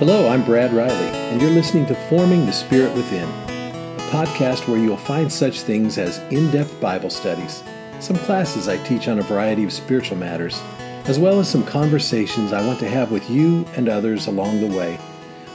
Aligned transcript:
Hello, 0.00 0.28
I'm 0.28 0.44
Brad 0.44 0.72
Riley, 0.72 1.06
and 1.30 1.40
you're 1.40 1.52
listening 1.52 1.86
to 1.86 1.94
Forming 2.08 2.46
the 2.46 2.52
Spirit 2.52 2.92
Within, 2.96 3.28
a 3.28 4.08
podcast 4.10 4.66
where 4.66 4.76
you'll 4.76 4.96
find 4.96 5.32
such 5.32 5.60
things 5.60 5.98
as 5.98 6.18
in 6.32 6.50
depth 6.50 6.80
Bible 6.80 7.10
studies, 7.10 7.62
some 8.00 8.16
classes 8.16 8.66
I 8.66 8.76
teach 8.82 9.06
on 9.06 9.20
a 9.20 9.22
variety 9.22 9.62
of 9.62 9.72
spiritual 9.72 10.16
matters, 10.16 10.60
as 11.04 11.20
well 11.20 11.38
as 11.38 11.48
some 11.48 11.64
conversations 11.64 12.52
I 12.52 12.66
want 12.66 12.80
to 12.80 12.90
have 12.90 13.12
with 13.12 13.30
you 13.30 13.64
and 13.76 13.88
others 13.88 14.26
along 14.26 14.60
the 14.60 14.76
way, 14.76 14.98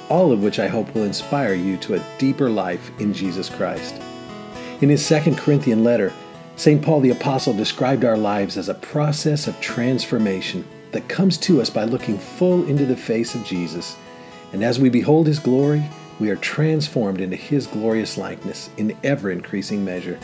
all 0.08 0.32
of 0.32 0.42
which 0.42 0.58
I 0.58 0.70
hope 0.70 0.96
will 0.96 1.04
inspire 1.04 1.54
you 1.54 1.76
to 1.76 1.96
a 1.96 2.18
deeper 2.18 2.50
life 2.50 2.92
in 2.98 3.14
Jesus 3.14 3.50
Christ. 3.50 4.02
In 4.80 4.88
his 4.88 5.06
second 5.06 5.38
Corinthian 5.38 5.84
letter, 5.84 6.14
St. 6.56 6.82
Paul 6.82 7.02
the 7.02 7.12
Apostle 7.12 7.54
described 7.54 8.06
our 8.06 8.18
lives 8.18 8.58
as 8.58 8.70
a 8.70 8.74
process 8.74 9.48
of 9.48 9.60
transformation 9.60 10.66
that 10.92 11.10
comes 11.10 11.38
to 11.40 11.62
us 11.62 11.70
by 11.70 11.84
looking 11.84 12.18
full 12.18 12.66
into 12.68 12.86
the 12.86 12.96
face 12.96 13.36
of 13.36 13.44
Jesus 13.44 13.98
and 14.52 14.64
as 14.64 14.80
we 14.80 14.90
behold 14.90 15.28
his 15.28 15.40
glory, 15.40 15.84
we 16.20 16.30
are 16.30 16.36
transformed 16.36 17.22
into 17.22 17.36
his 17.36 17.68
glorious 17.68 18.18
likeness 18.18 18.70
in 18.78 18.98
ever 19.04 19.32
increasing 19.32 19.86
measure. 19.86 20.20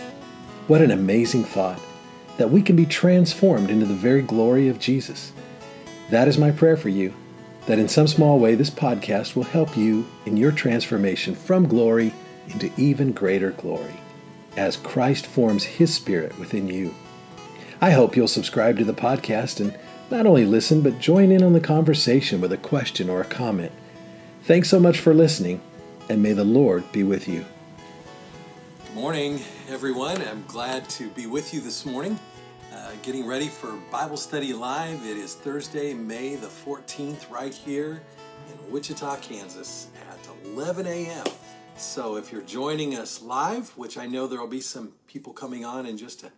What 0.68 0.82
an 0.82 0.92
amazing 0.92 1.44
thought 1.44 1.80
that 2.38 2.50
we 2.50 2.62
can 2.62 2.76
be 2.76 2.86
transformed 2.86 3.70
into 3.70 3.86
the 3.86 3.94
very 3.94 4.22
glory 4.22 4.68
of 4.68 4.80
Jesus. 4.80 5.32
That 6.10 6.28
is 6.28 6.38
my 6.38 6.52
prayer 6.52 6.76
for 6.76 6.90
you, 6.90 7.14
that 7.66 7.80
in 7.80 7.88
some 7.88 8.08
small 8.08 8.40
way 8.40 8.56
this 8.56 8.70
podcast 8.70 9.36
will 9.36 9.44
help 9.44 9.78
you 9.78 10.06
in 10.26 10.38
your 10.38 10.52
transformation 10.52 11.34
from 11.34 11.68
glory 11.68 12.14
into 12.50 12.72
even 12.78 13.12
greater 13.12 13.52
glory 13.52 13.94
as 14.58 14.78
Christ 14.78 15.26
forms 15.26 15.64
his 15.64 15.94
spirit 15.94 16.38
within 16.40 16.68
you. 16.68 16.94
I 17.82 17.92
hope 17.92 18.16
you'll 18.16 18.28
subscribe 18.28 18.78
to 18.78 18.86
the 18.86 18.94
podcast 18.94 19.60
and 19.60 19.78
not 20.10 20.26
only 20.26 20.46
listen, 20.46 20.82
but 20.82 21.00
join 21.00 21.32
in 21.32 21.44
on 21.44 21.54
the 21.54 21.60
conversation 21.60 22.40
with 22.40 22.54
a 22.54 22.58
question 22.58 23.10
or 23.10 23.22
a 23.22 23.26
comment. 23.26 23.72
Thanks 24.46 24.70
so 24.70 24.80
much 24.80 25.00
for 25.00 25.12
listening, 25.12 25.60
and 26.08 26.22
may 26.22 26.34
the 26.34 26.44
Lord 26.44 26.92
be 26.92 27.02
with 27.02 27.28
you. 27.28 27.44
Good 28.86 28.94
morning, 28.94 29.40
everyone. 29.70 30.22
I'm 30.22 30.46
glad 30.46 30.88
to 30.92 31.10
be 31.10 31.26
with 31.26 31.52
you 31.52 31.62
this 31.62 31.84
morning. 31.84 32.20
Uh, 32.72 32.92
getting 33.02 33.26
ready 33.26 33.48
for 33.48 33.76
Bible 33.92 34.18
Study 34.18 34.54
Live. 34.54 35.04
It 35.04 35.18
is 35.18 35.34
Thursday, 35.34 35.96
May 35.96 36.36
the 36.36 36.46
14th, 36.46 37.28
right 37.32 37.56
here 37.56 38.04
in 38.48 38.72
Wichita, 38.72 39.16
Kansas 39.16 39.88
at 40.12 40.20
11 40.46 40.86
a.m. 40.86 41.26
So 41.76 42.16
if 42.16 42.32
you're 42.32 42.44
joining 42.44 42.96
us 42.96 43.24
live, 43.24 43.76
which 43.76 43.98
I 43.98 44.06
know 44.06 44.28
there 44.28 44.40
will 44.40 44.48
be 44.48 44.62
some 44.62 44.94
people 45.08 45.34
coming 45.34 45.66
on 45.66 45.88
in 45.88 45.98
just 45.98 46.24
a 46.24 46.32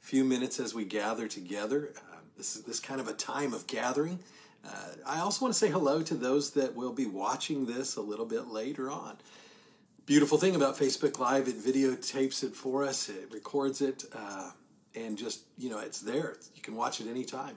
few 0.00 0.24
minutes 0.24 0.60
as 0.60 0.72
we 0.72 0.86
gather 0.86 1.28
together, 1.28 1.92
uh, 1.94 2.16
this 2.38 2.56
is 2.56 2.62
this 2.62 2.80
kind 2.80 3.02
of 3.02 3.06
a 3.06 3.12
time 3.12 3.52
of 3.52 3.66
gathering. 3.66 4.20
Uh, 4.64 4.92
I 5.06 5.20
also 5.20 5.44
want 5.44 5.54
to 5.54 5.58
say 5.58 5.70
hello 5.70 6.02
to 6.02 6.14
those 6.14 6.50
that 6.52 6.74
will 6.74 6.92
be 6.92 7.06
watching 7.06 7.66
this 7.66 7.96
a 7.96 8.02
little 8.02 8.26
bit 8.26 8.48
later 8.48 8.90
on. 8.90 9.16
Beautiful 10.06 10.38
thing 10.38 10.56
about 10.56 10.76
Facebook 10.76 11.18
Live, 11.18 11.48
it 11.48 11.58
videotapes 11.58 12.42
it 12.42 12.54
for 12.54 12.84
us, 12.84 13.08
it 13.08 13.30
records 13.32 13.80
it, 13.80 14.04
uh, 14.12 14.50
and 14.94 15.16
just, 15.16 15.42
you 15.56 15.70
know, 15.70 15.78
it's 15.78 16.00
there. 16.00 16.36
You 16.54 16.62
can 16.62 16.74
watch 16.74 17.00
it 17.00 17.06
anytime. 17.06 17.56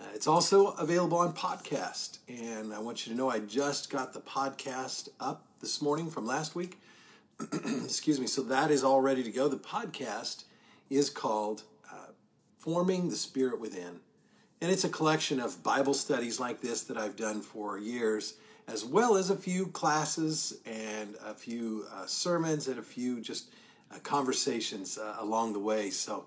Uh, 0.00 0.04
it's 0.14 0.26
also 0.26 0.68
available 0.68 1.18
on 1.18 1.32
podcast. 1.34 2.18
And 2.28 2.72
I 2.72 2.78
want 2.78 3.06
you 3.06 3.12
to 3.12 3.18
know 3.18 3.30
I 3.30 3.40
just 3.40 3.90
got 3.90 4.14
the 4.14 4.20
podcast 4.20 5.10
up 5.20 5.44
this 5.60 5.82
morning 5.82 6.10
from 6.10 6.26
last 6.26 6.54
week. 6.54 6.78
Excuse 7.84 8.18
me. 8.18 8.26
So 8.26 8.42
that 8.44 8.70
is 8.70 8.82
all 8.82 9.00
ready 9.00 9.22
to 9.22 9.30
go. 9.30 9.48
The 9.48 9.56
podcast 9.56 10.44
is 10.88 11.10
called 11.10 11.62
uh, 11.90 12.12
Forming 12.58 13.10
the 13.10 13.16
Spirit 13.16 13.60
Within. 13.60 14.00
And 14.62 14.70
it's 14.70 14.84
a 14.84 14.88
collection 14.88 15.40
of 15.40 15.60
Bible 15.64 15.92
studies 15.92 16.38
like 16.38 16.60
this 16.60 16.82
that 16.82 16.96
I've 16.96 17.16
done 17.16 17.42
for 17.42 17.80
years, 17.80 18.34
as 18.68 18.84
well 18.84 19.16
as 19.16 19.28
a 19.28 19.34
few 19.34 19.66
classes 19.66 20.56
and 20.64 21.16
a 21.26 21.34
few 21.34 21.84
uh, 21.92 22.06
sermons 22.06 22.68
and 22.68 22.78
a 22.78 22.82
few 22.82 23.20
just 23.20 23.52
uh, 23.90 23.98
conversations 24.04 24.98
uh, 24.98 25.16
along 25.18 25.54
the 25.54 25.58
way. 25.58 25.90
So, 25.90 26.26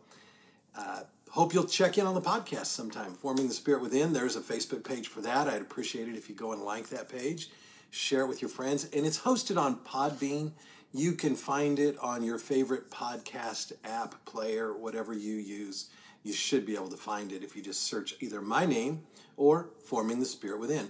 uh, 0.78 1.04
hope 1.30 1.54
you'll 1.54 1.64
check 1.64 1.98
in 1.98 2.06
on 2.06 2.14
the 2.14 2.20
podcast 2.20 2.66
sometime. 2.66 3.14
Forming 3.14 3.48
the 3.48 3.54
Spirit 3.54 3.82
Within, 3.82 4.12
there's 4.12 4.36
a 4.36 4.42
Facebook 4.42 4.84
page 4.84 5.08
for 5.08 5.22
that. 5.22 5.48
I'd 5.48 5.62
appreciate 5.62 6.10
it 6.10 6.18
if 6.18 6.28
you 6.28 6.36
go 6.36 6.52
and 6.52 6.62
like 6.62 6.90
that 6.90 7.08
page, 7.08 7.50
share 7.90 8.24
it 8.24 8.28
with 8.28 8.42
your 8.42 8.50
friends. 8.50 8.84
And 8.92 9.06
it's 9.06 9.20
hosted 9.20 9.58
on 9.58 9.78
Podbean. 9.78 10.52
You 10.92 11.14
can 11.14 11.38
find 11.38 11.80
it 11.80 11.98
on 12.00 12.22
your 12.22 12.38
favorite 12.38 12.92
podcast 12.92 13.72
app, 13.86 14.26
player, 14.26 14.76
whatever 14.78 15.14
you 15.14 15.36
use 15.36 15.88
you 16.26 16.34
should 16.34 16.66
be 16.66 16.74
able 16.74 16.90
to 16.90 16.98
find 16.98 17.32
it 17.32 17.44
if 17.44 17.56
you 17.56 17.62
just 17.62 17.84
search 17.84 18.16
either 18.20 18.42
my 18.42 18.66
name 18.66 19.04
or 19.38 19.70
Forming 19.86 20.20
the 20.20 20.26
Spirit 20.26 20.60
Within. 20.60 20.90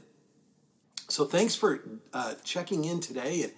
So 1.09 1.25
thanks 1.25 1.55
for 1.55 1.81
uh, 2.13 2.35
checking 2.45 2.85
in 2.85 3.01
today 3.01 3.43
and 3.43 3.51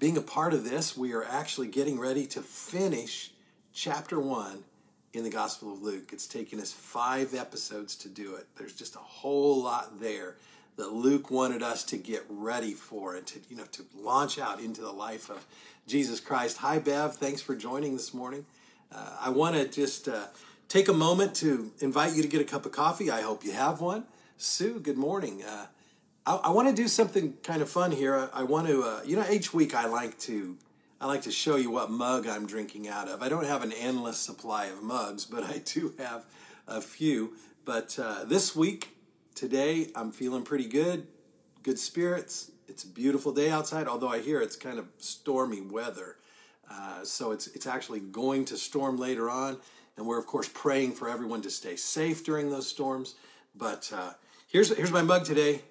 being 0.00 0.16
a 0.16 0.22
part 0.22 0.52
of 0.52 0.68
this. 0.68 0.96
We 0.96 1.14
are 1.14 1.24
actually 1.24 1.68
getting 1.68 2.00
ready 2.00 2.26
to 2.26 2.40
finish 2.40 3.30
chapter 3.72 4.18
one 4.18 4.64
in 5.12 5.22
the 5.22 5.30
Gospel 5.30 5.72
of 5.72 5.80
Luke. 5.80 6.10
It's 6.12 6.26
taken 6.26 6.58
us 6.58 6.72
five 6.72 7.32
episodes 7.32 7.94
to 7.96 8.08
do 8.08 8.34
it. 8.34 8.48
There's 8.56 8.74
just 8.74 8.96
a 8.96 8.98
whole 8.98 9.62
lot 9.62 10.00
there 10.00 10.34
that 10.78 10.92
Luke 10.92 11.30
wanted 11.30 11.62
us 11.62 11.84
to 11.84 11.96
get 11.96 12.24
ready 12.28 12.72
for 12.72 13.14
and 13.14 13.26
to 13.28 13.38
you 13.48 13.56
know 13.56 13.66
to 13.72 13.84
launch 13.96 14.38
out 14.38 14.60
into 14.60 14.80
the 14.80 14.92
life 14.92 15.30
of 15.30 15.46
Jesus 15.86 16.18
Christ. 16.18 16.58
Hi 16.58 16.78
Bev, 16.78 17.16
thanks 17.16 17.40
for 17.40 17.54
joining 17.54 17.92
this 17.92 18.12
morning. 18.12 18.46
Uh, 18.92 19.16
I 19.20 19.30
want 19.30 19.54
to 19.54 19.68
just 19.68 20.08
uh, 20.08 20.26
take 20.70 20.88
a 20.88 20.94
moment 20.94 21.34
to 21.34 21.72
invite 21.80 22.14
you 22.14 22.22
to 22.22 22.28
get 22.28 22.40
a 22.40 22.44
cup 22.44 22.64
of 22.64 22.70
coffee. 22.70 23.10
I 23.10 23.22
hope 23.22 23.44
you 23.44 23.52
have 23.52 23.80
one. 23.80 24.04
Sue, 24.38 24.78
good 24.78 24.96
morning. 24.96 25.42
Uh, 25.42 25.66
I, 26.24 26.36
I 26.36 26.50
want 26.50 26.68
to 26.68 26.74
do 26.74 26.86
something 26.86 27.34
kind 27.42 27.60
of 27.60 27.68
fun 27.68 27.90
here. 27.90 28.16
I, 28.16 28.40
I 28.40 28.42
want 28.44 28.68
to, 28.68 28.82
uh, 28.84 29.00
you 29.04 29.16
know, 29.16 29.26
each 29.28 29.52
week 29.52 29.74
I 29.74 29.86
like 29.86 30.16
to, 30.20 30.56
I 31.00 31.08
like 31.08 31.22
to 31.22 31.32
show 31.32 31.56
you 31.56 31.72
what 31.72 31.90
mug 31.90 32.26
I'm 32.28 32.46
drinking 32.46 32.86
out 32.86 33.08
of. 33.08 33.20
I 33.20 33.28
don't 33.28 33.46
have 33.46 33.64
an 33.64 33.72
endless 33.72 34.18
supply 34.18 34.66
of 34.66 34.80
mugs, 34.80 35.24
but 35.24 35.42
I 35.42 35.58
do 35.58 35.92
have 35.98 36.24
a 36.68 36.80
few. 36.80 37.34
But 37.64 37.98
uh, 38.00 38.24
this 38.24 38.54
week, 38.54 38.96
today, 39.34 39.88
I'm 39.96 40.12
feeling 40.12 40.44
pretty 40.44 40.68
good. 40.68 41.08
Good 41.64 41.80
spirits. 41.80 42.52
It's 42.68 42.84
a 42.84 42.88
beautiful 42.88 43.32
day 43.32 43.50
outside, 43.50 43.88
although 43.88 44.08
I 44.08 44.20
hear 44.20 44.40
it's 44.40 44.54
kind 44.54 44.78
of 44.78 44.86
stormy 44.98 45.62
weather. 45.62 46.16
Uh, 46.70 47.02
so 47.02 47.32
it's 47.32 47.48
it's 47.48 47.66
actually 47.66 47.98
going 47.98 48.44
to 48.44 48.56
storm 48.56 48.96
later 48.96 49.28
on. 49.28 49.58
And 49.96 50.06
we're, 50.06 50.18
of 50.18 50.26
course, 50.26 50.48
praying 50.52 50.92
for 50.92 51.08
everyone 51.08 51.42
to 51.42 51.50
stay 51.50 51.76
safe 51.76 52.24
during 52.24 52.50
those 52.50 52.66
storms. 52.66 53.14
But 53.54 53.90
uh, 53.94 54.12
here's, 54.48 54.74
here's 54.76 54.92
my 54.92 55.02
mug 55.02 55.24
today 55.24 55.62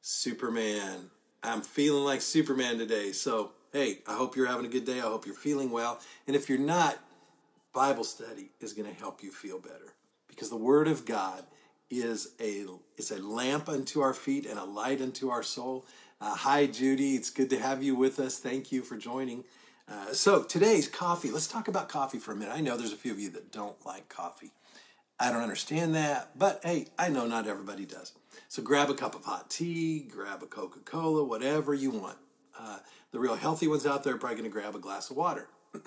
Superman. 0.00 1.10
I'm 1.42 1.62
feeling 1.62 2.04
like 2.04 2.20
Superman 2.20 2.78
today. 2.78 3.12
So, 3.12 3.52
hey, 3.72 3.98
I 4.06 4.14
hope 4.14 4.36
you're 4.36 4.46
having 4.46 4.66
a 4.66 4.68
good 4.68 4.84
day. 4.84 4.98
I 4.98 5.02
hope 5.02 5.26
you're 5.26 5.34
feeling 5.34 5.70
well. 5.70 6.00
And 6.26 6.36
if 6.36 6.48
you're 6.48 6.58
not, 6.58 6.98
Bible 7.72 8.04
study 8.04 8.50
is 8.60 8.72
going 8.72 8.92
to 8.92 8.98
help 8.98 9.22
you 9.22 9.32
feel 9.32 9.58
better 9.58 9.94
because 10.28 10.50
the 10.50 10.56
Word 10.56 10.88
of 10.88 11.04
God 11.06 11.44
is 11.90 12.34
a 12.40 12.66
is 12.96 13.10
a 13.10 13.22
lamp 13.22 13.68
unto 13.68 14.00
our 14.00 14.14
feet 14.14 14.46
and 14.46 14.58
a 14.58 14.64
light 14.64 15.00
unto 15.00 15.30
our 15.30 15.42
soul. 15.42 15.84
Uh, 16.20 16.34
hi, 16.34 16.66
Judy. 16.66 17.16
It's 17.16 17.30
good 17.30 17.50
to 17.50 17.58
have 17.58 17.82
you 17.82 17.94
with 17.94 18.20
us. 18.20 18.38
Thank 18.38 18.72
you 18.72 18.82
for 18.82 18.96
joining. 18.96 19.44
Uh, 19.88 20.12
so 20.12 20.42
today's 20.42 20.88
coffee. 20.88 21.30
Let's 21.30 21.46
talk 21.46 21.68
about 21.68 21.88
coffee 21.88 22.18
for 22.18 22.32
a 22.32 22.36
minute. 22.36 22.54
I 22.54 22.60
know 22.60 22.76
there's 22.76 22.92
a 22.92 22.96
few 22.96 23.12
of 23.12 23.20
you 23.20 23.30
that 23.30 23.52
don't 23.52 23.76
like 23.84 24.08
coffee. 24.08 24.52
I 25.18 25.30
don't 25.30 25.42
understand 25.42 25.94
that, 25.94 26.36
but 26.36 26.60
hey, 26.64 26.88
I 26.98 27.08
know 27.08 27.26
not 27.26 27.46
everybody 27.46 27.84
does. 27.84 28.12
So 28.48 28.62
grab 28.62 28.90
a 28.90 28.94
cup 28.94 29.14
of 29.14 29.24
hot 29.24 29.50
tea, 29.50 30.00
grab 30.00 30.42
a 30.42 30.46
Coca 30.46 30.80
Cola, 30.80 31.22
whatever 31.22 31.74
you 31.74 31.90
want. 31.90 32.18
Uh, 32.58 32.78
the 33.12 33.20
real 33.20 33.36
healthy 33.36 33.68
ones 33.68 33.86
out 33.86 34.02
there 34.02 34.14
are 34.14 34.18
probably 34.18 34.38
going 34.38 34.50
to 34.50 34.52
grab 34.52 34.74
a 34.74 34.80
glass 34.80 35.10
of 35.10 35.16
water. 35.16 35.48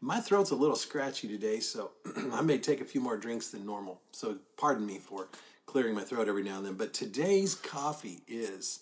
My 0.00 0.20
throat's 0.20 0.50
a 0.50 0.56
little 0.56 0.76
scratchy 0.76 1.26
today, 1.26 1.60
so 1.60 1.92
I 2.32 2.42
may 2.42 2.58
take 2.58 2.80
a 2.80 2.84
few 2.84 3.00
more 3.00 3.16
drinks 3.16 3.48
than 3.48 3.64
normal. 3.64 4.00
So 4.12 4.38
pardon 4.56 4.86
me 4.86 4.98
for 4.98 5.28
clearing 5.64 5.94
my 5.94 6.02
throat 6.02 6.28
every 6.28 6.42
now 6.42 6.58
and 6.58 6.66
then. 6.66 6.74
But 6.74 6.92
today's 6.92 7.54
coffee 7.54 8.20
is, 8.28 8.80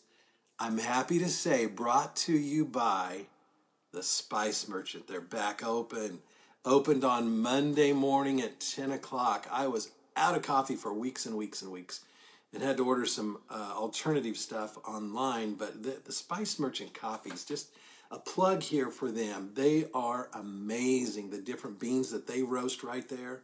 I'm 0.58 0.78
happy 0.78 1.18
to 1.20 1.28
say, 1.28 1.66
brought 1.66 2.16
to 2.16 2.32
you 2.32 2.64
by 2.64 3.26
the 3.94 4.02
Spice 4.02 4.66
Merchant. 4.66 5.06
They're 5.06 5.20
back 5.20 5.64
open. 5.64 6.18
Opened 6.64 7.04
on 7.04 7.40
Monday 7.40 7.92
morning 7.92 8.40
at 8.40 8.58
10 8.58 8.90
o'clock. 8.90 9.46
I 9.52 9.68
was 9.68 9.92
out 10.16 10.36
of 10.36 10.42
coffee 10.42 10.74
for 10.74 10.92
weeks 10.92 11.26
and 11.26 11.36
weeks 11.36 11.62
and 11.62 11.70
weeks 11.70 12.00
and 12.52 12.62
had 12.62 12.76
to 12.78 12.86
order 12.86 13.06
some 13.06 13.38
uh, 13.48 13.72
alternative 13.76 14.36
stuff 14.36 14.76
online. 14.84 15.54
But 15.54 15.84
the, 15.84 16.00
the 16.04 16.12
Spice 16.12 16.58
Merchant 16.58 16.92
coffees, 16.92 17.44
just 17.44 17.68
a 18.10 18.18
plug 18.18 18.62
here 18.62 18.90
for 18.90 19.12
them. 19.12 19.52
They 19.54 19.86
are 19.94 20.28
amazing. 20.34 21.30
The 21.30 21.38
different 21.38 21.78
beans 21.78 22.10
that 22.10 22.26
they 22.26 22.42
roast 22.42 22.82
right 22.82 23.08
there. 23.08 23.42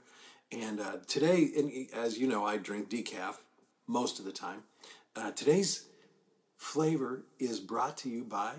And 0.51 0.81
uh, 0.81 0.97
today, 1.07 1.49
and 1.57 1.71
as 1.95 2.19
you 2.19 2.27
know, 2.27 2.45
I 2.45 2.57
drink 2.57 2.91
decaf 2.91 3.37
most 3.87 4.19
of 4.19 4.25
the 4.25 4.33
time. 4.33 4.65
Uh, 5.15 5.31
today's 5.31 5.87
flavor 6.57 7.23
is 7.39 7.61
brought 7.61 7.97
to 7.99 8.09
you 8.09 8.25
by 8.25 8.55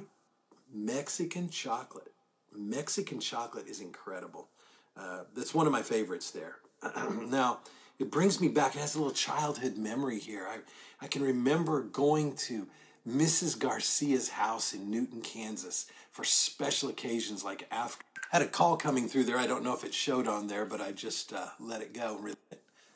Mexican 0.74 1.50
chocolate. 1.50 2.14
Mexican 2.56 3.20
chocolate 3.20 3.68
is 3.68 3.80
incredible. 3.80 4.50
Uh, 4.98 5.22
that's 5.36 5.54
one 5.54 5.66
of 5.66 5.72
my 5.72 5.82
favorites 5.82 6.32
there. 6.32 6.58
now, 7.28 7.60
it 8.00 8.12
brings 8.12 8.42
me 8.42 8.48
back. 8.48 8.76
It 8.76 8.80
has 8.80 8.96
a 8.96 8.98
little 8.98 9.14
childhood 9.14 9.78
memory 9.78 10.20
here. 10.20 10.48
I, 10.48 10.60
I 11.02 11.08
can 11.08 11.22
remember 11.22 11.82
going 11.82 12.36
to 12.48 12.68
Mrs. 13.08 13.58
Garcia's 13.58 14.30
house 14.30 14.74
in 14.74 14.90
Newton, 14.92 15.22
Kansas 15.22 15.88
for 16.12 16.24
special 16.24 16.90
occasions 16.90 17.44
like 17.44 17.68
after. 17.72 18.04
Had 18.32 18.42
a 18.42 18.48
call 18.48 18.78
coming 18.78 19.08
through 19.08 19.26
there. 19.26 19.38
I 19.38 19.48
don't 19.48 19.64
know 19.64 19.74
if 19.74 19.84
it 19.84 19.94
showed 19.94 20.28
on 20.28 20.48
there, 20.48 20.66
but 20.66 20.82
I 20.82 20.92
just 20.92 21.34
uh, 21.34 21.48
let 21.60 21.82
it 21.82 21.94
go. 21.94 22.20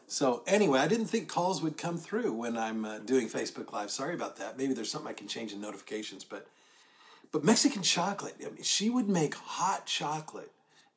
So 0.08 0.44
anyway, 0.48 0.80
I 0.80 0.88
didn't 0.88 1.08
think 1.08 1.28
calls 1.28 1.62
would 1.62 1.78
come 1.78 1.98
through 1.98 2.34
when 2.34 2.58
I'm 2.58 2.86
uh, 2.86 3.00
doing 3.00 3.28
Facebook 3.28 3.74
Live. 3.74 3.90
Sorry 3.90 4.14
about 4.14 4.38
that. 4.38 4.58
Maybe 4.58 4.74
there's 4.74 4.90
something 4.90 5.10
I 5.10 5.14
can 5.14 5.28
change 5.28 5.52
in 5.52 5.60
notifications, 5.60 6.24
but 6.24 6.48
but 7.32 7.44
Mexican 7.44 7.82
chocolate. 7.82 8.36
I 8.42 8.46
mean, 8.46 8.64
she 8.64 8.90
would 8.90 9.10
make 9.10 9.36
hot 9.36 9.86
chocolate 9.86 10.52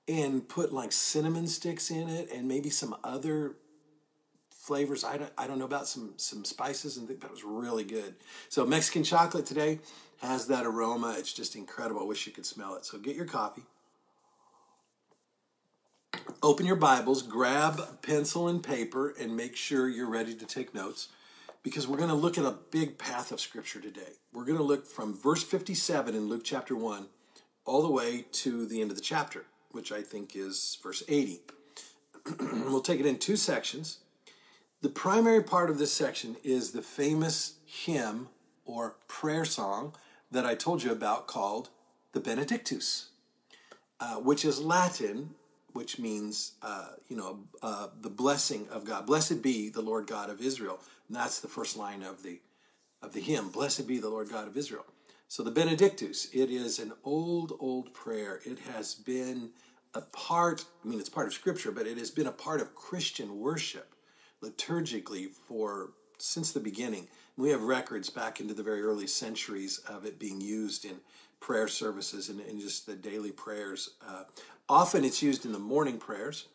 and 0.07 0.49
put 0.49 0.73
like 0.73 0.93
cinnamon 0.93 1.47
sticks 1.47 1.91
in 1.91 2.09
it 2.09 2.31
and 2.33 2.49
maybe 2.49 2.71
some 2.71 2.97
other 3.05 3.57
flavors. 4.51 5.05
I 5.05 5.17
don't 5.19 5.33
I 5.37 5.47
don't 5.47 5.59
know 5.59 5.65
about 5.65 5.87
some 5.87 6.15
some 6.17 6.45
spices 6.45 6.97
and 6.97 7.07
think 7.07 7.21
that 7.21 7.31
was 7.31 7.45
really 7.45 7.85
good. 7.85 8.15
So 8.49 8.65
Mexican 8.65 9.05
chocolate 9.05 9.47
today 9.47 9.81
has 10.21 10.47
that 10.49 10.67
aroma. 10.67 11.15
It's 11.19 11.33
just 11.33 11.57
incredible. 11.57 12.01
I 12.01 12.05
wish 12.05 12.27
you 12.27 12.33
could 12.33 12.47
smell 12.47 12.75
it. 12.75 12.85
So 12.85 12.99
get 12.99 13.17
your 13.17 13.27
coffee 13.27 13.65
open 16.43 16.67
your 16.67 16.77
Bibles, 16.77 17.23
grab 17.23 18.03
pencil 18.03 18.49
and 18.49 18.63
paper, 18.63 19.15
and 19.19 19.37
make 19.37 19.57
sure 19.57 19.89
you're 19.89 20.09
ready 20.09 20.35
to 20.35 20.47
take 20.47 20.75
notes 20.75 21.09
because 21.69 21.87
we're 21.87 21.99
going 21.99 22.09
to 22.09 22.15
look 22.15 22.39
at 22.39 22.47
a 22.47 22.57
big 22.71 22.97
path 22.97 23.31
of 23.31 23.39
Scripture 23.39 23.79
today. 23.79 24.13
We're 24.33 24.47
going 24.47 24.57
to 24.57 24.65
look 24.65 24.87
from 24.87 25.15
verse 25.15 25.43
57 25.43 26.15
in 26.15 26.27
Luke 26.27 26.41
chapter 26.43 26.75
1 26.75 27.09
all 27.67 27.83
the 27.83 27.91
way 27.91 28.25
to 28.33 28.65
the 28.65 28.81
end 28.81 28.91
of 28.91 28.97
the 28.97 29.03
chapter, 29.03 29.45
which 29.73 29.93
I 29.93 30.01
think 30.01 30.35
is 30.35 30.79
verse 30.83 31.03
80. 31.07 31.43
we'll 32.41 32.81
take 32.81 33.01
it 33.01 33.05
in 33.05 33.19
two 33.19 33.37
sections. 33.37 33.99
The 34.81 34.89
primary 34.89 35.43
part 35.43 35.69
of 35.69 35.77
this 35.77 35.93
section 35.93 36.37
is 36.43 36.73
the 36.73 36.81
famous 36.81 37.57
hymn 37.67 38.29
or 38.65 38.97
prayer 39.07 39.45
song 39.45 39.93
that 40.31 40.47
I 40.47 40.55
told 40.55 40.83
you 40.83 40.91
about 40.91 41.27
called 41.27 41.69
the 42.13 42.21
Benedictus, 42.21 43.11
uh, 44.01 44.15
which 44.15 44.43
is 44.43 44.59
Latin 44.59 45.35
which 45.79 45.99
means, 45.99 46.55
uh, 46.61 46.89
you 47.09 47.17
know, 47.17 47.39
uh, 47.63 47.87
the 48.01 48.11
blessing 48.11 48.67
of 48.69 48.85
God. 48.85 49.07
Blessed 49.07 49.43
be 49.43 49.69
the 49.69 49.81
Lord 49.81 50.09
God 50.09 50.29
of 50.29 50.41
Israel. 50.41 50.81
And 51.09 51.17
that's 51.17 51.41
the 51.41 51.49
first 51.49 51.77
line 51.77 52.03
of 52.03 52.23
the 52.23 52.41
of 53.01 53.13
the 53.13 53.21
hymn. 53.21 53.49
Blessed 53.49 53.87
be 53.87 53.99
the 53.99 54.09
Lord 54.09 54.29
God 54.29 54.49
of 54.49 54.57
Israel. 54.57 54.85
So 55.29 55.43
the 55.43 55.51
Benedictus, 55.51 56.29
it 56.33 56.51
is 56.51 56.79
an 56.79 56.93
old, 57.05 57.53
old 57.61 57.93
prayer. 57.93 58.41
It 58.45 58.59
has 58.73 58.95
been 58.95 59.51
a 59.95 60.01
part, 60.01 60.65
I 60.85 60.89
mean, 60.89 60.99
it's 60.99 61.09
part 61.09 61.27
of 61.27 61.33
Scripture, 61.33 61.71
but 61.71 61.87
it 61.87 61.99
has 61.99 62.11
been 62.11 62.27
a 62.27 62.33
part 62.33 62.61
of 62.61 62.75
Christian 62.75 63.39
worship 63.39 63.95
liturgically 64.43 65.29
for 65.31 65.91
since 66.19 66.51
the 66.53 66.61
beginning. 66.61 67.09
We 67.37 67.51
have 67.51 67.63
records 67.63 68.11
back 68.11 68.41
into 68.41 68.55
the 68.55 68.63
very 68.63 68.83
early 68.83 69.07
centuries 69.07 69.79
of 69.89 70.05
it 70.05 70.19
being 70.19 70.41
used 70.41 70.85
in 70.85 70.97
prayer 71.41 71.69
services 71.69 72.29
and, 72.29 72.41
just 72.61 72.87
the 72.87 72.97
daily 72.97 73.31
prayers. 73.31 73.91
Uh, 74.07 74.25
often 74.69 75.05
it's 75.05 75.23
used 75.23 75.45
in 75.45 75.53
the 75.53 75.59
morning 75.59 75.99
prayers. 75.99 76.47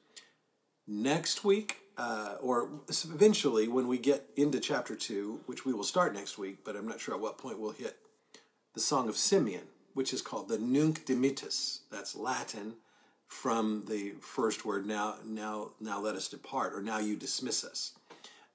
Next 0.86 1.46
week, 1.46 1.82
uh, 1.98 2.36
or 2.42 2.69
eventually 2.90 3.68
when 3.68 3.88
we 3.88 3.98
get 3.98 4.30
into 4.36 4.60
chapter 4.60 4.95
2, 4.95 5.42
which 5.45 5.66
we 5.66 5.74
will 5.74 5.84
start 5.84 6.13
next 6.13 6.38
week, 6.38 6.60
but 6.63 6.75
I'm 6.75 6.88
not 6.88 7.00
sure 7.00 7.13
at 7.13 7.22
what 7.22 7.38
point 7.38 7.60
we'll 7.60 7.72
hit 7.72 7.98
the 8.74 8.80
Song 8.80 9.07
of 9.07 9.18
Simeon, 9.18 9.68
which 9.94 10.13
is 10.13 10.22
called 10.22 10.50
the 10.50 10.57
Nunc 10.57 11.06
Dimittis. 11.06 11.80
That's 11.92 12.16
Latin 12.16 12.74
from 13.28 13.84
the 13.88 14.13
first 14.22 14.63
word, 14.63 14.86
now, 14.86 15.16
now, 15.25 15.72
now 15.80 16.00
let 16.00 16.16
us 16.16 16.28
depart, 16.28 16.74
or 16.74 16.81
now 16.81 17.00
you 17.00 17.16
dismiss 17.16 17.63
us. 17.63 17.94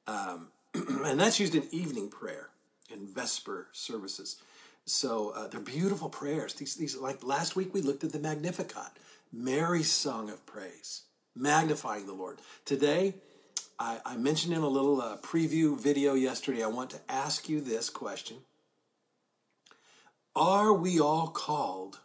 Um, 0.07 0.49
and 0.75 1.19
that's 1.19 1.41
used 1.41 1.55
in 1.55 1.67
evening 1.73 2.09
prayer 2.09 2.51
and 2.91 3.09
vesper 3.09 3.69
services. 3.73 4.37
So 4.85 5.33
uh, 5.37 5.49
they're 5.49 5.61
beautiful 5.61 6.09
prayers. 6.09 6.55
These, 6.55 6.77
these, 6.77 6.97
like 6.97 7.23
last 7.23 7.57
week, 7.57 7.75
we 7.75 7.83
looked 7.83 8.05
at 8.05 8.13
the 8.13 8.19
Magnificat, 8.19 8.93
Mary's 9.33 9.91
song 9.91 10.31
of 10.31 10.47
praise, 10.47 11.03
magnifying 11.37 12.07
the 12.07 12.15
Lord. 12.15 12.39
Today, 12.65 13.15
I, 13.79 14.01
I 14.05 14.17
mentioned 14.17 14.55
in 14.55 14.63
a 14.63 14.69
little 14.69 15.01
uh, 15.01 15.19
preview 15.19 15.79
video 15.79 16.15
yesterday, 16.15 16.65
I 16.65 16.69
want 16.69 16.91
to 16.91 17.01
ask 17.09 17.49
you 17.49 17.61
this 17.61 17.91
question 17.91 18.39
Are 20.35 20.73
we 20.73 20.99
all 20.99 21.29
called 21.29 22.01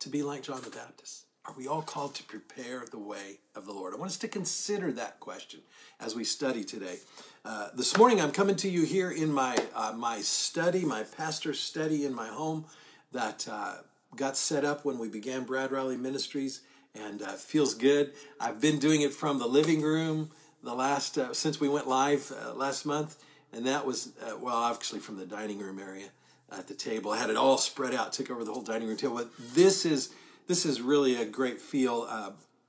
to 0.00 0.08
be 0.08 0.22
like 0.22 0.42
John 0.42 0.60
the 0.62 0.70
Baptist? 0.70 1.26
Are 1.46 1.54
we 1.56 1.66
all 1.66 1.82
called 1.82 2.14
to 2.16 2.24
prepare 2.24 2.84
the 2.90 2.98
way 2.98 3.38
of 3.54 3.66
the 3.66 3.72
Lord? 3.72 3.94
I 3.94 3.96
want 3.96 4.10
us 4.10 4.18
to 4.18 4.28
consider 4.28 4.92
that 4.92 5.20
question 5.20 5.60
as 5.98 6.14
we 6.14 6.22
study 6.24 6.64
today. 6.64 6.98
Uh, 7.44 7.68
this 7.74 7.96
morning, 7.96 8.20
I'm 8.20 8.30
coming 8.30 8.56
to 8.56 8.68
you 8.68 8.84
here 8.84 9.10
in 9.10 9.32
my 9.32 9.56
uh, 9.74 9.92
my 9.96 10.20
study, 10.20 10.84
my 10.84 11.04
pastor's 11.04 11.60
study 11.60 12.04
in 12.04 12.14
my 12.14 12.28
home 12.28 12.66
that 13.12 13.48
uh, 13.50 13.76
got 14.16 14.36
set 14.36 14.64
up 14.64 14.84
when 14.84 14.98
we 14.98 15.08
began 15.08 15.44
Brad 15.44 15.70
Riley 15.70 15.96
Ministries, 15.96 16.62
and 16.96 17.22
uh, 17.22 17.28
feels 17.28 17.74
good. 17.74 18.12
I've 18.40 18.60
been 18.60 18.80
doing 18.80 19.02
it 19.02 19.14
from 19.14 19.38
the 19.38 19.46
living 19.46 19.82
room 19.82 20.30
the 20.62 20.74
last 20.74 21.18
uh, 21.18 21.32
since 21.32 21.60
we 21.60 21.68
went 21.68 21.88
live 21.88 22.32
last 22.54 22.84
month, 22.84 23.22
and 23.52 23.66
that 23.66 23.86
was 23.86 24.12
well, 24.40 24.64
actually 24.64 25.00
from 25.00 25.16
the 25.16 25.26
dining 25.26 25.58
room 25.58 25.78
area 25.78 26.08
at 26.52 26.66
the 26.66 26.74
table. 26.74 27.12
I 27.12 27.18
had 27.18 27.30
it 27.30 27.36
all 27.36 27.58
spread 27.58 27.94
out, 27.94 28.12
took 28.12 28.30
over 28.30 28.44
the 28.44 28.52
whole 28.52 28.62
dining 28.62 28.88
room 28.88 28.96
table. 28.96 29.16
But 29.16 29.30
this 29.54 29.84
is 29.84 30.10
this 30.46 30.66
is 30.66 30.80
really 30.80 31.16
a 31.16 31.24
great 31.24 31.60
feel. 31.60 32.06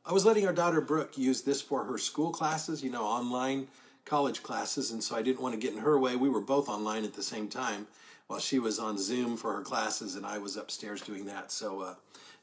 I 0.04 0.14
was 0.14 0.26
letting 0.26 0.48
our 0.48 0.54
daughter 0.54 0.82
Brooke 0.82 1.18
use 1.18 1.44
this 1.44 1.62
for 1.62 1.86
her 1.86 1.98
school 1.98 2.32
classes, 2.32 2.84
you 2.84 2.90
know, 2.90 3.04
online 3.04 3.68
college 4.04 4.42
classes, 4.42 4.90
and 4.92 5.04
so 5.04 5.16
I 5.16 5.22
didn't 5.22 5.42
want 5.42 5.54
to 5.54 5.60
get 5.60 5.74
in 5.74 5.80
her 5.80 5.98
way. 6.00 6.16
We 6.16 6.30
were 6.30 6.42
both 6.42 6.68
online 6.68 7.04
at 7.04 7.14
the 7.14 7.24
same 7.24 7.48
time 7.48 7.88
while 8.28 8.40
she 8.40 8.58
was 8.58 8.80
on 8.80 8.98
Zoom 8.98 9.38
for 9.38 9.54
her 9.54 9.62
classes, 9.62 10.16
and 10.16 10.26
I 10.26 10.40
was 10.40 10.58
upstairs 10.58 11.02
doing 11.02 11.26
that. 11.26 11.52
So 11.52 11.82
uh, 11.82 11.96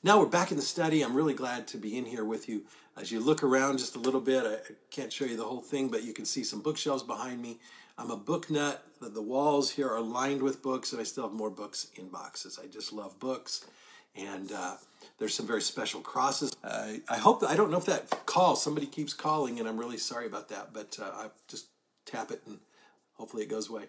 now 0.02 0.20
we're 0.20 0.26
back 0.26 0.50
in 0.50 0.56
the 0.56 0.62
study. 0.62 1.02
I'm 1.02 1.16
really 1.16 1.34
glad 1.34 1.66
to 1.68 1.76
be 1.76 1.98
in 1.98 2.04
here 2.04 2.24
with 2.24 2.48
you. 2.48 2.62
As 2.96 3.10
you 3.10 3.20
look 3.20 3.42
around 3.42 3.78
just 3.78 3.96
a 3.96 3.98
little 3.98 4.20
bit, 4.20 4.44
I 4.44 4.72
can't 4.90 5.12
show 5.12 5.24
you 5.24 5.36
the 5.36 5.44
whole 5.44 5.60
thing, 5.60 5.88
but 5.88 6.04
you 6.04 6.12
can 6.12 6.24
see 6.24 6.44
some 6.44 6.60
bookshelves 6.60 7.02
behind 7.02 7.42
me. 7.42 7.58
I'm 7.96 8.10
a 8.10 8.16
book 8.16 8.48
nut. 8.48 8.84
The, 9.00 9.22
walls 9.22 9.70
here 9.72 9.88
are 9.88 10.00
lined 10.00 10.42
with 10.42 10.62
books, 10.62 10.92
and 10.92 11.00
I 11.00 11.04
still 11.04 11.24
have 11.24 11.32
more 11.32 11.50
books 11.50 11.88
in 11.96 12.08
boxes. 12.08 12.58
I 12.62 12.66
just 12.66 12.92
love 12.92 13.18
books. 13.18 13.66
And 14.14 14.52
uh, 14.52 14.76
there's 15.18 15.34
some 15.34 15.46
very 15.46 15.62
special 15.62 16.00
crosses. 16.00 16.54
I 16.62 17.18
hope 17.18 17.42
I 17.42 17.56
don't 17.56 17.70
know 17.70 17.78
if 17.78 17.86
that 17.86 18.26
call 18.26 18.54
somebody 18.56 18.86
keeps 18.86 19.14
calling, 19.14 19.58
and 19.58 19.68
I'm 19.68 19.78
really 19.78 19.98
sorry 19.98 20.26
about 20.26 20.48
that. 20.50 20.72
But 20.72 20.98
uh, 21.00 21.10
I 21.12 21.26
just 21.48 21.66
tap 22.06 22.30
it, 22.30 22.42
and 22.46 22.58
hopefully 23.14 23.42
it 23.42 23.48
goes 23.48 23.68
away. 23.68 23.84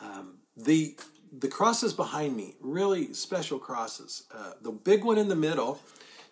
Um, 0.00 0.38
the 0.56 0.96
the 1.38 1.48
crosses 1.48 1.92
behind 1.92 2.36
me, 2.36 2.54
really 2.60 3.12
special 3.12 3.58
crosses. 3.58 4.24
Uh, 4.34 4.52
the 4.60 4.72
big 4.72 5.04
one 5.04 5.18
in 5.18 5.28
the 5.28 5.36
middle, 5.36 5.80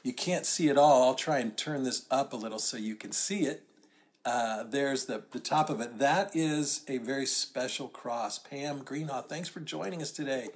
you 0.02 0.12
can't 0.12 0.46
see 0.46 0.68
it 0.68 0.78
all. 0.78 1.04
I'll 1.04 1.14
try 1.14 1.38
and 1.38 1.56
turn 1.56 1.82
this 1.82 2.06
up 2.11 2.32
a 2.32 2.37
little 2.37 2.58
so 2.58 2.76
you 2.76 2.94
can 2.94 3.12
see 3.12 3.40
it. 3.40 3.64
Uh, 4.25 4.62
there's 4.62 5.04
the, 5.04 5.23
the 5.32 5.40
top 5.40 5.68
of 5.68 5.80
it. 5.80 5.99
That 5.99 6.34
is 6.34 6.82
a 6.88 6.99
very 6.99 7.26
special 7.26 7.88
cross. 7.88 8.38
Pam 8.38 8.80
Greenhaw, 8.80 9.28
thanks 9.28 9.49
for 9.49 9.61
joining 9.61 10.00
us 10.00 10.11
today. 10.11 10.49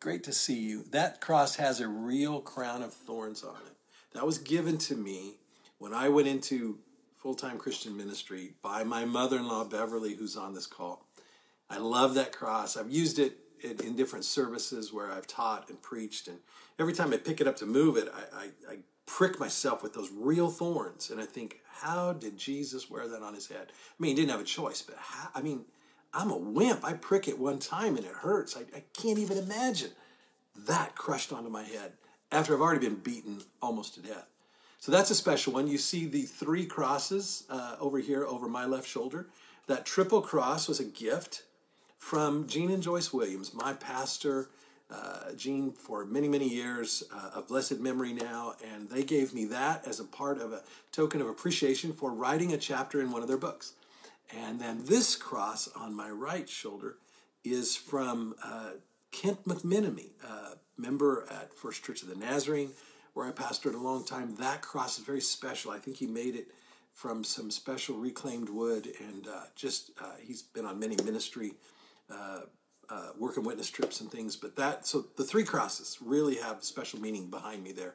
Great 0.00 0.24
to 0.24 0.32
see 0.32 0.58
you. 0.58 0.84
That 0.90 1.20
cross 1.20 1.56
has 1.56 1.78
a 1.78 1.86
real 1.86 2.40
crown 2.40 2.82
of 2.82 2.92
thorns 2.92 3.44
on 3.44 3.54
it. 3.66 3.76
That 4.14 4.26
was 4.26 4.38
given 4.38 4.78
to 4.78 4.96
me 4.96 5.36
when 5.78 5.94
I 5.94 6.08
went 6.08 6.26
into 6.26 6.78
full 7.14 7.34
time 7.34 7.58
Christian 7.58 7.96
ministry 7.96 8.54
by 8.62 8.82
my 8.82 9.04
mother 9.04 9.36
in 9.38 9.46
law, 9.46 9.62
Beverly, 9.62 10.16
who's 10.16 10.36
on 10.36 10.54
this 10.54 10.66
call. 10.66 11.06
I 11.70 11.78
love 11.78 12.14
that 12.14 12.32
cross. 12.32 12.76
I've 12.76 12.90
used 12.90 13.20
it 13.20 13.38
in 13.62 13.96
different 13.96 14.24
services 14.24 14.92
where 14.92 15.10
I've 15.10 15.26
taught 15.26 15.68
and 15.68 15.80
preached, 15.80 16.28
and 16.28 16.38
every 16.78 16.92
time 16.92 17.12
I 17.12 17.16
pick 17.16 17.40
it 17.40 17.46
up 17.46 17.56
to 17.56 17.66
move 17.66 17.96
it, 17.96 18.12
I, 18.14 18.36
I, 18.36 18.72
I 18.72 18.76
prick 19.06 19.38
myself 19.38 19.82
with 19.82 19.94
those 19.94 20.10
real 20.10 20.50
thorns, 20.50 21.10
and 21.10 21.20
I 21.20 21.24
think, 21.24 21.60
how 21.80 22.12
did 22.12 22.36
Jesus 22.36 22.90
wear 22.90 23.08
that 23.08 23.22
on 23.22 23.34
his 23.34 23.48
head? 23.48 23.66
I 23.70 23.94
mean, 23.98 24.10
he 24.10 24.14
didn't 24.14 24.30
have 24.30 24.40
a 24.40 24.44
choice, 24.44 24.82
but 24.82 24.96
how, 24.98 25.28
I 25.34 25.42
mean, 25.42 25.64
I'm 26.14 26.30
a 26.30 26.36
wimp. 26.36 26.84
I 26.84 26.92
prick 26.92 27.26
it 27.26 27.38
one 27.38 27.58
time 27.58 27.96
and 27.96 28.04
it 28.04 28.12
hurts. 28.12 28.56
I, 28.56 28.60
I 28.76 28.82
can't 28.92 29.18
even 29.18 29.38
imagine 29.38 29.90
that 30.66 30.94
crushed 30.94 31.32
onto 31.32 31.48
my 31.48 31.62
head 31.62 31.92
after 32.30 32.54
I've 32.54 32.60
already 32.60 32.86
been 32.86 32.96
beaten 32.96 33.42
almost 33.60 33.94
to 33.94 34.00
death. 34.00 34.26
So 34.78 34.92
that's 34.92 35.10
a 35.10 35.14
special 35.14 35.52
one. 35.52 35.68
You 35.68 35.78
see 35.78 36.06
the 36.06 36.22
three 36.22 36.66
crosses 36.66 37.44
uh, 37.48 37.76
over 37.80 37.98
here 37.98 38.26
over 38.26 38.48
my 38.48 38.66
left 38.66 38.88
shoulder. 38.88 39.28
That 39.68 39.86
triple 39.86 40.20
cross 40.20 40.68
was 40.68 40.80
a 40.80 40.84
gift 40.84 41.44
from 42.02 42.48
Gene 42.48 42.72
and 42.72 42.82
Joyce 42.82 43.12
Williams, 43.12 43.54
my 43.54 43.74
pastor, 43.74 44.50
uh, 44.90 45.30
for 45.78 46.04
many, 46.04 46.28
many 46.28 46.48
years 46.48 47.04
uh, 47.14 47.30
of 47.36 47.46
blessed 47.46 47.78
memory 47.78 48.12
now. 48.12 48.54
And 48.74 48.90
they 48.90 49.04
gave 49.04 49.32
me 49.32 49.44
that 49.46 49.86
as 49.86 50.00
a 50.00 50.04
part 50.04 50.38
of 50.38 50.52
a 50.52 50.62
token 50.90 51.20
of 51.20 51.28
appreciation 51.28 51.92
for 51.92 52.10
writing 52.10 52.52
a 52.52 52.58
chapter 52.58 53.00
in 53.00 53.12
one 53.12 53.22
of 53.22 53.28
their 53.28 53.38
books. 53.38 53.74
And 54.36 54.60
then 54.60 54.84
this 54.84 55.14
cross 55.14 55.68
on 55.76 55.94
my 55.94 56.10
right 56.10 56.48
shoulder 56.48 56.96
is 57.44 57.76
from 57.76 58.34
uh, 58.44 58.70
Kent 59.12 59.46
McMenemy, 59.46 60.10
uh, 60.28 60.54
member 60.76 61.28
at 61.30 61.54
First 61.54 61.84
Church 61.84 62.02
of 62.02 62.08
the 62.08 62.16
Nazarene, 62.16 62.72
where 63.14 63.28
I 63.28 63.30
pastored 63.30 63.74
a 63.74 63.78
long 63.78 64.04
time. 64.04 64.34
That 64.40 64.60
cross 64.60 64.98
is 64.98 65.04
very 65.04 65.20
special. 65.20 65.70
I 65.70 65.78
think 65.78 65.98
he 65.98 66.08
made 66.08 66.34
it 66.34 66.48
from 66.92 67.22
some 67.22 67.50
special 67.52 67.96
reclaimed 67.96 68.48
wood, 68.48 68.88
and 68.98 69.28
uh, 69.28 69.44
just 69.54 69.92
uh, 70.00 70.16
he's 70.20 70.42
been 70.42 70.66
on 70.66 70.80
many 70.80 70.96
ministry 71.04 71.52
uh, 72.12 72.40
uh, 72.88 73.08
work 73.18 73.36
and 73.36 73.46
witness 73.46 73.70
trips 73.70 74.00
and 74.00 74.10
things. 74.10 74.36
But 74.36 74.56
that, 74.56 74.86
so 74.86 75.06
the 75.16 75.24
three 75.24 75.44
crosses 75.44 75.98
really 76.04 76.36
have 76.36 76.62
special 76.62 77.00
meaning 77.00 77.30
behind 77.30 77.62
me 77.62 77.72
there. 77.72 77.94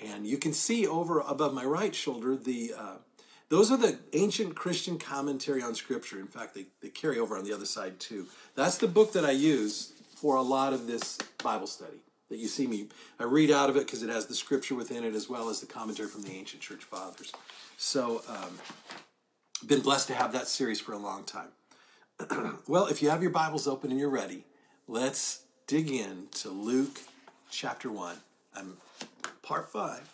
And 0.00 0.26
you 0.26 0.36
can 0.36 0.52
see 0.52 0.86
over 0.86 1.20
above 1.20 1.54
my 1.54 1.64
right 1.64 1.94
shoulder 1.94 2.36
the 2.36 2.74
uh, 2.76 2.96
those 3.50 3.70
are 3.70 3.76
the 3.76 3.98
ancient 4.14 4.56
Christian 4.56 4.98
commentary 4.98 5.62
on 5.62 5.74
Scripture. 5.74 6.18
In 6.18 6.26
fact, 6.26 6.54
they, 6.54 6.68
they 6.80 6.88
carry 6.88 7.18
over 7.18 7.36
on 7.36 7.44
the 7.44 7.52
other 7.52 7.66
side 7.66 8.00
too. 8.00 8.26
That's 8.54 8.78
the 8.78 8.88
book 8.88 9.12
that 9.12 9.26
I 9.26 9.32
use 9.32 9.92
for 10.16 10.36
a 10.36 10.42
lot 10.42 10.72
of 10.72 10.86
this 10.86 11.18
Bible 11.44 11.66
study 11.66 11.98
that 12.30 12.38
you 12.38 12.48
see 12.48 12.66
me. 12.66 12.88
I 13.20 13.24
read 13.24 13.50
out 13.50 13.68
of 13.68 13.76
it 13.76 13.84
because 13.84 14.02
it 14.02 14.08
has 14.08 14.24
the 14.24 14.34
Scripture 14.34 14.74
within 14.74 15.04
it 15.04 15.14
as 15.14 15.28
well 15.28 15.50
as 15.50 15.60
the 15.60 15.66
commentary 15.66 16.08
from 16.08 16.22
the 16.22 16.32
ancient 16.32 16.62
church 16.62 16.82
fathers. 16.82 17.30
So, 17.76 18.22
um, 18.26 18.58
been 19.66 19.80
blessed 19.80 20.08
to 20.08 20.14
have 20.14 20.32
that 20.32 20.48
series 20.48 20.80
for 20.80 20.92
a 20.92 20.98
long 20.98 21.24
time. 21.24 21.48
well, 22.66 22.86
if 22.86 23.02
you 23.02 23.10
have 23.10 23.22
your 23.22 23.30
Bibles 23.30 23.66
open 23.66 23.90
and 23.90 23.98
you're 23.98 24.08
ready, 24.08 24.44
let's 24.86 25.44
dig 25.66 25.90
in 25.90 26.28
to 26.32 26.50
Luke 26.50 27.00
chapter 27.50 27.90
1. 27.90 28.16
I'm 28.54 28.76
part 29.42 29.70
5. 29.70 30.12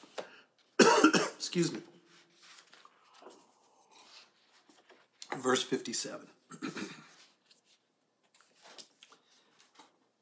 Excuse 1.36 1.72
me. 1.72 1.80
verse 5.38 5.62
57. 5.62 6.26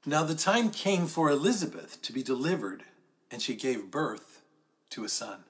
now 0.07 0.23
the 0.25 0.35
time 0.35 0.71
came 0.71 1.07
for 1.07 1.31
Elizabeth 1.31 2.03
to 2.03 2.13
be 2.13 2.23
delivered, 2.23 2.85
and 3.31 3.41
she 3.41 3.55
gave 3.55 3.91
birth 3.91 4.43
to 4.91 5.05
a 5.05 5.09
son. 5.09 5.45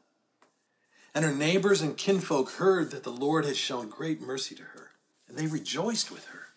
And 1.15 1.25
her 1.25 1.35
neighbors 1.35 1.81
and 1.81 1.97
kinfolk 1.97 2.53
heard 2.53 2.91
that 2.91 3.03
the 3.03 3.11
Lord 3.11 3.45
had 3.45 3.57
shown 3.57 3.89
great 3.89 4.21
mercy 4.21 4.55
to 4.55 4.63
her, 4.63 4.86
they 5.37 5.47
rejoiced 5.47 6.11
with 6.11 6.27
her. 6.27 6.49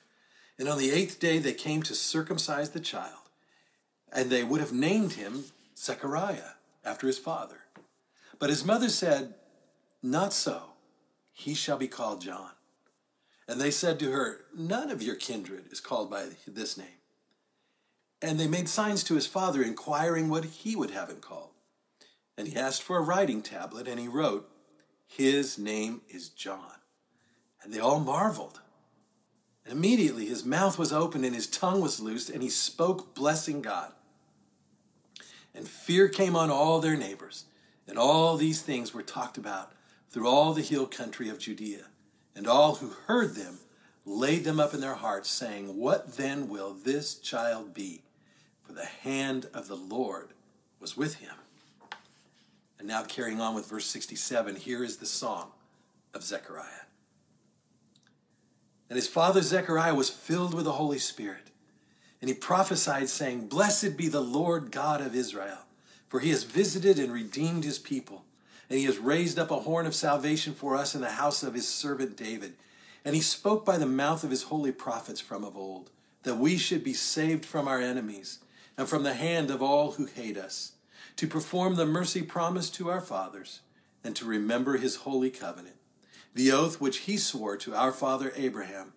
And 0.57 0.67
on 0.67 0.77
the 0.77 0.91
eighth 0.91 1.19
day 1.19 1.39
they 1.39 1.53
came 1.53 1.81
to 1.83 1.95
circumcise 1.95 2.71
the 2.71 2.79
child, 2.79 3.29
and 4.11 4.29
they 4.29 4.43
would 4.43 4.59
have 4.59 4.73
named 4.73 5.13
him 5.13 5.45
Zechariah, 5.77 6.55
after 6.83 7.07
his 7.07 7.19
father. 7.19 7.61
But 8.37 8.49
his 8.49 8.65
mother 8.65 8.89
said, 8.89 9.35
Not 10.01 10.33
so, 10.33 10.73
he 11.33 11.53
shall 11.53 11.77
be 11.77 11.87
called 11.87 12.21
John. 12.21 12.51
And 13.47 13.59
they 13.59 13.71
said 13.71 13.99
to 13.99 14.11
her, 14.11 14.45
None 14.55 14.89
of 14.89 15.01
your 15.01 15.15
kindred 15.15 15.71
is 15.71 15.79
called 15.79 16.09
by 16.09 16.27
this 16.47 16.77
name. 16.77 16.87
And 18.21 18.39
they 18.39 18.47
made 18.47 18.67
signs 18.67 19.03
to 19.05 19.15
his 19.15 19.27
father, 19.27 19.63
inquiring 19.63 20.29
what 20.29 20.45
he 20.45 20.75
would 20.75 20.91
have 20.91 21.09
him 21.09 21.19
called. 21.21 21.51
And 22.37 22.47
he 22.47 22.55
asked 22.55 22.83
for 22.83 22.97
a 22.97 23.01
writing 23.01 23.41
tablet, 23.41 23.87
and 23.87 23.99
he 23.99 24.07
wrote, 24.07 24.49
His 25.07 25.57
name 25.57 26.01
is 26.09 26.29
John. 26.29 26.75
And 27.63 27.73
they 27.73 27.79
all 27.79 27.99
marveled. 27.99 28.61
Immediately 29.69 30.25
his 30.25 30.43
mouth 30.43 30.79
was 30.79 30.91
opened 30.91 31.25
and 31.25 31.35
his 31.35 31.45
tongue 31.45 31.79
was 31.79 31.99
loosed, 31.99 32.29
and 32.29 32.41
he 32.41 32.49
spoke, 32.49 33.13
blessing 33.13 33.61
God. 33.61 33.91
And 35.53 35.67
fear 35.67 36.07
came 36.09 36.35
on 36.35 36.49
all 36.49 36.79
their 36.79 36.97
neighbors, 36.97 37.45
and 37.87 37.97
all 37.97 38.35
these 38.35 38.61
things 38.61 38.93
were 38.93 39.03
talked 39.03 39.37
about 39.37 39.71
through 40.09 40.27
all 40.27 40.53
the 40.53 40.61
hill 40.61 40.87
country 40.87 41.29
of 41.29 41.39
Judea. 41.39 41.85
And 42.35 42.47
all 42.47 42.75
who 42.75 42.93
heard 43.05 43.35
them 43.35 43.59
laid 44.05 44.43
them 44.43 44.59
up 44.59 44.73
in 44.73 44.81
their 44.81 44.95
hearts, 44.95 45.29
saying, 45.29 45.77
What 45.77 46.17
then 46.17 46.49
will 46.49 46.73
this 46.73 47.15
child 47.15 47.73
be? 47.73 48.01
For 48.63 48.73
the 48.73 48.85
hand 48.85 49.47
of 49.53 49.67
the 49.67 49.75
Lord 49.75 50.29
was 50.79 50.97
with 50.97 51.15
him. 51.15 51.35
And 52.79 52.87
now, 52.87 53.03
carrying 53.03 53.41
on 53.41 53.53
with 53.53 53.69
verse 53.69 53.85
67, 53.85 54.55
here 54.55 54.83
is 54.83 54.97
the 54.97 55.05
song 55.05 55.51
of 56.13 56.23
Zechariah. 56.23 56.85
And 58.89 58.95
his 58.95 59.07
father 59.07 59.41
Zechariah 59.41 59.95
was 59.95 60.09
filled 60.09 60.53
with 60.53 60.65
the 60.65 60.73
Holy 60.73 60.99
Spirit. 60.99 61.51
And 62.21 62.29
he 62.29 62.35
prophesied, 62.35 63.09
saying, 63.09 63.47
Blessed 63.47 63.95
be 63.95 64.07
the 64.07 64.21
Lord 64.21 64.71
God 64.71 64.99
of 64.99 65.15
Israel, 65.15 65.59
for 66.07 66.19
he 66.19 66.31
has 66.31 66.43
visited 66.43 66.99
and 66.99 67.13
redeemed 67.13 67.63
his 67.63 67.79
people 67.79 68.25
and 68.69 68.77
he 68.77 68.85
has 68.85 68.99
raised 68.99 69.39
up 69.39 69.51
a 69.51 69.61
horn 69.61 69.85
of 69.85 69.95
salvation 69.95 70.53
for 70.53 70.75
us 70.75 70.93
in 70.93 71.01
the 71.01 71.11
house 71.11 71.41
of 71.41 71.55
his 71.55 71.67
servant 71.67 72.15
David. 72.15 72.53
And 73.03 73.15
he 73.15 73.21
spoke 73.21 73.65
by 73.65 73.77
the 73.77 73.87
mouth 73.87 74.23
of 74.23 74.29
his 74.29 74.43
holy 74.43 74.71
prophets 74.71 75.19
from 75.19 75.43
of 75.43 75.57
old, 75.57 75.89
that 76.23 76.35
we 76.35 76.57
should 76.57 76.83
be 76.83 76.93
saved 76.93 77.45
from 77.45 77.67
our 77.67 77.81
enemies 77.81 78.39
and 78.77 78.87
from 78.87 79.03
the 79.03 79.15
hand 79.15 79.49
of 79.49 79.61
all 79.61 79.93
who 79.93 80.05
hate 80.05 80.37
us, 80.37 80.73
to 81.15 81.27
perform 81.27 81.75
the 81.75 81.85
mercy 81.85 82.21
promised 82.21 82.75
to 82.75 82.89
our 82.89 83.01
fathers, 83.01 83.61
and 84.03 84.15
to 84.15 84.25
remember 84.25 84.77
his 84.77 84.97
holy 84.97 85.29
covenant, 85.29 85.75
the 86.33 86.51
oath 86.51 86.79
which 86.79 86.99
he 86.99 87.17
swore 87.17 87.57
to 87.57 87.75
our 87.75 87.91
father 87.91 88.31
Abraham, 88.35 88.93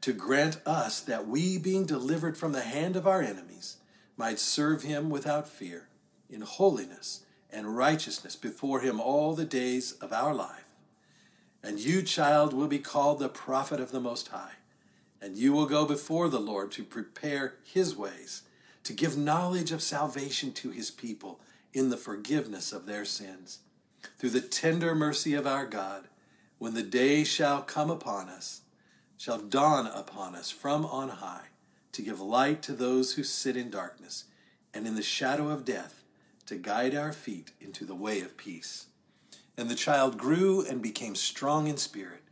to 0.00 0.12
grant 0.12 0.60
us 0.66 1.00
that 1.00 1.26
we, 1.26 1.58
being 1.58 1.84
delivered 1.84 2.36
from 2.36 2.52
the 2.52 2.62
hand 2.62 2.96
of 2.96 3.06
our 3.06 3.22
enemies, 3.22 3.78
might 4.16 4.38
serve 4.38 4.82
him 4.82 5.10
without 5.10 5.48
fear, 5.48 5.88
in 6.30 6.42
holiness 6.42 7.24
and 7.50 7.76
righteousness 7.76 8.36
before 8.36 8.80
him 8.80 9.00
all 9.00 9.34
the 9.34 9.44
days 9.44 9.92
of 10.00 10.12
our 10.12 10.34
life. 10.34 10.64
And 11.62 11.78
you, 11.78 12.02
child, 12.02 12.52
will 12.52 12.68
be 12.68 12.78
called 12.78 13.18
the 13.18 13.28
prophet 13.28 13.80
of 13.80 13.90
the 13.90 14.00
Most 14.00 14.28
High. 14.28 14.52
And 15.20 15.36
you 15.36 15.52
will 15.52 15.66
go 15.66 15.86
before 15.86 16.28
the 16.28 16.38
Lord 16.38 16.70
to 16.72 16.84
prepare 16.84 17.54
his 17.64 17.96
ways, 17.96 18.42
to 18.84 18.92
give 18.92 19.16
knowledge 19.16 19.72
of 19.72 19.82
salvation 19.82 20.52
to 20.52 20.70
his 20.70 20.90
people 20.90 21.40
in 21.72 21.90
the 21.90 21.96
forgiveness 21.96 22.72
of 22.72 22.86
their 22.86 23.04
sins. 23.04 23.60
Through 24.18 24.30
the 24.30 24.40
tender 24.40 24.94
mercy 24.94 25.34
of 25.34 25.46
our 25.46 25.66
God, 25.66 26.08
when 26.58 26.74
the 26.74 26.82
day 26.82 27.24
shall 27.24 27.62
come 27.62 27.90
upon 27.90 28.28
us, 28.28 28.62
shall 29.16 29.38
dawn 29.38 29.86
upon 29.86 30.34
us 30.34 30.50
from 30.50 30.84
on 30.86 31.08
high, 31.08 31.48
to 31.92 32.02
give 32.02 32.20
light 32.20 32.62
to 32.62 32.72
those 32.72 33.14
who 33.14 33.22
sit 33.22 33.56
in 33.56 33.70
darkness 33.70 34.24
and 34.74 34.86
in 34.86 34.94
the 34.94 35.02
shadow 35.02 35.48
of 35.48 35.64
death 35.64 36.02
to 36.46 36.56
guide 36.56 36.94
our 36.94 37.12
feet 37.12 37.52
into 37.60 37.84
the 37.84 37.94
way 37.94 38.20
of 38.20 38.36
peace. 38.36 38.86
And 39.56 39.68
the 39.68 39.74
child 39.74 40.18
grew 40.18 40.64
and 40.64 40.82
became 40.82 41.14
strong 41.14 41.66
in 41.66 41.76
spirit, 41.76 42.22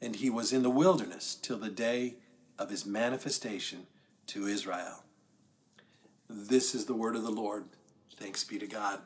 and 0.00 0.16
he 0.16 0.30
was 0.30 0.52
in 0.52 0.62
the 0.62 0.70
wilderness 0.70 1.34
till 1.34 1.58
the 1.58 1.70
day 1.70 2.16
of 2.58 2.70
his 2.70 2.86
manifestation 2.86 3.86
to 4.28 4.46
Israel. 4.46 5.02
This 6.28 6.74
is 6.74 6.86
the 6.86 6.94
word 6.94 7.16
of 7.16 7.22
the 7.22 7.30
Lord. 7.30 7.64
Thanks 8.16 8.44
be 8.44 8.58
to 8.58 8.66
God. 8.66 9.00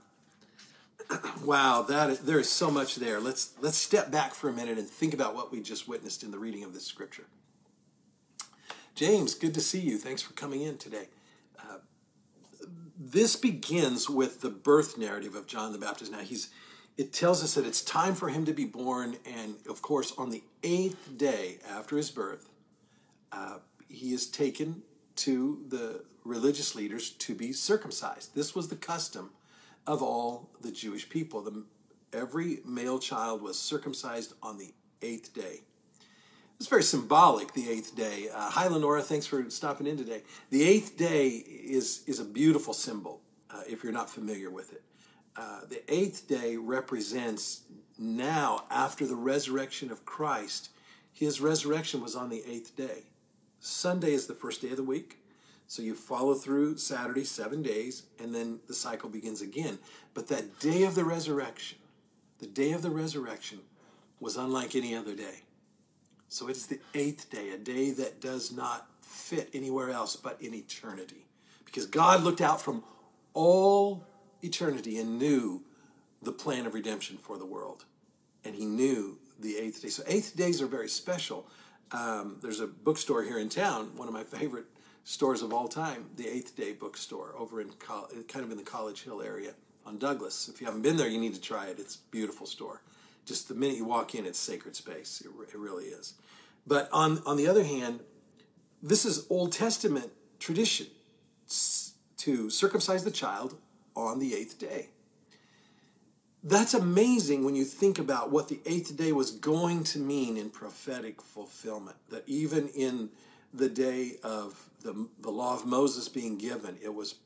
wow, 1.44 1.82
that 1.82 2.10
is, 2.10 2.20
there 2.20 2.38
is 2.38 2.48
so 2.48 2.70
much 2.70 2.96
there. 2.96 3.20
Let's 3.20 3.52
let's 3.60 3.76
step 3.76 4.10
back 4.10 4.34
for 4.34 4.48
a 4.48 4.52
minute 4.52 4.78
and 4.78 4.88
think 4.88 5.14
about 5.14 5.34
what 5.34 5.50
we 5.50 5.60
just 5.60 5.88
witnessed 5.88 6.22
in 6.22 6.30
the 6.30 6.38
reading 6.38 6.64
of 6.64 6.72
this 6.72 6.86
scripture. 6.86 7.24
James, 8.94 9.34
good 9.34 9.54
to 9.54 9.60
see 9.60 9.80
you. 9.80 9.98
Thanks 9.98 10.22
for 10.22 10.32
coming 10.34 10.62
in 10.62 10.76
today 10.76 11.06
this 13.00 13.34
begins 13.34 14.10
with 14.10 14.42
the 14.42 14.50
birth 14.50 14.98
narrative 14.98 15.34
of 15.34 15.46
John 15.46 15.72
the 15.72 15.78
Baptist. 15.78 16.12
Now 16.12 16.18
he's 16.18 16.50
it 16.98 17.14
tells 17.14 17.42
us 17.42 17.54
that 17.54 17.64
it's 17.64 17.80
time 17.80 18.14
for 18.14 18.28
him 18.28 18.44
to 18.44 18.52
be 18.52 18.66
born, 18.66 19.16
and 19.24 19.54
of 19.66 19.80
course, 19.80 20.12
on 20.18 20.28
the 20.28 20.42
eighth 20.62 21.16
day 21.16 21.58
after 21.66 21.96
his 21.96 22.10
birth, 22.10 22.50
uh, 23.32 23.58
he 23.88 24.12
is 24.12 24.26
taken 24.26 24.82
to 25.16 25.64
the 25.68 26.04
religious 26.24 26.74
leaders 26.74 27.10
to 27.10 27.34
be 27.34 27.54
circumcised. 27.54 28.34
This 28.34 28.54
was 28.54 28.68
the 28.68 28.76
custom 28.76 29.30
of 29.86 30.02
all 30.02 30.50
the 30.60 30.72
Jewish 30.72 31.08
people. 31.08 31.42
The, 31.42 31.64
every 32.12 32.60
male 32.64 32.98
child 32.98 33.42
was 33.42 33.58
circumcised 33.58 34.34
on 34.42 34.58
the 34.58 34.72
eighth 35.02 35.34
day. 35.34 35.60
It's 36.58 36.68
very 36.68 36.82
symbolic, 36.82 37.54
the 37.54 37.70
eighth 37.70 37.96
day. 37.96 38.28
Uh, 38.34 38.50
hi, 38.50 38.66
Lenora. 38.66 39.00
Thanks 39.02 39.26
for 39.26 39.48
stopping 39.48 39.86
in 39.86 39.96
today. 39.96 40.22
The 40.50 40.62
eighth 40.62 40.98
day 40.98 41.28
is, 41.28 42.02
is 42.06 42.20
a 42.20 42.24
beautiful 42.24 42.74
symbol 42.74 43.22
uh, 43.50 43.62
if 43.66 43.82
you're 43.82 43.92
not 43.92 44.10
familiar 44.10 44.50
with 44.50 44.72
it. 44.72 44.82
Uh, 45.36 45.60
the 45.68 45.82
eighth 45.92 46.28
day 46.28 46.56
represents 46.56 47.62
now, 47.98 48.64
after 48.70 49.06
the 49.06 49.14
resurrection 49.14 49.90
of 49.90 50.04
Christ, 50.06 50.70
his 51.12 51.40
resurrection 51.40 52.00
was 52.00 52.16
on 52.16 52.30
the 52.30 52.42
eighth 52.46 52.74
day. 52.76 53.04
Sunday 53.58 54.12
is 54.12 54.26
the 54.26 54.34
first 54.34 54.62
day 54.62 54.70
of 54.70 54.76
the 54.76 54.82
week. 54.82 55.18
So 55.70 55.82
you 55.82 55.94
follow 55.94 56.34
through 56.34 56.78
Saturday, 56.78 57.22
seven 57.22 57.62
days, 57.62 58.02
and 58.18 58.34
then 58.34 58.58
the 58.66 58.74
cycle 58.74 59.08
begins 59.08 59.40
again. 59.40 59.78
But 60.14 60.26
that 60.26 60.58
day 60.58 60.82
of 60.82 60.96
the 60.96 61.04
resurrection, 61.04 61.78
the 62.40 62.48
day 62.48 62.72
of 62.72 62.82
the 62.82 62.90
resurrection, 62.90 63.60
was 64.18 64.36
unlike 64.36 64.74
any 64.74 64.96
other 64.96 65.14
day. 65.14 65.44
So 66.26 66.48
it 66.48 66.56
is 66.56 66.66
the 66.66 66.80
eighth 66.92 67.30
day, 67.30 67.50
a 67.50 67.56
day 67.56 67.92
that 67.92 68.20
does 68.20 68.50
not 68.50 68.88
fit 69.00 69.48
anywhere 69.54 69.90
else 69.90 70.16
but 70.16 70.42
in 70.42 70.54
eternity. 70.54 71.28
Because 71.64 71.86
God 71.86 72.24
looked 72.24 72.40
out 72.40 72.60
from 72.60 72.82
all 73.32 74.04
eternity 74.42 74.98
and 74.98 75.20
knew 75.20 75.62
the 76.20 76.32
plan 76.32 76.66
of 76.66 76.74
redemption 76.74 77.16
for 77.16 77.38
the 77.38 77.46
world. 77.46 77.84
And 78.44 78.56
he 78.56 78.64
knew 78.64 79.18
the 79.38 79.56
eighth 79.56 79.82
day. 79.82 79.88
So 79.88 80.02
eighth 80.08 80.36
days 80.36 80.60
are 80.60 80.66
very 80.66 80.88
special. 80.88 81.46
Um, 81.92 82.38
there's 82.42 82.58
a 82.58 82.66
bookstore 82.66 83.22
here 83.22 83.38
in 83.38 83.48
town, 83.48 83.96
one 83.96 84.08
of 84.08 84.14
my 84.14 84.24
favorite 84.24 84.66
stores 85.04 85.42
of 85.42 85.52
all 85.52 85.68
time, 85.68 86.10
the 86.16 86.28
Eighth 86.28 86.56
Day 86.56 86.72
Bookstore 86.72 87.34
over 87.36 87.60
in 87.60 87.70
kind 87.78 88.44
of 88.44 88.50
in 88.50 88.56
the 88.56 88.62
College 88.62 89.02
Hill 89.02 89.22
area 89.22 89.52
on 89.86 89.98
Douglas. 89.98 90.48
If 90.48 90.60
you 90.60 90.66
haven't 90.66 90.82
been 90.82 90.96
there, 90.96 91.08
you 91.08 91.18
need 91.18 91.34
to 91.34 91.40
try 91.40 91.66
it. 91.66 91.78
It's 91.78 91.96
beautiful 91.96 92.46
store 92.46 92.82
just 93.30 93.46
the 93.46 93.54
minute 93.54 93.76
you 93.76 93.84
walk 93.84 94.14
in, 94.16 94.26
it's 94.26 94.40
sacred 94.40 94.74
space. 94.74 95.22
It, 95.24 95.30
it 95.54 95.56
really 95.56 95.84
is. 95.84 96.14
But 96.66 96.88
on, 96.92 97.22
on 97.24 97.36
the 97.36 97.46
other 97.46 97.62
hand, 97.62 98.00
this 98.82 99.04
is 99.04 99.24
Old 99.30 99.52
Testament 99.52 100.10
tradition 100.40 100.88
to 102.16 102.50
circumcise 102.50 103.04
the 103.04 103.10
child 103.12 103.56
on 103.94 104.18
the 104.18 104.34
eighth 104.34 104.58
day. 104.58 104.88
That's 106.42 106.74
amazing 106.74 107.44
when 107.44 107.54
you 107.54 107.64
think 107.64 108.00
about 108.00 108.32
what 108.32 108.48
the 108.48 108.58
eighth 108.66 108.96
day 108.96 109.12
was 109.12 109.30
going 109.30 109.84
to 109.84 110.00
mean 110.00 110.36
in 110.36 110.50
prophetic 110.50 111.22
fulfillment. 111.22 111.98
That 112.08 112.24
even 112.26 112.68
in 112.68 113.10
the 113.52 113.68
day 113.68 114.16
of 114.22 114.68
the, 114.82 115.08
the 115.20 115.30
law 115.30 115.54
of 115.54 115.66
Moses 115.66 116.08
being 116.08 116.38
given, 116.38 116.76
it 116.82 116.94
was 116.94 117.16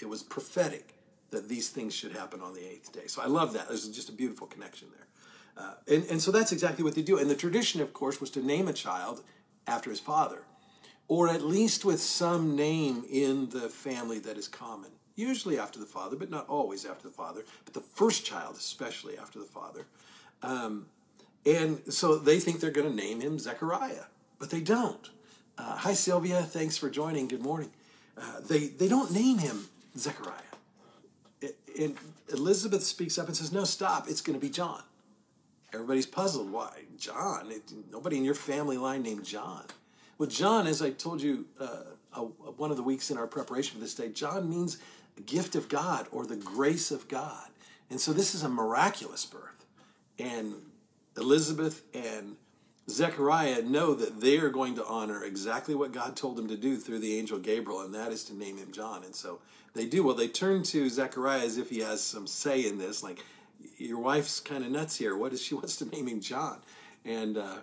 it 0.00 0.08
was 0.08 0.22
prophetic 0.22 0.94
that 1.30 1.48
these 1.48 1.68
things 1.68 1.94
should 1.94 2.12
happen 2.12 2.40
on 2.40 2.54
the 2.54 2.64
eighth 2.64 2.92
day. 2.92 3.06
So 3.06 3.20
I 3.20 3.26
love 3.26 3.52
that. 3.52 3.68
There's 3.68 3.88
just 3.88 4.08
a 4.08 4.12
beautiful 4.12 4.46
connection 4.46 4.88
there. 4.96 5.64
Uh, 5.64 5.74
and, 5.92 6.04
and 6.08 6.22
so 6.22 6.30
that's 6.30 6.52
exactly 6.52 6.84
what 6.84 6.94
they 6.94 7.02
do. 7.02 7.18
And 7.18 7.28
the 7.28 7.34
tradition, 7.34 7.80
of 7.80 7.92
course, 7.92 8.20
was 8.20 8.30
to 8.30 8.40
name 8.40 8.68
a 8.68 8.72
child 8.72 9.22
after 9.66 9.90
his 9.90 9.98
father, 9.98 10.44
or 11.08 11.28
at 11.28 11.42
least 11.42 11.84
with 11.84 12.00
some 12.00 12.54
name 12.54 13.04
in 13.10 13.50
the 13.50 13.68
family 13.68 14.20
that 14.20 14.38
is 14.38 14.46
common 14.46 14.92
usually 15.18 15.58
after 15.58 15.80
the 15.80 15.86
father, 15.86 16.16
but 16.16 16.30
not 16.30 16.48
always 16.48 16.86
after 16.86 17.08
the 17.08 17.14
father, 17.14 17.44
but 17.64 17.74
the 17.74 17.80
first 17.80 18.24
child, 18.24 18.54
especially 18.56 19.18
after 19.18 19.40
the 19.40 19.44
father. 19.44 19.84
Um, 20.42 20.86
and 21.44 21.92
so 21.92 22.16
they 22.16 22.38
think 22.38 22.60
they're 22.60 22.70
going 22.70 22.88
to 22.88 22.94
name 22.94 23.20
him 23.20 23.38
Zechariah, 23.38 24.04
but 24.38 24.50
they 24.50 24.60
don't. 24.60 25.10
Uh, 25.58 25.76
hi, 25.76 25.92
Sylvia. 25.92 26.42
Thanks 26.42 26.76
for 26.76 26.88
joining. 26.88 27.26
Good 27.26 27.42
morning. 27.42 27.70
Uh, 28.16 28.40
they, 28.48 28.68
they 28.68 28.86
don't 28.88 29.10
name 29.10 29.38
him 29.38 29.68
Zechariah. 29.96 30.34
and 31.78 31.96
Elizabeth 32.32 32.84
speaks 32.84 33.18
up 33.18 33.26
and 33.26 33.36
says, 33.36 33.52
No, 33.52 33.64
stop. 33.64 34.08
It's 34.08 34.20
going 34.20 34.38
to 34.38 34.44
be 34.44 34.50
John. 34.50 34.82
Everybody's 35.72 36.06
puzzled. 36.06 36.52
Why? 36.52 36.84
John? 36.96 37.50
It, 37.50 37.62
nobody 37.90 38.18
in 38.18 38.24
your 38.24 38.36
family 38.36 38.76
line 38.78 39.02
named 39.02 39.24
John. 39.24 39.64
Well, 40.16 40.28
John, 40.28 40.68
as 40.68 40.80
I 40.80 40.90
told 40.90 41.20
you 41.20 41.46
uh, 41.58 42.20
one 42.56 42.70
of 42.70 42.76
the 42.76 42.82
weeks 42.84 43.10
in 43.10 43.18
our 43.18 43.26
preparation 43.26 43.74
for 43.74 43.80
this 43.80 43.94
day, 43.94 44.10
John 44.10 44.48
means 44.48 44.78
gift 45.26 45.56
of 45.56 45.68
God 45.68 46.06
or 46.12 46.24
the 46.24 46.36
grace 46.36 46.92
of 46.92 47.08
God. 47.08 47.48
And 47.90 48.00
so 48.00 48.12
this 48.12 48.32
is 48.32 48.44
a 48.44 48.48
miraculous 48.48 49.24
birth. 49.24 49.66
And 50.20 50.54
Elizabeth 51.16 51.82
and 51.92 52.36
Zechariah 52.88 53.62
know 53.62 53.94
that 53.94 54.20
they 54.20 54.38
are 54.38 54.48
going 54.48 54.74
to 54.76 54.86
honor 54.86 55.22
exactly 55.22 55.74
what 55.74 55.92
God 55.92 56.16
told 56.16 56.36
them 56.36 56.48
to 56.48 56.56
do 56.56 56.76
through 56.76 57.00
the 57.00 57.18
angel 57.18 57.38
Gabriel, 57.38 57.80
and 57.80 57.94
that 57.94 58.12
is 58.12 58.24
to 58.24 58.34
name 58.34 58.56
him 58.56 58.72
John. 58.72 59.04
And 59.04 59.14
so 59.14 59.40
they 59.74 59.86
do. 59.86 60.02
Well, 60.02 60.14
they 60.14 60.28
turn 60.28 60.62
to 60.64 60.88
Zechariah 60.88 61.44
as 61.44 61.58
if 61.58 61.68
he 61.70 61.80
has 61.80 62.02
some 62.02 62.26
say 62.26 62.66
in 62.66 62.78
this, 62.78 63.02
like, 63.02 63.24
your 63.76 63.98
wife's 63.98 64.40
kind 64.40 64.64
of 64.64 64.70
nuts 64.70 64.96
here. 64.96 65.16
What 65.16 65.32
is 65.32 65.42
she 65.42 65.54
wants 65.56 65.76
to 65.76 65.84
name 65.84 66.08
him 66.08 66.20
John? 66.20 66.60
And 67.04 67.36
uh, 67.36 67.58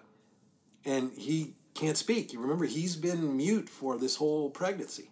and 0.85 1.11
he 1.17 1.55
can't 1.73 1.97
speak. 1.97 2.31
You 2.31 2.39
remember 2.39 2.65
he's 2.65 2.95
been 2.95 3.35
mute 3.35 3.69
for 3.69 3.97
this 3.97 4.15
whole 4.17 4.49
pregnancy. 4.49 5.09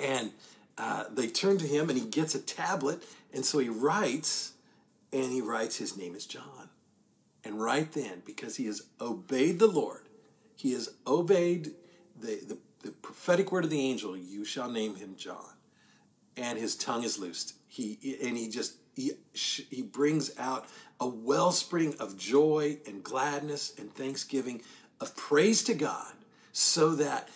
And 0.00 0.32
uh, 0.78 1.04
they 1.10 1.26
turn 1.26 1.58
to 1.58 1.66
him 1.66 1.90
and 1.90 1.98
he 1.98 2.06
gets 2.06 2.34
a 2.34 2.40
tablet. 2.40 3.02
And 3.34 3.44
so 3.44 3.58
he 3.58 3.68
writes, 3.68 4.52
and 5.12 5.30
he 5.30 5.40
writes, 5.40 5.76
His 5.76 5.96
name 5.96 6.14
is 6.14 6.26
John. 6.26 6.61
And 7.44 7.60
right 7.60 7.90
then, 7.90 8.22
because 8.24 8.56
he 8.56 8.66
has 8.66 8.82
obeyed 9.00 9.58
the 9.58 9.66
Lord, 9.66 10.08
he 10.54 10.72
has 10.72 10.90
obeyed 11.06 11.72
the, 12.18 12.40
the, 12.46 12.58
the 12.82 12.90
prophetic 12.92 13.50
word 13.50 13.64
of 13.64 13.70
the 13.70 13.80
angel, 13.80 14.16
you 14.16 14.44
shall 14.44 14.70
name 14.70 14.96
him 14.96 15.16
John. 15.16 15.54
And 16.36 16.58
his 16.58 16.76
tongue 16.76 17.02
is 17.02 17.18
loosed. 17.18 17.54
He 17.66 18.16
and 18.22 18.36
he 18.36 18.48
just 18.48 18.76
he, 18.94 19.12
he 19.34 19.82
brings 19.82 20.38
out 20.38 20.66
a 21.00 21.06
wellspring 21.06 21.94
of 21.98 22.16
joy 22.16 22.78
and 22.86 23.02
gladness 23.02 23.72
and 23.78 23.92
thanksgiving, 23.92 24.62
of 25.00 25.16
praise 25.16 25.62
to 25.64 25.74
God, 25.74 26.12
so 26.52 26.90
that 26.94 27.28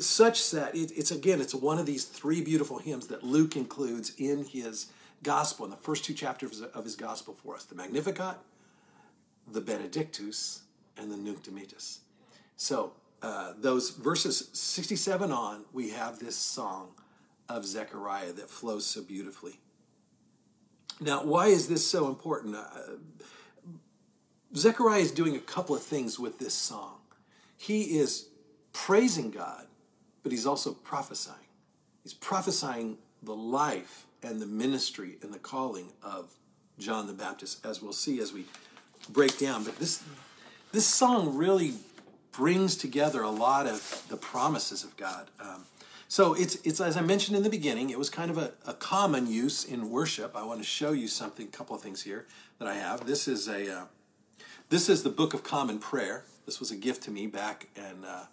such 0.00 0.50
that 0.50 0.74
it, 0.74 0.92
it's 0.96 1.10
again 1.10 1.40
it's 1.40 1.54
one 1.54 1.78
of 1.78 1.86
these 1.86 2.04
three 2.04 2.42
beautiful 2.42 2.78
hymns 2.78 3.06
that 3.06 3.22
luke 3.24 3.56
includes 3.56 4.12
in 4.18 4.44
his 4.44 4.88
gospel 5.22 5.64
in 5.64 5.70
the 5.70 5.76
first 5.78 6.04
two 6.04 6.12
chapters 6.12 6.60
of 6.60 6.84
his 6.84 6.94
gospel 6.94 7.32
for 7.32 7.54
us 7.56 7.64
the 7.64 7.74
magnificat 7.74 8.36
the 9.50 9.60
benedictus 9.60 10.62
and 10.96 11.10
the 11.10 11.16
nunc 11.16 11.42
dimittis. 11.44 11.98
So 12.56 12.92
uh, 13.22 13.52
those 13.58 13.90
verses 13.90 14.50
67 14.52 15.30
on 15.30 15.64
we 15.72 15.90
have 15.90 16.18
this 16.18 16.36
song 16.36 16.90
of 17.48 17.64
zechariah 17.66 18.32
that 18.32 18.50
flows 18.50 18.86
so 18.86 19.02
beautifully. 19.02 19.60
Now 21.00 21.24
why 21.24 21.48
is 21.48 21.68
this 21.68 21.86
so 21.86 22.08
important? 22.08 22.56
Uh, 22.56 22.96
zechariah 24.56 25.00
is 25.00 25.12
doing 25.12 25.36
a 25.36 25.40
couple 25.40 25.74
of 25.74 25.82
things 25.82 26.18
with 26.18 26.38
this 26.38 26.54
song. 26.54 26.98
He 27.56 27.98
is 27.98 28.28
praising 28.72 29.30
God, 29.30 29.66
but 30.22 30.32
he's 30.32 30.46
also 30.46 30.72
prophesying. 30.72 31.36
He's 32.02 32.14
prophesying 32.14 32.98
the 33.22 33.34
life 33.34 34.06
and 34.22 34.40
the 34.40 34.46
ministry 34.46 35.18
and 35.22 35.32
the 35.32 35.38
calling 35.38 35.92
of 36.02 36.32
John 36.78 37.06
the 37.06 37.12
Baptist, 37.12 37.64
as 37.64 37.80
we'll 37.80 37.92
see 37.92 38.20
as 38.20 38.32
we 38.32 38.46
break 39.08 39.38
down. 39.38 39.64
But 39.64 39.78
this 39.78 40.02
this 40.72 40.86
song 40.86 41.36
really 41.36 41.74
brings 42.32 42.76
together 42.76 43.22
a 43.22 43.30
lot 43.30 43.66
of 43.66 44.04
the 44.08 44.16
promises 44.16 44.84
of 44.84 44.96
God. 44.96 45.28
Um, 45.40 45.64
so 46.08 46.34
it's 46.34 46.56
it's 46.64 46.80
as 46.80 46.96
I 46.96 47.00
mentioned 47.00 47.36
in 47.36 47.42
the 47.42 47.50
beginning, 47.50 47.90
it 47.90 47.98
was 47.98 48.10
kind 48.10 48.30
of 48.30 48.38
a, 48.38 48.52
a 48.66 48.74
common 48.74 49.26
use 49.26 49.64
in 49.64 49.90
worship. 49.90 50.36
I 50.36 50.44
want 50.44 50.60
to 50.60 50.66
show 50.66 50.92
you 50.92 51.08
something, 51.08 51.46
a 51.46 51.50
couple 51.50 51.76
of 51.76 51.82
things 51.82 52.02
here 52.02 52.26
that 52.58 52.68
I 52.68 52.74
have. 52.74 53.06
This 53.06 53.28
is 53.28 53.48
a 53.48 53.74
uh, 53.74 53.84
this 54.68 54.88
is 54.88 55.02
the 55.02 55.10
Book 55.10 55.34
of 55.34 55.42
Common 55.42 55.78
Prayer. 55.78 56.24
This 56.46 56.58
was 56.58 56.70
a 56.70 56.76
gift 56.76 57.02
to 57.04 57.10
me 57.10 57.26
back 57.26 57.68
in 57.76 58.04
uh, 58.04 58.26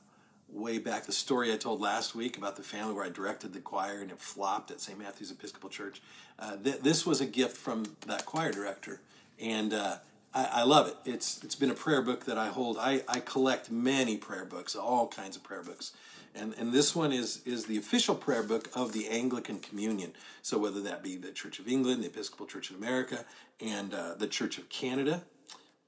way 0.51 0.79
back 0.79 1.05
the 1.05 1.11
story 1.11 1.53
I 1.53 1.57
told 1.57 1.79
last 1.79 2.15
week 2.15 2.37
about 2.37 2.55
the 2.55 2.63
family 2.63 2.93
where 2.93 3.05
I 3.05 3.09
directed 3.09 3.53
the 3.53 3.59
choir 3.59 4.01
and 4.01 4.11
it 4.11 4.19
flopped 4.19 4.71
at 4.71 4.81
St. 4.81 4.97
Matthew's 4.97 5.31
Episcopal 5.31 5.69
Church. 5.69 6.01
Uh, 6.37 6.57
th- 6.57 6.79
this 6.79 7.05
was 7.05 7.21
a 7.21 7.25
gift 7.25 7.55
from 7.55 7.85
that 8.07 8.25
choir 8.25 8.51
director, 8.51 9.01
and 9.39 9.73
uh, 9.73 9.97
I-, 10.33 10.49
I, 10.51 10.63
love 10.63 10.87
it. 10.87 10.95
It's 11.05 11.43
it's 11.43 11.55
been 11.55 11.71
a 11.71 11.75
prayer 11.75 12.01
book 12.01 12.25
that 12.25 12.37
I 12.37 12.47
hold. 12.47 12.77
I, 12.77 13.03
I 13.07 13.19
collect 13.19 13.71
many 13.71 14.17
prayer 14.17 14.45
books, 14.45 14.75
all 14.75 15.07
kinds 15.07 15.35
of 15.35 15.43
prayer 15.43 15.63
books. 15.63 15.93
And, 16.35 16.53
and 16.57 16.71
this 16.71 16.95
one 16.95 17.11
is 17.11 17.41
is 17.45 17.65
the 17.65 17.77
official 17.77 18.15
prayer 18.15 18.43
book 18.43 18.69
of 18.75 18.93
the 18.93 19.07
Anglican 19.07 19.59
Communion. 19.59 20.13
So 20.41 20.57
whether 20.57 20.81
that 20.81 21.03
be 21.03 21.15
the 21.15 21.31
Church 21.31 21.59
of 21.59 21.67
England, 21.67 22.03
the 22.03 22.07
Episcopal 22.07 22.45
Church 22.45 22.69
in 22.69 22.77
America, 22.77 23.25
and 23.59 23.93
uh, 23.93 24.13
the 24.15 24.27
Church 24.27 24.57
of 24.57 24.69
Canada. 24.69 25.23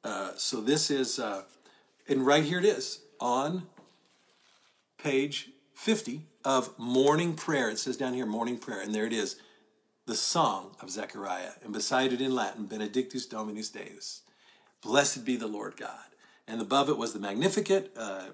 Uh, 0.04 0.32
so 0.36 0.62
this 0.62 0.89
is, 0.89 1.19
uh, 1.19 1.43
and 2.08 2.25
right 2.25 2.43
here 2.43 2.58
it 2.58 2.65
is 2.65 3.01
on 3.19 3.67
page 4.97 5.49
50 5.75 6.21
of 6.43 6.77
morning 6.80 7.36
prayer. 7.36 7.69
It 7.69 7.80
says 7.80 7.97
down 7.97 8.13
here, 8.13 8.25
morning 8.25 8.58
prayer, 8.58 8.82
and 8.82 8.93
there 8.93 9.06
it 9.06 9.13
is, 9.13 9.38
the 10.08 10.15
song 10.15 10.75
of 10.82 10.89
Zechariah. 10.89 11.51
And 11.63 11.71
beside 11.71 12.13
it 12.13 12.21
in 12.21 12.34
Latin, 12.34 12.65
Benedictus 12.65 13.25
Dominus 13.25 13.69
Deus. 13.69 14.21
Blessed 14.81 15.25
be 15.25 15.35
the 15.35 15.47
Lord 15.47 15.77
God. 15.77 15.99
And 16.47 16.61
above 16.61 16.89
it 16.89 16.97
was 16.97 17.13
the 17.13 17.19
Magnificat, 17.19 17.91
uh, 17.95 18.29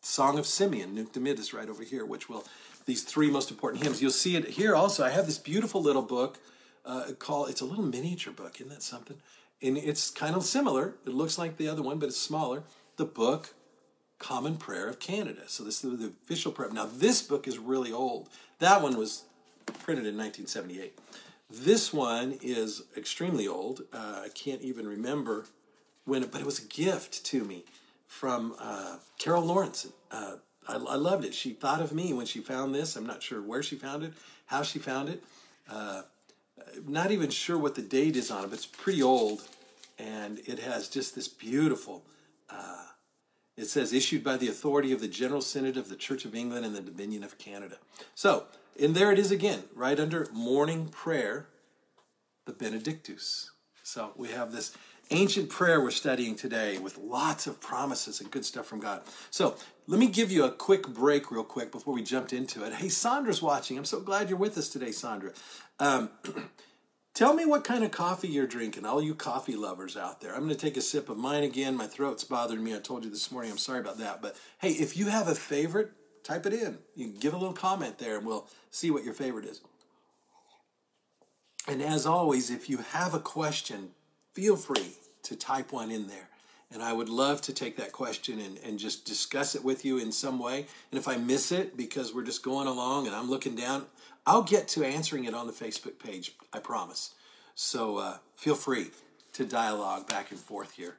Song 0.00 0.38
of 0.38 0.46
Simeon, 0.46 0.94
Nunc 0.94 1.12
Dimittis, 1.12 1.52
right 1.52 1.68
over 1.68 1.82
here, 1.82 2.04
which 2.04 2.28
will, 2.28 2.44
these 2.86 3.02
three 3.02 3.30
most 3.30 3.50
important 3.50 3.82
hymns. 3.82 4.00
You'll 4.00 4.10
see 4.10 4.36
it 4.36 4.48
here 4.48 4.74
also. 4.74 5.04
I 5.04 5.10
have 5.10 5.26
this 5.26 5.38
beautiful 5.38 5.82
little 5.82 6.02
book 6.02 6.38
uh, 6.84 7.12
called, 7.18 7.50
it's 7.50 7.60
a 7.60 7.66
little 7.66 7.84
miniature 7.84 8.32
book, 8.32 8.56
isn't 8.60 8.70
that 8.70 8.82
something? 8.82 9.18
And 9.60 9.76
it's 9.76 10.10
kind 10.10 10.34
of 10.34 10.44
similar. 10.44 10.94
It 11.04 11.12
looks 11.12 11.36
like 11.36 11.56
the 11.56 11.68
other 11.68 11.82
one, 11.82 11.98
but 11.98 12.06
it's 12.06 12.18
smaller. 12.18 12.62
The 12.96 13.04
book 13.04 13.54
Common 14.18 14.56
Prayer 14.56 14.88
of 14.88 14.98
Canada. 14.98 15.42
So 15.46 15.64
this 15.64 15.84
is 15.84 15.98
the 15.98 16.06
official 16.24 16.52
prayer. 16.52 16.70
Now 16.70 16.88
this 16.92 17.22
book 17.22 17.46
is 17.46 17.58
really 17.58 17.92
old. 17.92 18.28
That 18.58 18.82
one 18.82 18.96
was 18.96 19.24
printed 19.80 20.06
in 20.06 20.16
1978. 20.16 20.98
This 21.50 21.92
one 21.92 22.38
is 22.42 22.82
extremely 22.96 23.46
old. 23.46 23.82
Uh, 23.92 24.22
I 24.24 24.28
can't 24.34 24.60
even 24.62 24.86
remember 24.86 25.46
but 26.08 26.40
it 26.40 26.46
was 26.46 26.58
a 26.58 26.66
gift 26.66 27.24
to 27.26 27.44
me 27.44 27.64
from 28.06 28.54
uh, 28.58 28.96
Carol 29.18 29.44
Lawrence. 29.44 29.88
Uh, 30.10 30.36
I, 30.66 30.74
I, 30.74 30.96
loved 30.96 31.24
it. 31.24 31.34
She 31.34 31.52
thought 31.52 31.80
of 31.80 31.92
me 31.92 32.12
when 32.12 32.26
she 32.26 32.40
found 32.40 32.74
this. 32.74 32.96
I'm 32.96 33.06
not 33.06 33.22
sure 33.22 33.40
where 33.40 33.62
she 33.62 33.76
found 33.76 34.02
it, 34.02 34.12
how 34.46 34.62
she 34.62 34.78
found 34.78 35.08
it. 35.08 35.22
Uh, 35.70 36.02
not 36.86 37.10
even 37.10 37.30
sure 37.30 37.58
what 37.58 37.74
the 37.74 37.82
date 37.82 38.16
is 38.16 38.30
on 38.30 38.44
it, 38.44 38.48
but 38.48 38.54
it's 38.54 38.66
pretty 38.66 39.02
old, 39.02 39.42
and 39.98 40.40
it 40.46 40.58
has 40.58 40.88
just 40.88 41.14
this 41.14 41.28
beautiful 41.28 42.02
uh, 42.50 42.84
it 43.58 43.66
says 43.66 43.92
issued 43.92 44.22
by 44.22 44.36
the 44.36 44.48
authority 44.48 44.92
of 44.92 45.00
the 45.00 45.08
General 45.08 45.40
Synod 45.40 45.76
of 45.76 45.88
the 45.88 45.96
Church 45.96 46.24
of 46.24 46.34
England 46.34 46.64
and 46.64 46.76
the 46.76 46.80
Dominion 46.80 47.24
of 47.24 47.38
Canada. 47.38 47.78
So, 48.14 48.44
and 48.80 48.94
there 48.94 49.10
it 49.10 49.18
is 49.18 49.32
again, 49.32 49.64
right 49.74 49.98
under 49.98 50.28
morning 50.32 50.86
prayer, 50.86 51.48
the 52.46 52.52
Benedictus. 52.52 53.50
So 53.82 54.12
we 54.16 54.28
have 54.28 54.52
this 54.52 54.76
ancient 55.10 55.48
prayer 55.48 55.80
we're 55.80 55.90
studying 55.90 56.34
today 56.34 56.78
with 56.78 56.98
lots 56.98 57.46
of 57.46 57.60
promises 57.60 58.20
and 58.20 58.30
good 58.30 58.44
stuff 58.44 58.66
from 58.66 58.80
God. 58.80 59.02
So 59.30 59.56
let 59.86 59.98
me 59.98 60.06
give 60.06 60.30
you 60.30 60.44
a 60.44 60.50
quick 60.50 60.88
break, 60.88 61.30
real 61.30 61.44
quick, 61.44 61.72
before 61.72 61.94
we 61.94 62.02
jumped 62.02 62.32
into 62.32 62.64
it. 62.64 62.74
Hey, 62.74 62.88
Sandra's 62.88 63.42
watching. 63.42 63.78
I'm 63.78 63.84
so 63.84 64.00
glad 64.00 64.28
you're 64.28 64.38
with 64.38 64.58
us 64.58 64.68
today, 64.68 64.92
Sandra. 64.92 65.32
Um, 65.78 66.10
Tell 67.14 67.34
me 67.34 67.44
what 67.44 67.64
kind 67.64 67.82
of 67.82 67.90
coffee 67.90 68.28
you're 68.28 68.46
drinking, 68.46 68.86
all 68.86 69.02
you 69.02 69.12
coffee 69.12 69.56
lovers 69.56 69.96
out 69.96 70.20
there. 70.20 70.34
I'm 70.34 70.44
going 70.44 70.54
to 70.54 70.56
take 70.56 70.76
a 70.76 70.80
sip 70.80 71.08
of 71.08 71.16
mine 71.16 71.42
again. 71.42 71.74
My 71.74 71.88
throat's 71.88 72.22
bothering 72.22 72.62
me. 72.62 72.76
I 72.76 72.78
told 72.78 73.02
you 73.02 73.10
this 73.10 73.32
morning. 73.32 73.50
I'm 73.50 73.58
sorry 73.58 73.80
about 73.80 73.98
that. 73.98 74.22
But 74.22 74.36
hey, 74.60 74.70
if 74.70 74.96
you 74.96 75.06
have 75.06 75.26
a 75.26 75.34
favorite 75.34 75.90
Type 76.28 76.44
it 76.44 76.52
in. 76.52 76.76
You 76.94 77.06
can 77.06 77.18
give 77.18 77.32
a 77.32 77.38
little 77.38 77.54
comment 77.54 77.96
there 77.96 78.18
and 78.18 78.26
we'll 78.26 78.46
see 78.70 78.90
what 78.90 79.02
your 79.02 79.14
favorite 79.14 79.46
is. 79.46 79.62
And 81.66 81.80
as 81.80 82.04
always, 82.04 82.50
if 82.50 82.68
you 82.68 82.78
have 82.78 83.14
a 83.14 83.18
question, 83.18 83.92
feel 84.32 84.56
free 84.56 84.92
to 85.24 85.36
type 85.36 85.72
one 85.72 85.90
in 85.90 86.08
there. 86.08 86.28
And 86.70 86.82
I 86.82 86.92
would 86.92 87.08
love 87.08 87.40
to 87.42 87.52
take 87.52 87.76
that 87.76 87.92
question 87.92 88.38
and, 88.40 88.58
and 88.58 88.78
just 88.78 89.06
discuss 89.06 89.54
it 89.54 89.64
with 89.64 89.84
you 89.84 89.98
in 89.98 90.12
some 90.12 90.38
way. 90.38 90.66
And 90.90 90.98
if 90.98 91.08
I 91.08 91.16
miss 91.16 91.50
it 91.50 91.76
because 91.76 92.14
we're 92.14 92.24
just 92.24 92.42
going 92.42 92.66
along 92.66 93.06
and 93.06 93.16
I'm 93.16 93.30
looking 93.30 93.56
down, 93.56 93.86
I'll 94.26 94.42
get 94.42 94.68
to 94.68 94.84
answering 94.84 95.24
it 95.24 95.34
on 95.34 95.46
the 95.46 95.52
Facebook 95.52 95.98
page, 95.98 96.32
I 96.52 96.58
promise. 96.58 97.14
So 97.54 97.96
uh, 97.96 98.18
feel 98.36 98.54
free 98.54 98.88
to 99.32 99.46
dialogue 99.46 100.08
back 100.08 100.30
and 100.30 100.38
forth 100.38 100.72
here. 100.72 100.96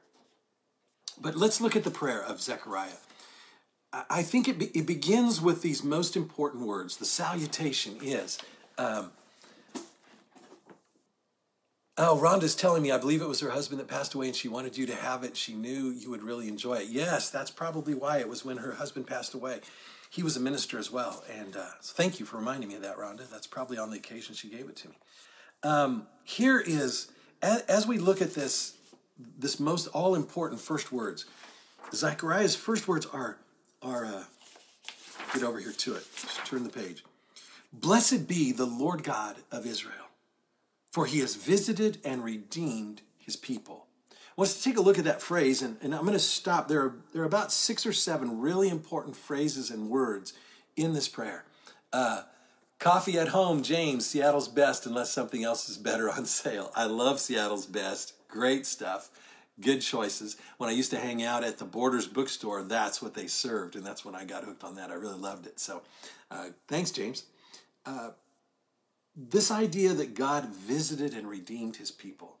But 1.20 1.36
let's 1.36 1.60
look 1.60 1.76
at 1.76 1.84
the 1.84 1.90
prayer 1.90 2.22
of 2.22 2.40
Zechariah. 2.40 2.98
I 3.92 4.22
think 4.22 4.48
it, 4.48 4.58
be, 4.58 4.66
it 4.66 4.86
begins 4.86 5.40
with 5.40 5.62
these 5.62 5.82
most 5.82 6.16
important 6.16 6.66
words. 6.66 6.96
The 6.96 7.04
salutation 7.04 7.98
is. 8.02 8.38
Um, 8.78 9.10
oh, 12.00 12.18
Rhonda's 12.18 12.54
telling 12.54 12.82
me, 12.82 12.90
I 12.90 12.98
believe 12.98 13.20
it 13.20 13.28
was 13.28 13.40
her 13.40 13.50
husband 13.50 13.80
that 13.80 13.88
passed 13.88 14.14
away 14.14 14.26
and 14.26 14.34
she 14.34 14.48
wanted 14.48 14.78
you 14.78 14.86
to 14.86 14.94
have 14.94 15.22
it. 15.22 15.36
She 15.36 15.54
knew 15.54 15.90
you 15.90 16.10
would 16.10 16.22
really 16.22 16.48
enjoy 16.48 16.76
it. 16.76 16.88
Yes, 16.88 17.30
that's 17.30 17.50
probably 17.50 17.94
why 17.94 18.18
it 18.18 18.28
was 18.28 18.44
when 18.44 18.58
her 18.58 18.72
husband 18.72 19.06
passed 19.06 19.34
away. 19.34 19.60
He 20.08 20.22
was 20.22 20.36
a 20.36 20.40
minister 20.40 20.78
as 20.78 20.90
well. 20.90 21.22
And 21.38 21.56
uh, 21.56 21.66
so 21.80 21.92
thank 21.94 22.18
you 22.18 22.26
for 22.26 22.38
reminding 22.38 22.68
me 22.68 22.76
of 22.76 22.82
that, 22.82 22.96
Rhonda. 22.96 23.28
That's 23.30 23.46
probably 23.46 23.78
on 23.78 23.90
the 23.90 23.96
occasion 23.96 24.34
she 24.34 24.48
gave 24.48 24.68
it 24.68 24.76
to 24.76 24.88
me. 24.88 24.94
Um, 25.62 26.06
here 26.24 26.58
is, 26.58 27.10
as, 27.42 27.60
as 27.62 27.86
we 27.86 27.98
look 27.98 28.22
at 28.22 28.34
this, 28.34 28.76
this 29.38 29.60
most 29.60 29.86
all 29.88 30.14
important 30.14 30.60
first 30.60 30.90
words, 30.90 31.26
Zechariah's 31.92 32.56
first 32.56 32.88
words 32.88 33.06
are 33.12 33.36
are 33.82 34.04
uh, 34.04 34.24
get 35.32 35.42
over 35.42 35.58
here 35.58 35.72
to 35.72 35.94
it. 35.94 36.04
Just 36.16 36.44
turn 36.44 36.64
the 36.64 36.70
page. 36.70 37.04
Blessed 37.72 38.26
be 38.28 38.52
the 38.52 38.66
Lord 38.66 39.02
God 39.02 39.36
of 39.50 39.66
Israel, 39.66 40.09
for 40.90 41.06
he 41.06 41.20
has 41.20 41.36
visited 41.36 41.98
and 42.04 42.24
redeemed 42.24 43.02
his 43.18 43.36
people. 43.36 43.86
Let's 44.36 44.62
take 44.62 44.76
a 44.76 44.80
look 44.80 44.98
at 44.98 45.04
that 45.04 45.20
phrase, 45.20 45.60
and, 45.60 45.76
and 45.82 45.94
I'm 45.94 46.02
going 46.02 46.12
to 46.14 46.18
stop. 46.18 46.68
There 46.68 46.82
are, 46.82 46.94
there 47.12 47.22
are 47.22 47.26
about 47.26 47.52
six 47.52 47.84
or 47.84 47.92
seven 47.92 48.40
really 48.40 48.68
important 48.68 49.16
phrases 49.16 49.70
and 49.70 49.90
words 49.90 50.32
in 50.76 50.94
this 50.94 51.08
prayer. 51.08 51.44
Uh, 51.92 52.22
coffee 52.78 53.18
at 53.18 53.28
home, 53.28 53.62
James, 53.62 54.06
Seattle's 54.06 54.48
best 54.48 54.86
unless 54.86 55.10
something 55.10 55.44
else 55.44 55.68
is 55.68 55.76
better 55.76 56.10
on 56.10 56.24
sale. 56.24 56.72
I 56.74 56.84
love 56.84 57.20
Seattle's 57.20 57.66
best. 57.66 58.14
Great 58.28 58.64
stuff 58.64 59.10
good 59.60 59.80
choices. 59.80 60.36
When 60.58 60.70
I 60.70 60.72
used 60.72 60.90
to 60.90 60.98
hang 60.98 61.22
out 61.22 61.44
at 61.44 61.58
the 61.58 61.64
Borders 61.64 62.06
bookstore, 62.06 62.62
that's 62.62 63.02
what 63.02 63.14
they 63.14 63.26
served, 63.26 63.76
and 63.76 63.84
that's 63.84 64.04
when 64.04 64.14
I 64.14 64.24
got 64.24 64.44
hooked 64.44 64.64
on 64.64 64.74
that. 64.76 64.90
I 64.90 64.94
really 64.94 65.18
loved 65.18 65.46
it. 65.46 65.60
So, 65.60 65.82
uh, 66.30 66.48
thanks, 66.68 66.90
James. 66.90 67.24
Uh, 67.84 68.10
this 69.16 69.50
idea 69.50 69.92
that 69.92 70.14
God 70.14 70.46
visited 70.46 71.14
and 71.14 71.28
redeemed 71.28 71.76
his 71.76 71.90
people. 71.90 72.36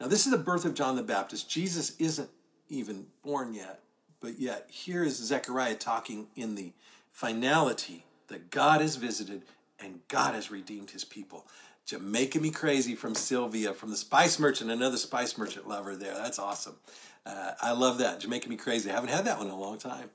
Now, 0.00 0.06
this 0.06 0.26
is 0.26 0.32
the 0.32 0.38
birth 0.38 0.64
of 0.64 0.74
John 0.74 0.96
the 0.96 1.02
Baptist. 1.02 1.50
Jesus 1.50 1.96
isn't 1.98 2.30
even 2.68 3.06
born 3.22 3.54
yet, 3.54 3.80
but 4.20 4.38
yet 4.38 4.66
here 4.70 5.02
is 5.02 5.16
Zechariah 5.16 5.74
talking 5.74 6.28
in 6.36 6.54
the 6.54 6.72
finality 7.12 8.04
that 8.28 8.50
God 8.50 8.80
has 8.80 8.96
visited 8.96 9.42
and 9.80 10.00
God 10.08 10.34
has 10.34 10.50
redeemed 10.50 10.90
his 10.90 11.04
people. 11.04 11.46
Jamaica 11.86 12.38
Me 12.40 12.50
Crazy 12.50 12.94
from 12.94 13.14
Sylvia, 13.14 13.72
from 13.72 13.90
the 13.90 13.96
Spice 13.96 14.38
Merchant, 14.38 14.70
another 14.70 14.98
Spice 14.98 15.38
Merchant 15.38 15.66
lover 15.66 15.96
there. 15.96 16.14
That's 16.14 16.38
awesome. 16.38 16.76
Uh, 17.24 17.52
I 17.60 17.72
love 17.72 17.98
that. 17.98 18.20
Jamaica 18.20 18.48
Me 18.48 18.56
Crazy. 18.56 18.90
I 18.90 18.94
haven't 18.94 19.10
had 19.10 19.24
that 19.24 19.38
one 19.38 19.46
in 19.46 19.52
a 19.52 19.58
long 19.58 19.78
time. 19.78 20.10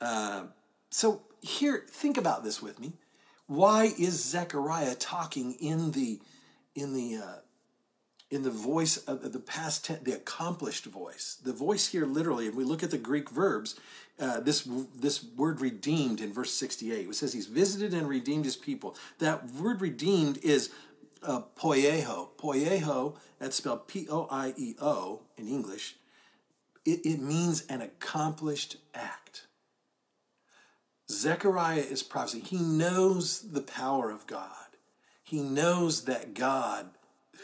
Uh, 0.00 0.44
so 0.90 1.22
here, 1.40 1.84
think 1.88 2.16
about 2.16 2.42
this 2.42 2.60
with 2.60 2.80
me. 2.80 2.92
Why 3.46 3.92
is 3.98 4.24
Zechariah 4.24 4.94
talking 4.96 5.52
in 5.54 5.92
the 5.92 6.20
in 6.74 6.94
the 6.94 7.22
uh, 7.22 7.36
in 8.30 8.42
the 8.42 8.50
voice 8.50 8.96
of 8.96 9.32
the 9.32 9.38
past 9.38 9.84
tense, 9.84 10.02
the 10.02 10.12
accomplished 10.12 10.84
voice? 10.86 11.38
The 11.42 11.52
voice 11.52 11.88
here, 11.88 12.06
literally, 12.06 12.46
if 12.46 12.54
we 12.54 12.64
look 12.64 12.82
at 12.82 12.90
the 12.90 12.98
Greek 12.98 13.30
verbs, 13.30 13.76
uh, 14.18 14.40
this 14.40 14.68
this 14.96 15.24
word 15.36 15.60
redeemed 15.60 16.20
in 16.20 16.32
verse 16.32 16.52
68 16.54 17.08
it 17.08 17.14
says 17.14 17.32
he's 17.34 17.46
visited 17.46 17.92
and 17.94 18.08
redeemed 18.08 18.44
his 18.44 18.56
people 18.56 18.96
that 19.18 19.50
word 19.52 19.80
redeemed 19.80 20.38
is 20.38 20.70
uh, 21.22 21.42
poieho. 21.56 22.28
Poieho, 22.38 23.16
that's 23.38 23.56
spelled 23.56 23.86
P 23.86 24.06
O 24.10 24.26
I 24.30 24.54
E 24.56 24.74
O 24.80 25.22
in 25.36 25.48
English. 25.48 25.96
It, 26.84 27.04
it 27.04 27.20
means 27.20 27.66
an 27.66 27.82
accomplished 27.82 28.76
act. 28.94 29.46
Zechariah 31.10 31.80
is 31.80 32.02
prophecy. 32.02 32.40
He 32.40 32.58
knows 32.58 33.52
the 33.52 33.62
power 33.62 34.10
of 34.10 34.26
God. 34.26 34.50
He 35.22 35.40
knows 35.40 36.04
that 36.04 36.34
God, 36.34 36.90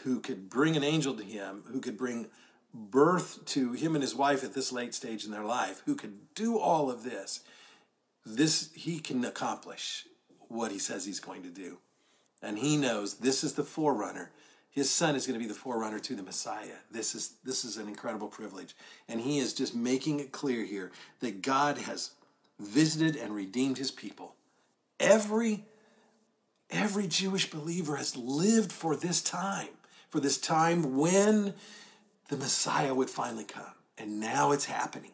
who 0.03 0.19
could 0.19 0.49
bring 0.49 0.75
an 0.75 0.83
angel 0.83 1.13
to 1.15 1.23
him, 1.23 1.63
who 1.67 1.79
could 1.79 1.97
bring 1.97 2.27
birth 2.73 3.45
to 3.45 3.73
him 3.73 3.95
and 3.95 4.01
his 4.01 4.15
wife 4.15 4.43
at 4.43 4.53
this 4.53 4.71
late 4.71 4.93
stage 4.93 5.25
in 5.25 5.31
their 5.31 5.45
life, 5.45 5.81
who 5.85 5.95
could 5.95 6.33
do 6.33 6.57
all 6.57 6.89
of 6.89 7.03
this, 7.03 7.41
this 8.25 8.71
he 8.73 8.99
can 8.99 9.23
accomplish 9.25 10.05
what 10.47 10.71
he 10.71 10.79
says 10.79 11.05
he's 11.05 11.19
going 11.19 11.43
to 11.43 11.49
do 11.49 11.77
and 12.41 12.59
he 12.59 12.77
knows 12.77 13.15
this 13.15 13.43
is 13.43 13.53
the 13.53 13.63
forerunner 13.63 14.31
his 14.69 14.89
son 14.89 15.15
is 15.15 15.25
going 15.25 15.39
to 15.39 15.43
be 15.43 15.51
the 15.51 15.57
forerunner 15.57 15.99
to 15.99 16.15
the 16.15 16.23
messiah 16.23 16.77
this 16.91 17.15
is 17.15 17.33
this 17.43 17.65
is 17.65 17.77
an 17.77 17.87
incredible 17.87 18.27
privilege 18.27 18.75
and 19.07 19.21
he 19.21 19.39
is 19.39 19.53
just 19.53 19.75
making 19.75 20.19
it 20.19 20.31
clear 20.31 20.63
here 20.63 20.91
that 21.21 21.41
god 21.41 21.77
has 21.79 22.11
visited 22.65 23.15
and 23.15 23.35
redeemed 23.35 23.77
his 23.77 23.91
people 23.91 24.35
every 24.99 25.65
every 26.69 27.07
jewish 27.07 27.49
believer 27.49 27.95
has 27.95 28.15
lived 28.15 28.71
for 28.71 28.95
this 28.95 29.21
time 29.21 29.69
for 30.09 30.19
this 30.19 30.37
time 30.37 30.97
when 30.97 31.53
the 32.29 32.37
messiah 32.37 32.93
would 32.93 33.09
finally 33.09 33.45
come 33.45 33.73
and 33.97 34.19
now 34.19 34.51
it's 34.51 34.65
happening 34.65 35.11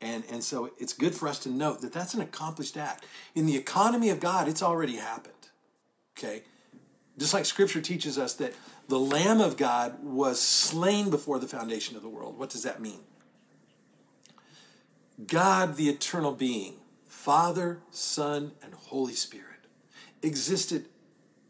and, 0.00 0.24
and 0.30 0.44
so 0.44 0.70
it's 0.78 0.92
good 0.92 1.14
for 1.14 1.28
us 1.28 1.38
to 1.40 1.48
note 1.48 1.80
that 1.80 1.92
that's 1.92 2.14
an 2.14 2.20
accomplished 2.20 2.76
act. 2.76 3.06
In 3.34 3.46
the 3.46 3.56
economy 3.56 4.10
of 4.10 4.20
God, 4.20 4.46
it's 4.48 4.62
already 4.62 4.96
happened. 4.96 5.34
Okay? 6.16 6.42
Just 7.18 7.32
like 7.32 7.46
scripture 7.46 7.80
teaches 7.80 8.18
us 8.18 8.34
that 8.34 8.54
the 8.88 9.00
Lamb 9.00 9.40
of 9.40 9.56
God 9.56 10.02
was 10.02 10.40
slain 10.40 11.10
before 11.10 11.38
the 11.38 11.48
foundation 11.48 11.96
of 11.96 12.02
the 12.02 12.08
world. 12.08 12.38
What 12.38 12.50
does 12.50 12.62
that 12.62 12.80
mean? 12.80 13.00
God, 15.24 15.76
the 15.76 15.88
eternal 15.88 16.32
being, 16.32 16.74
Father, 17.08 17.80
Son, 17.90 18.52
and 18.62 18.74
Holy 18.74 19.14
Spirit, 19.14 19.66
existed, 20.22 20.86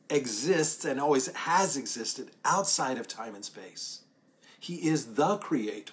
exists, 0.09 0.85
and 0.85 1.00
always 1.00 1.26
has 1.35 1.76
existed 1.76 2.31
outside 2.44 2.98
of 2.98 3.09
time 3.09 3.35
and 3.35 3.44
space. 3.44 4.02
He 4.61 4.88
is 4.88 5.14
the 5.14 5.37
creator. 5.38 5.92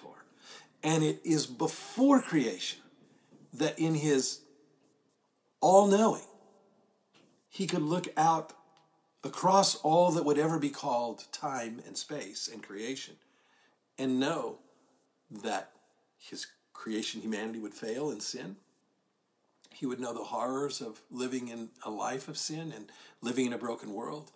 And 0.82 1.02
it 1.02 1.20
is 1.24 1.46
before 1.46 2.20
creation 2.20 2.80
that 3.54 3.78
in 3.78 3.94
his 3.94 4.40
all 5.60 5.86
knowing, 5.86 6.24
he 7.48 7.66
could 7.66 7.82
look 7.82 8.08
out 8.16 8.52
across 9.22 9.76
all 9.76 10.10
that 10.10 10.24
would 10.24 10.38
ever 10.38 10.58
be 10.58 10.68
called 10.68 11.24
time 11.32 11.80
and 11.86 11.96
space 11.96 12.48
and 12.52 12.62
creation 12.62 13.14
and 13.98 14.20
know 14.20 14.58
that 15.30 15.70
his 16.18 16.46
creation 16.74 17.22
humanity 17.22 17.58
would 17.58 17.74
fail 17.74 18.10
in 18.10 18.20
sin 18.20 18.56
he 19.70 19.86
would 19.86 19.98
know 19.98 20.12
the 20.12 20.24
horrors 20.24 20.80
of 20.80 21.00
living 21.10 21.48
in 21.48 21.70
a 21.84 21.90
life 21.90 22.28
of 22.28 22.36
sin 22.36 22.72
and 22.74 22.86
living 23.22 23.46
in 23.46 23.52
a 23.52 23.58
broken 23.58 23.94
world 23.94 24.30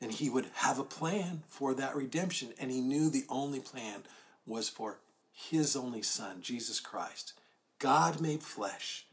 and 0.00 0.12
he 0.12 0.28
would 0.28 0.46
have 0.54 0.78
a 0.78 0.84
plan 0.84 1.42
for 1.48 1.72
that 1.74 1.96
redemption 1.96 2.50
and 2.60 2.70
he 2.70 2.80
knew 2.80 3.08
the 3.08 3.24
only 3.28 3.60
plan 3.60 4.02
was 4.46 4.68
for 4.68 4.98
his 5.32 5.74
only 5.74 6.02
son 6.02 6.42
jesus 6.42 6.78
christ 6.80 7.32
god 7.78 8.20
made 8.20 8.42
flesh 8.42 9.06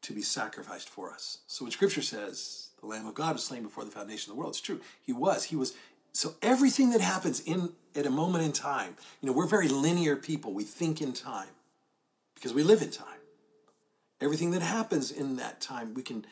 to 0.00 0.14
be 0.14 0.22
sacrificed 0.22 0.88
for 0.88 1.12
us 1.12 1.38
so 1.46 1.64
when 1.64 1.72
scripture 1.72 2.02
says 2.02 2.68
the 2.80 2.86
Lamb 2.86 3.06
of 3.06 3.14
God 3.14 3.34
was 3.34 3.44
slain 3.44 3.62
before 3.62 3.84
the 3.84 3.90
foundation 3.90 4.30
of 4.30 4.36
the 4.36 4.40
world. 4.40 4.52
It's 4.52 4.60
true. 4.60 4.80
He 5.00 5.12
was. 5.12 5.44
He 5.44 5.56
was. 5.56 5.74
So 6.12 6.34
everything 6.42 6.90
that 6.90 7.00
happens 7.00 7.40
in 7.40 7.72
at 7.98 8.06
a 8.06 8.10
moment 8.10 8.44
in 8.44 8.52
time, 8.52 8.96
you 9.20 9.26
know, 9.26 9.32
we're 9.32 9.46
very 9.46 9.68
linear 9.68 10.16
people. 10.16 10.52
We 10.52 10.64
think 10.64 11.02
in 11.02 11.12
time 11.12 11.48
because 12.34 12.54
we 12.54 12.62
live 12.62 12.80
in 12.80 12.90
time. 12.90 13.06
Everything 14.20 14.52
that 14.52 14.62
happens 14.62 15.10
in 15.10 15.36
that 15.36 15.60
time, 15.60 15.94
we 15.94 16.02
can 16.02 16.24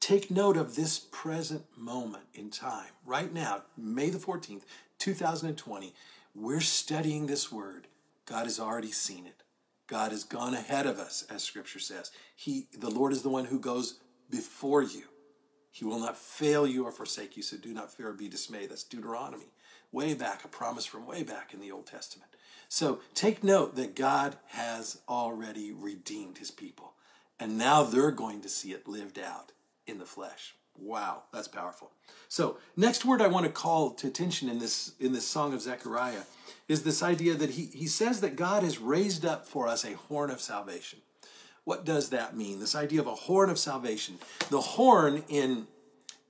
take 0.00 0.30
note 0.30 0.56
of 0.56 0.76
this 0.76 0.98
present 0.98 1.64
moment 1.76 2.24
in 2.34 2.50
time. 2.50 2.90
Right 3.04 3.32
now, 3.32 3.62
May 3.76 4.10
the 4.10 4.18
14th, 4.18 4.62
2020, 4.98 5.94
we're 6.34 6.60
studying 6.60 7.26
this 7.26 7.50
word. 7.50 7.86
God 8.26 8.44
has 8.44 8.60
already 8.60 8.92
seen 8.92 9.26
it. 9.26 9.42
God 9.86 10.12
has 10.12 10.24
gone 10.24 10.54
ahead 10.54 10.86
of 10.86 10.98
us, 10.98 11.24
as 11.30 11.42
scripture 11.42 11.78
says. 11.78 12.10
He, 12.36 12.66
the 12.78 12.90
Lord 12.90 13.12
is 13.12 13.22
the 13.22 13.30
one 13.30 13.46
who 13.46 13.58
goes 13.58 13.98
before 14.30 14.82
you. 14.82 15.04
He 15.70 15.84
will 15.84 15.98
not 15.98 16.18
fail 16.18 16.66
you 16.66 16.84
or 16.84 16.92
forsake 16.92 17.36
you, 17.36 17.42
so 17.42 17.56
do 17.56 17.72
not 17.72 17.92
fear 17.92 18.08
or 18.08 18.12
be 18.12 18.28
dismayed. 18.28 18.70
That's 18.70 18.82
Deuteronomy, 18.82 19.46
way 19.92 20.14
back, 20.14 20.44
a 20.44 20.48
promise 20.48 20.86
from 20.86 21.06
way 21.06 21.22
back 21.22 21.52
in 21.52 21.60
the 21.60 21.72
Old 21.72 21.86
Testament. 21.86 22.30
So 22.68 23.00
take 23.14 23.42
note 23.42 23.76
that 23.76 23.96
God 23.96 24.36
has 24.48 25.00
already 25.08 25.72
redeemed 25.72 26.38
his 26.38 26.50
people. 26.50 26.92
And 27.40 27.56
now 27.56 27.82
they're 27.82 28.10
going 28.10 28.40
to 28.42 28.48
see 28.48 28.72
it 28.72 28.88
lived 28.88 29.18
out 29.18 29.52
in 29.86 29.98
the 29.98 30.04
flesh. 30.04 30.54
Wow, 30.76 31.24
that's 31.32 31.48
powerful. 31.48 31.90
So, 32.28 32.58
next 32.76 33.04
word 33.04 33.20
I 33.20 33.26
want 33.26 33.46
to 33.46 33.52
call 33.52 33.90
to 33.90 34.06
attention 34.06 34.48
in 34.48 34.58
this 34.58 34.92
in 35.00 35.12
this 35.12 35.26
song 35.26 35.52
of 35.52 35.60
Zechariah 35.60 36.22
is 36.68 36.84
this 36.84 37.02
idea 37.02 37.34
that 37.34 37.50
he, 37.50 37.66
he 37.66 37.86
says 37.86 38.20
that 38.20 38.36
God 38.36 38.62
has 38.62 38.78
raised 38.78 39.24
up 39.24 39.46
for 39.46 39.66
us 39.66 39.84
a 39.84 39.96
horn 39.96 40.30
of 40.30 40.40
salvation. 40.40 41.00
What 41.64 41.84
does 41.84 42.10
that 42.10 42.36
mean? 42.36 42.60
This 42.60 42.76
idea 42.76 43.00
of 43.00 43.06
a 43.06 43.14
horn 43.14 43.50
of 43.50 43.58
salvation. 43.58 44.18
The 44.50 44.60
horn 44.60 45.24
in 45.28 45.66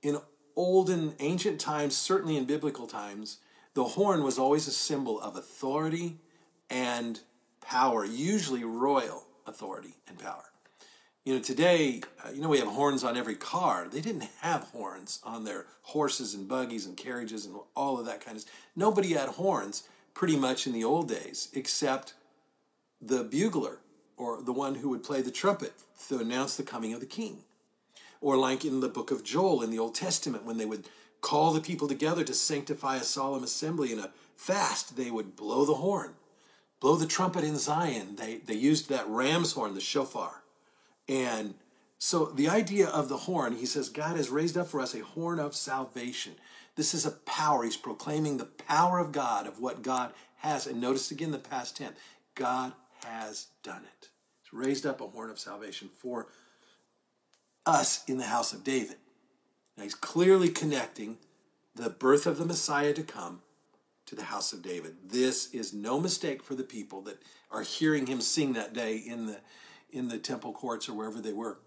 in 0.01 0.17
olden 0.55 1.13
ancient 1.19 1.59
times, 1.59 1.95
certainly 1.95 2.35
in 2.35 2.45
biblical 2.45 2.87
times, 2.87 3.37
the 3.73 3.83
horn 3.83 4.23
was 4.23 4.37
always 4.37 4.67
a 4.67 4.71
symbol 4.71 5.19
of 5.19 5.35
authority 5.35 6.17
and 6.69 7.19
power, 7.61 8.05
usually 8.05 8.63
royal 8.63 9.25
authority 9.45 9.95
and 10.07 10.17
power. 10.17 10.45
You 11.25 11.35
know, 11.35 11.41
today, 11.41 12.01
uh, 12.25 12.31
you 12.33 12.41
know, 12.41 12.49
we 12.49 12.59
have 12.59 12.69
horns 12.69 13.03
on 13.03 13.17
every 13.17 13.35
car. 13.35 13.87
They 13.87 14.01
didn't 14.01 14.27
have 14.41 14.63
horns 14.63 15.19
on 15.23 15.43
their 15.43 15.67
horses 15.83 16.33
and 16.33 16.47
buggies 16.47 16.85
and 16.85 16.97
carriages 16.97 17.45
and 17.45 17.55
all 17.75 17.99
of 17.99 18.05
that 18.05 18.23
kind 18.23 18.35
of 18.35 18.41
stuff. 18.41 18.55
Nobody 18.75 19.13
had 19.13 19.29
horns 19.29 19.83
pretty 20.13 20.37
much 20.37 20.65
in 20.65 20.73
the 20.73 20.83
old 20.83 21.07
days, 21.07 21.49
except 21.53 22.13
the 23.01 23.23
bugler 23.23 23.79
or 24.17 24.41
the 24.41 24.53
one 24.53 24.75
who 24.75 24.89
would 24.89 25.03
play 25.03 25.21
the 25.21 25.31
trumpet 25.31 25.73
to 26.07 26.19
announce 26.19 26.55
the 26.55 26.63
coming 26.63 26.93
of 26.93 26.99
the 26.99 27.05
king. 27.05 27.43
Or 28.21 28.35
like 28.35 28.65
in 28.65 28.79
the 28.79 28.89
book 28.89 29.11
of 29.11 29.23
Joel 29.23 29.61
in 29.61 29.71
the 29.71 29.79
Old 29.79 29.95
Testament, 29.95 30.45
when 30.45 30.57
they 30.57 30.65
would 30.65 30.85
call 31.21 31.53
the 31.53 31.61
people 31.61 31.87
together 31.87 32.23
to 32.23 32.33
sanctify 32.33 32.97
a 32.97 33.03
solemn 33.03 33.43
assembly 33.43 33.91
in 33.91 33.99
a 33.99 34.11
fast, 34.35 34.95
they 34.95 35.11
would 35.11 35.35
blow 35.35 35.65
the 35.65 35.75
horn, 35.75 36.13
blow 36.79 36.95
the 36.95 37.05
trumpet 37.05 37.43
in 37.43 37.57
Zion. 37.57 38.15
They, 38.15 38.37
they 38.37 38.53
used 38.53 38.89
that 38.89 39.07
ram's 39.07 39.53
horn, 39.53 39.73
the 39.73 39.81
shofar 39.81 40.39
and 41.09 41.55
so 41.97 42.25
the 42.25 42.47
idea 42.47 42.87
of 42.87 43.09
the 43.09 43.17
horn, 43.17 43.57
he 43.57 43.65
says, 43.65 43.89
God 43.89 44.15
has 44.15 44.29
raised 44.29 44.57
up 44.57 44.67
for 44.67 44.79
us 44.79 44.93
a 44.93 45.03
horn 45.03 45.39
of 45.39 45.55
salvation. 45.55 46.35
This 46.75 46.93
is 46.93 47.05
a 47.05 47.11
power. 47.11 47.63
He's 47.63 47.75
proclaiming 47.75 48.37
the 48.37 48.45
power 48.45 48.99
of 48.99 49.11
God, 49.11 49.47
of 49.47 49.59
what 49.59 49.81
God 49.81 50.13
has. 50.37 50.67
And 50.67 50.79
notice 50.79 51.11
again 51.11 51.31
the 51.31 51.39
past 51.39 51.75
tense 51.75 51.97
God 52.35 52.71
has 53.03 53.47
done 53.63 53.81
it. 53.81 54.09
He's 54.43 54.53
raised 54.53 54.85
up 54.85 55.01
a 55.01 55.07
horn 55.07 55.29
of 55.29 55.39
salvation 55.39 55.89
for 55.97 56.27
us 57.65 58.05
in 58.07 58.17
the 58.17 58.25
house 58.25 58.53
of 58.53 58.63
David. 58.63 58.95
Now 59.79 59.83
he's 59.83 59.95
clearly 59.95 60.49
connecting 60.49 61.17
the 61.73 61.89
birth 61.89 62.27
of 62.27 62.37
the 62.37 62.43
Messiah 62.43 62.93
to 62.93 63.01
come 63.01 63.41
to 64.07 64.13
the 64.13 64.25
house 64.25 64.51
of 64.51 64.61
David. 64.61 64.97
This 65.07 65.53
is 65.53 65.73
no 65.73 66.01
mistake 66.01 66.43
for 66.43 66.53
the 66.53 66.65
people 66.65 67.01
that 67.03 67.23
are 67.49 67.61
hearing 67.61 68.07
him 68.07 68.19
sing 68.19 68.51
that 68.53 68.73
day 68.73 68.97
in 68.97 69.27
the 69.27 69.39
in 69.89 70.09
the 70.09 70.17
temple 70.17 70.51
courts 70.51 70.89
or 70.89 70.93
wherever 70.93 71.21
they 71.21 71.31
were. 71.31 71.59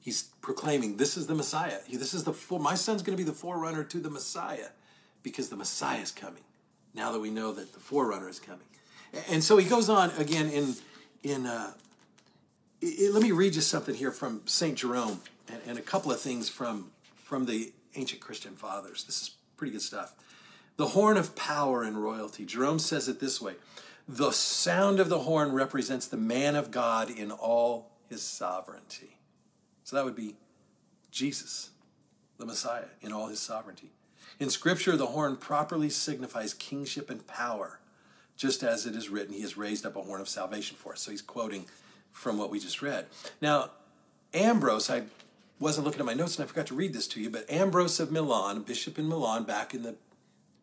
He's 0.00 0.24
proclaiming, 0.42 0.98
This 0.98 1.16
is 1.16 1.26
the 1.26 1.34
Messiah. 1.34 1.78
This 1.90 2.12
is 2.12 2.24
the 2.24 2.34
my 2.58 2.74
son's 2.74 3.02
going 3.02 3.16
to 3.16 3.24
be 3.24 3.28
the 3.28 3.34
forerunner 3.34 3.82
to 3.84 3.98
the 3.98 4.10
Messiah 4.10 4.68
because 5.22 5.48
the 5.48 5.56
Messiah 5.56 6.02
is 6.02 6.12
coming. 6.12 6.44
Now 6.92 7.10
that 7.12 7.20
we 7.20 7.30
know 7.30 7.52
that 7.52 7.72
the 7.72 7.80
forerunner 7.80 8.28
is 8.28 8.38
coming. 8.38 8.66
And 9.30 9.42
so 9.42 9.56
he 9.56 9.66
goes 9.66 9.88
on 9.88 10.10
again 10.18 10.50
in, 10.50 10.74
in 11.22 11.46
uh, 11.46 11.72
it, 12.82 13.14
let 13.14 13.22
me 13.22 13.32
read 13.32 13.54
you 13.54 13.62
something 13.62 13.94
here 13.94 14.12
from 14.12 14.42
St. 14.44 14.76
Jerome 14.76 15.22
and, 15.50 15.60
and 15.66 15.78
a 15.78 15.82
couple 15.82 16.12
of 16.12 16.20
things 16.20 16.48
from, 16.48 16.90
from 17.14 17.46
the 17.46 17.72
ancient 17.94 18.20
Christian 18.20 18.54
fathers. 18.54 19.04
This 19.04 19.22
is 19.22 19.30
pretty 19.56 19.72
good 19.72 19.82
stuff. 19.82 20.14
The 20.76 20.88
horn 20.88 21.16
of 21.16 21.36
power 21.36 21.82
and 21.82 22.02
royalty. 22.02 22.44
Jerome 22.44 22.78
says 22.78 23.08
it 23.08 23.20
this 23.20 23.40
way 23.40 23.54
the 24.08 24.32
sound 24.32 24.98
of 24.98 25.08
the 25.08 25.20
horn 25.20 25.52
represents 25.52 26.06
the 26.06 26.16
man 26.16 26.56
of 26.56 26.70
God 26.70 27.10
in 27.10 27.30
all 27.30 27.92
his 28.08 28.22
sovereignty. 28.22 29.18
So 29.84 29.94
that 29.94 30.04
would 30.04 30.16
be 30.16 30.36
Jesus, 31.12 31.70
the 32.38 32.46
Messiah, 32.46 32.86
in 33.00 33.12
all 33.12 33.28
his 33.28 33.38
sovereignty. 33.38 33.90
In 34.40 34.50
Scripture, 34.50 34.96
the 34.96 35.08
horn 35.08 35.36
properly 35.36 35.90
signifies 35.90 36.54
kingship 36.54 37.10
and 37.10 37.24
power, 37.26 37.78
just 38.36 38.62
as 38.62 38.86
it 38.86 38.96
is 38.96 39.10
written, 39.10 39.34
He 39.34 39.42
has 39.42 39.56
raised 39.56 39.84
up 39.84 39.96
a 39.96 40.02
horn 40.02 40.20
of 40.20 40.28
salvation 40.28 40.76
for 40.76 40.94
us. 40.94 41.02
So 41.02 41.10
he's 41.10 41.22
quoting 41.22 41.66
from 42.10 42.38
what 42.38 42.50
we 42.50 42.58
just 42.58 42.82
read. 42.82 43.06
Now, 43.40 43.70
Ambrose, 44.32 44.90
I 44.90 45.02
wasn't 45.60 45.84
looking 45.84 46.00
at 46.00 46.06
my 46.06 46.14
notes 46.14 46.36
and 46.36 46.44
I 46.44 46.48
forgot 46.48 46.66
to 46.68 46.74
read 46.74 46.94
this 46.94 47.06
to 47.08 47.20
you, 47.20 47.30
but 47.30 47.48
Ambrose 47.50 48.00
of 48.00 48.10
Milan, 48.10 48.62
bishop 48.62 48.98
in 48.98 49.06
Milan 49.06 49.44
back 49.44 49.74
in 49.74 49.82
the 49.82 49.94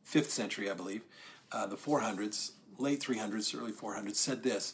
fifth 0.04 0.32
century, 0.32 0.70
I 0.70 0.74
believe, 0.74 1.04
uh, 1.52 1.68
the 1.68 1.78
400s, 1.78 2.52
late 2.78 3.00
300s, 3.00 3.56
early 3.58 3.72
400s, 3.72 4.16
said 4.16 4.44
this 4.44 4.74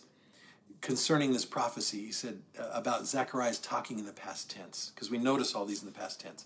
concerning 0.82 1.34
this 1.34 1.46
prophecy. 1.46 2.06
He 2.06 2.12
said 2.12 2.40
uh, 2.58 2.70
about 2.74 3.06
Zacharias 3.06 3.60
talking 3.60 4.00
in 4.00 4.06
the 4.06 4.14
past 4.14 4.50
tense, 4.50 4.92
because 4.96 5.12
we 5.12 5.18
notice 5.18 5.54
all 5.54 5.66
these 5.66 5.82
in 5.82 5.88
the 5.88 5.98
past 5.98 6.22
tense. 6.22 6.46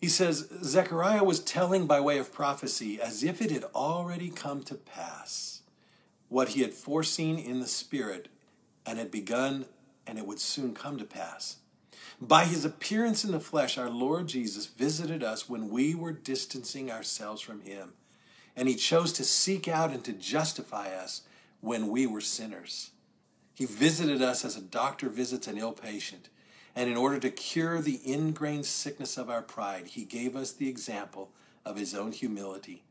He 0.00 0.08
says, 0.08 0.48
Zechariah 0.62 1.24
was 1.24 1.40
telling 1.40 1.86
by 1.86 2.00
way 2.00 2.18
of 2.18 2.32
prophecy 2.32 3.00
as 3.00 3.22
if 3.22 3.42
it 3.42 3.50
had 3.50 3.64
already 3.74 4.30
come 4.30 4.62
to 4.64 4.74
pass 4.74 5.62
what 6.28 6.50
he 6.50 6.62
had 6.62 6.72
foreseen 6.72 7.38
in 7.38 7.60
the 7.60 7.66
Spirit 7.66 8.28
and 8.86 8.98
had 8.98 9.10
begun 9.10 9.66
and 10.06 10.18
it 10.18 10.26
would 10.26 10.40
soon 10.40 10.72
come 10.72 10.98
to 10.98 11.04
pass. 11.04 11.56
By 12.20 12.44
his 12.44 12.64
appearance 12.64 13.24
in 13.24 13.30
the 13.30 13.40
flesh, 13.40 13.78
our 13.78 13.90
Lord 13.90 14.28
Jesus 14.28 14.66
visited 14.66 15.22
us 15.22 15.48
when 15.48 15.68
we 15.68 15.94
were 15.94 16.12
distancing 16.12 16.90
ourselves 16.90 17.40
from 17.40 17.60
him 17.62 17.92
and 18.58 18.66
he 18.66 18.74
chose 18.74 19.12
to 19.12 19.22
seek 19.22 19.68
out 19.68 19.92
and 19.92 20.04
to 20.04 20.12
justify 20.12 20.92
us 20.92 21.22
when 21.60 21.86
we 21.86 22.08
were 22.08 22.20
sinners. 22.20 22.90
He 23.54 23.64
visited 23.66 24.20
us 24.20 24.44
as 24.44 24.56
a 24.56 24.60
doctor 24.60 25.08
visits 25.08 25.46
an 25.46 25.58
ill 25.58 25.70
patient, 25.70 26.28
and 26.74 26.90
in 26.90 26.96
order 26.96 27.20
to 27.20 27.30
cure 27.30 27.80
the 27.80 28.00
ingrained 28.04 28.66
sickness 28.66 29.16
of 29.16 29.30
our 29.30 29.42
pride, 29.42 29.86
he 29.86 30.04
gave 30.04 30.34
us 30.34 30.52
the 30.52 30.68
example 30.68 31.30
of 31.64 31.76
his 31.76 31.94
own 31.94 32.10
humility. 32.10 32.82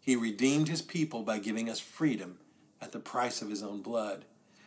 He 0.00 0.14
redeemed 0.14 0.68
his 0.68 0.82
people 0.82 1.24
by 1.24 1.40
giving 1.40 1.68
us 1.68 1.80
freedom 1.80 2.38
at 2.80 2.92
the 2.92 3.00
price 3.00 3.42
of 3.42 3.50
his 3.50 3.62
own 3.62 3.82
blood. 3.82 4.24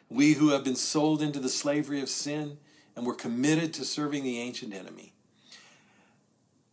We 0.09 0.33
who 0.33 0.49
have 0.49 0.65
been 0.65 0.75
sold 0.75 1.21
into 1.21 1.39
the 1.39 1.47
slavery 1.47 2.01
of 2.01 2.09
sin 2.09 2.57
and 2.95 3.05
we're 3.05 3.15
committed 3.15 3.73
to 3.75 3.85
serving 3.85 4.23
the 4.23 4.39
ancient 4.39 4.73
enemy. 4.73 5.13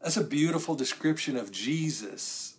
That's 0.00 0.16
a 0.16 0.24
beautiful 0.24 0.74
description 0.74 1.36
of 1.36 1.50
Jesus 1.50 2.56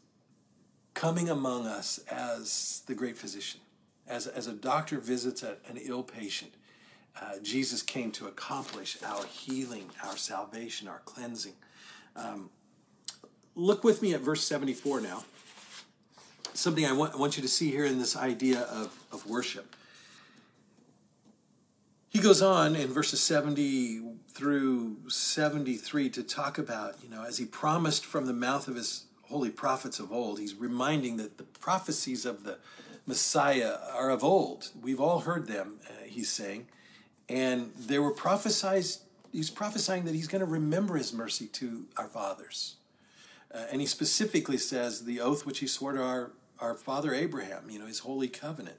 coming 0.93 1.29
among 1.29 1.65
us 1.65 1.99
as 2.09 2.83
the 2.87 2.93
great 2.93 3.17
physician. 3.17 3.61
As, 4.07 4.27
as 4.27 4.47
a 4.47 4.53
doctor 4.53 4.99
visits 4.99 5.43
a, 5.43 5.57
an 5.69 5.77
ill 5.77 6.03
patient, 6.03 6.53
uh, 7.21 7.33
Jesus 7.41 7.81
came 7.81 8.11
to 8.11 8.27
accomplish 8.27 8.97
our 9.03 9.25
healing, 9.25 9.89
our 10.03 10.17
salvation, 10.17 10.87
our 10.87 11.01
cleansing. 11.05 11.53
Um, 12.15 12.49
look 13.55 13.83
with 13.83 14.01
me 14.01 14.13
at 14.13 14.21
verse 14.21 14.43
74 14.43 15.01
now. 15.01 15.23
Something 16.53 16.85
I 16.85 16.91
want, 16.91 17.13
I 17.13 17.17
want 17.17 17.37
you 17.37 17.43
to 17.43 17.49
see 17.49 17.71
here 17.71 17.85
in 17.85 17.99
this 17.99 18.17
idea 18.17 18.61
of, 18.61 18.97
of 19.11 19.25
worship. 19.25 19.75
He 22.09 22.19
goes 22.19 22.41
on 22.41 22.75
in 22.75 22.91
verses 22.91 23.21
70 23.21 24.01
through 24.29 24.97
73 25.09 26.09
to 26.09 26.23
talk 26.23 26.57
about, 26.57 26.95
you 27.03 27.09
know, 27.09 27.23
as 27.23 27.37
he 27.37 27.45
promised 27.45 28.03
from 28.03 28.25
the 28.25 28.33
mouth 28.33 28.67
of 28.67 28.75
his 28.75 29.05
holy 29.23 29.51
prophets 29.51 29.99
of 29.99 30.11
old. 30.11 30.39
He's 30.39 30.55
reminding 30.55 31.17
that 31.17 31.37
the 31.37 31.43
prophecies 31.43 32.25
of 32.25 32.43
the 32.45 32.57
Messiah 33.05 33.75
are 33.93 34.09
of 34.09 34.23
old. 34.23 34.69
We've 34.81 34.99
all 34.99 35.19
heard 35.19 35.47
them, 35.47 35.75
uh, 35.87 36.05
he's 36.05 36.29
saying. 36.29 36.65
And 37.27 37.73
they 37.75 37.99
were 37.99 38.11
prophesied, 38.11 38.85
he's 39.31 39.51
prophesying 39.51 40.05
that 40.05 40.15
he's 40.15 40.27
going 40.27 40.39
to 40.39 40.47
remember 40.47 40.97
his 40.97 41.13
mercy 41.13 41.45
to 41.45 41.85
our 41.95 42.07
fathers. 42.07 42.77
Uh, 43.53 43.65
and 43.71 43.81
he 43.81 43.87
specifically 43.87 44.57
says 44.57 45.05
the 45.05 45.21
oath 45.21 45.45
which 45.45 45.59
he 45.59 45.67
swore 45.67 45.93
to 45.93 46.01
our, 46.01 46.31
our 46.59 46.73
father 46.73 47.13
Abraham, 47.13 47.69
you 47.69 47.77
know, 47.77 47.85
his 47.85 47.99
holy 47.99 48.27
covenant. 48.27 48.77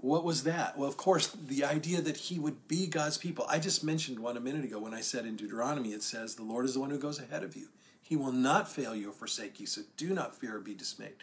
What 0.00 0.24
was 0.24 0.44
that? 0.44 0.78
Well, 0.78 0.88
of 0.88 0.96
course, 0.96 1.28
the 1.28 1.64
idea 1.64 2.00
that 2.00 2.16
he 2.16 2.38
would 2.38 2.68
be 2.68 2.86
God's 2.86 3.18
people. 3.18 3.46
I 3.48 3.58
just 3.58 3.82
mentioned 3.82 4.20
one 4.20 4.36
a 4.36 4.40
minute 4.40 4.64
ago 4.64 4.78
when 4.78 4.94
I 4.94 5.00
said 5.00 5.26
in 5.26 5.36
Deuteronomy, 5.36 5.90
it 5.90 6.02
says, 6.02 6.34
The 6.34 6.44
Lord 6.44 6.64
is 6.64 6.74
the 6.74 6.80
one 6.80 6.90
who 6.90 6.98
goes 6.98 7.18
ahead 7.18 7.42
of 7.42 7.56
you. 7.56 7.68
He 8.00 8.16
will 8.16 8.32
not 8.32 8.70
fail 8.70 8.94
you 8.94 9.10
or 9.10 9.12
forsake 9.12 9.60
you, 9.60 9.66
so 9.66 9.82
do 9.96 10.14
not 10.14 10.34
fear 10.34 10.56
or 10.56 10.60
be 10.60 10.74
dismayed. 10.74 11.16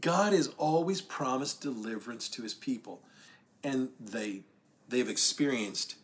God 0.00 0.32
has 0.32 0.48
always 0.56 1.00
promised 1.00 1.60
deliverance 1.60 2.28
to 2.30 2.42
his 2.42 2.54
people, 2.54 3.02
and 3.62 3.90
they 4.00 4.42
they've 4.88 5.08
experienced 5.08 5.96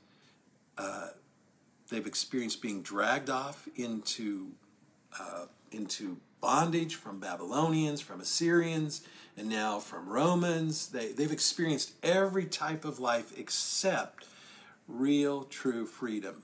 uh, 0.76 1.08
they've 1.90 2.06
experienced 2.06 2.60
being 2.60 2.82
dragged 2.82 3.30
off 3.30 3.68
into 3.76 4.52
uh, 5.18 5.46
into 5.70 6.18
bondage 6.44 6.96
from 6.96 7.20
Babylonians, 7.20 8.02
from 8.02 8.20
Assyrians, 8.20 9.00
and 9.34 9.48
now 9.48 9.78
from 9.78 10.10
Romans. 10.10 10.88
They, 10.88 11.10
they've 11.12 11.32
experienced 11.32 11.94
every 12.02 12.44
type 12.44 12.84
of 12.84 12.98
life 12.98 13.32
except 13.34 14.26
real, 14.86 15.44
true 15.44 15.86
freedom. 15.86 16.42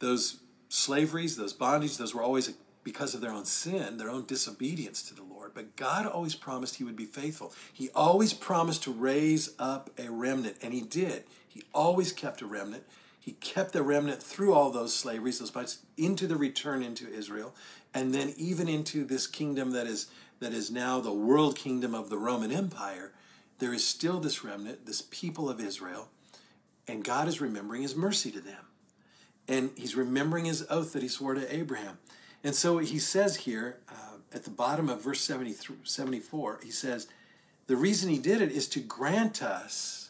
Those 0.00 0.40
slaveries, 0.68 1.36
those 1.36 1.54
bondages, 1.54 1.98
those 1.98 2.16
were 2.16 2.22
always 2.24 2.52
because 2.82 3.14
of 3.14 3.20
their 3.20 3.30
own 3.30 3.44
sin, 3.44 3.96
their 3.96 4.10
own 4.10 4.24
disobedience 4.24 5.04
to 5.04 5.14
the 5.14 5.22
Lord. 5.22 5.52
But 5.54 5.76
God 5.76 6.04
always 6.04 6.34
promised 6.34 6.74
He 6.74 6.84
would 6.84 6.96
be 6.96 7.04
faithful. 7.04 7.52
He 7.72 7.90
always 7.94 8.34
promised 8.34 8.82
to 8.82 8.92
raise 8.92 9.54
up 9.56 9.88
a 9.96 10.10
remnant, 10.10 10.56
and 10.60 10.74
He 10.74 10.80
did. 10.80 11.22
He 11.46 11.62
always 11.72 12.10
kept 12.10 12.42
a 12.42 12.46
remnant. 12.46 12.82
He 13.22 13.34
kept 13.34 13.72
the 13.72 13.84
remnant 13.84 14.20
through 14.20 14.52
all 14.52 14.70
those 14.70 14.92
slaveries, 14.92 15.38
those 15.38 15.54
months, 15.54 15.78
into 15.96 16.26
the 16.26 16.34
return 16.34 16.82
into 16.82 17.08
Israel, 17.08 17.54
and 17.94 18.12
then 18.12 18.34
even 18.36 18.68
into 18.68 19.04
this 19.04 19.28
kingdom 19.28 19.70
that 19.70 19.86
is 19.86 20.08
that 20.40 20.52
is 20.52 20.72
now 20.72 20.98
the 20.98 21.12
world 21.12 21.54
kingdom 21.54 21.94
of 21.94 22.10
the 22.10 22.18
Roman 22.18 22.50
Empire. 22.50 23.12
There 23.60 23.72
is 23.72 23.86
still 23.86 24.18
this 24.18 24.42
remnant, 24.42 24.86
this 24.86 25.02
people 25.02 25.48
of 25.48 25.60
Israel, 25.60 26.08
and 26.88 27.04
God 27.04 27.28
is 27.28 27.40
remembering 27.40 27.82
His 27.82 27.94
mercy 27.94 28.32
to 28.32 28.40
them, 28.40 28.66
and 29.46 29.70
He's 29.76 29.94
remembering 29.94 30.46
His 30.46 30.66
oath 30.68 30.92
that 30.92 31.02
He 31.02 31.08
swore 31.08 31.34
to 31.34 31.54
Abraham. 31.54 31.98
And 32.42 32.56
so 32.56 32.78
He 32.78 32.98
says 32.98 33.36
here 33.36 33.78
uh, 33.88 34.16
at 34.32 34.42
the 34.42 34.50
bottom 34.50 34.88
of 34.88 35.00
verse 35.00 35.20
74, 35.20 36.58
He 36.60 36.72
says, 36.72 37.06
"The 37.68 37.76
reason 37.76 38.10
He 38.10 38.18
did 38.18 38.42
it 38.42 38.50
is 38.50 38.66
to 38.70 38.80
grant 38.80 39.44
us." 39.44 40.01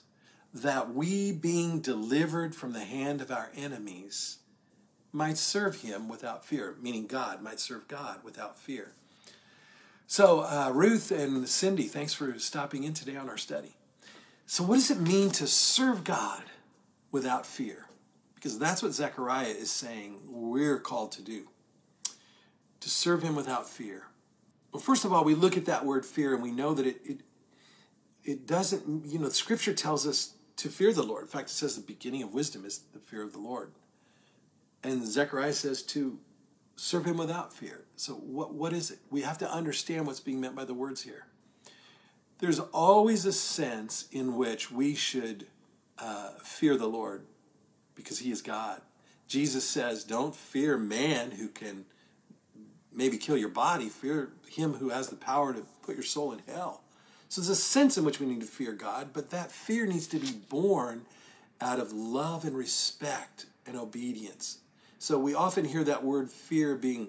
That 0.54 0.94
we, 0.94 1.32
being 1.32 1.80
delivered 1.80 2.54
from 2.54 2.72
the 2.72 2.84
hand 2.84 3.20
of 3.20 3.30
our 3.30 3.50
enemies, 3.56 4.38
might 5.12 5.38
serve 5.38 5.82
him 5.82 6.08
without 6.08 6.44
fear, 6.44 6.76
meaning 6.80 7.06
God 7.06 7.42
might 7.42 7.60
serve 7.60 7.88
God 7.88 8.24
without 8.24 8.58
fear. 8.58 8.92
So, 10.06 10.40
uh, 10.40 10.70
Ruth 10.74 11.10
and 11.10 11.48
Cindy, 11.48 11.84
thanks 11.84 12.12
for 12.12 12.38
stopping 12.38 12.84
in 12.84 12.92
today 12.92 13.16
on 13.16 13.30
our 13.30 13.38
study. 13.38 13.76
So, 14.46 14.62
what 14.64 14.74
does 14.74 14.90
it 14.90 15.00
mean 15.00 15.30
to 15.30 15.46
serve 15.46 16.04
God 16.04 16.42
without 17.10 17.46
fear? 17.46 17.86
Because 18.34 18.58
that's 18.58 18.82
what 18.82 18.92
Zechariah 18.92 19.46
is 19.46 19.70
saying 19.70 20.20
we're 20.28 20.78
called 20.78 21.12
to 21.12 21.22
do 21.22 21.48
to 22.82 22.90
serve 22.90 23.22
him 23.22 23.36
without 23.36 23.68
fear. 23.68 24.08
Well, 24.72 24.82
first 24.82 25.04
of 25.04 25.12
all, 25.12 25.22
we 25.24 25.34
look 25.34 25.56
at 25.56 25.66
that 25.66 25.84
word 25.86 26.04
fear 26.04 26.34
and 26.34 26.42
we 26.42 26.50
know 26.50 26.74
that 26.74 26.86
it, 26.86 27.00
it, 27.04 27.20
it 28.24 28.46
doesn't, 28.46 29.06
you 29.06 29.18
know, 29.18 29.28
scripture 29.28 29.72
tells 29.72 30.06
us 30.06 30.34
to 30.62 30.68
fear 30.68 30.92
the 30.92 31.02
Lord. 31.02 31.22
In 31.22 31.28
fact, 31.28 31.50
it 31.50 31.52
says 31.52 31.74
the 31.74 31.82
beginning 31.82 32.22
of 32.22 32.32
wisdom 32.32 32.64
is 32.64 32.82
the 32.92 33.00
fear 33.00 33.24
of 33.24 33.32
the 33.32 33.40
Lord. 33.40 33.72
And 34.84 35.04
Zechariah 35.04 35.54
says 35.54 35.82
to 35.82 36.20
serve 36.76 37.04
him 37.04 37.16
without 37.16 37.52
fear. 37.52 37.82
So, 37.96 38.12
what, 38.12 38.54
what 38.54 38.72
is 38.72 38.92
it? 38.92 39.00
We 39.10 39.22
have 39.22 39.38
to 39.38 39.52
understand 39.52 40.06
what's 40.06 40.20
being 40.20 40.40
meant 40.40 40.54
by 40.54 40.64
the 40.64 40.72
words 40.72 41.02
here. 41.02 41.26
There's 42.38 42.60
always 42.60 43.26
a 43.26 43.32
sense 43.32 44.06
in 44.12 44.36
which 44.36 44.70
we 44.70 44.94
should 44.94 45.48
uh, 45.98 46.30
fear 46.44 46.76
the 46.76 46.86
Lord 46.86 47.26
because 47.96 48.20
he 48.20 48.30
is 48.30 48.40
God. 48.40 48.82
Jesus 49.26 49.68
says, 49.68 50.04
Don't 50.04 50.34
fear 50.34 50.78
man 50.78 51.32
who 51.32 51.48
can 51.48 51.86
maybe 52.92 53.16
kill 53.16 53.36
your 53.36 53.48
body, 53.48 53.88
fear 53.88 54.30
him 54.48 54.74
who 54.74 54.90
has 54.90 55.08
the 55.08 55.16
power 55.16 55.52
to 55.52 55.66
put 55.82 55.96
your 55.96 56.04
soul 56.04 56.30
in 56.30 56.40
hell. 56.46 56.84
So 57.32 57.40
there's 57.40 57.48
a 57.48 57.56
sense 57.56 57.96
in 57.96 58.04
which 58.04 58.20
we 58.20 58.26
need 58.26 58.42
to 58.42 58.46
fear 58.46 58.72
God, 58.72 59.14
but 59.14 59.30
that 59.30 59.50
fear 59.50 59.86
needs 59.86 60.06
to 60.08 60.18
be 60.18 60.32
born 60.32 61.06
out 61.62 61.80
of 61.80 61.90
love 61.90 62.44
and 62.44 62.54
respect 62.54 63.46
and 63.66 63.74
obedience. 63.74 64.58
So 64.98 65.18
we 65.18 65.32
often 65.32 65.64
hear 65.64 65.82
that 65.82 66.04
word 66.04 66.28
fear 66.28 66.76
being 66.76 67.08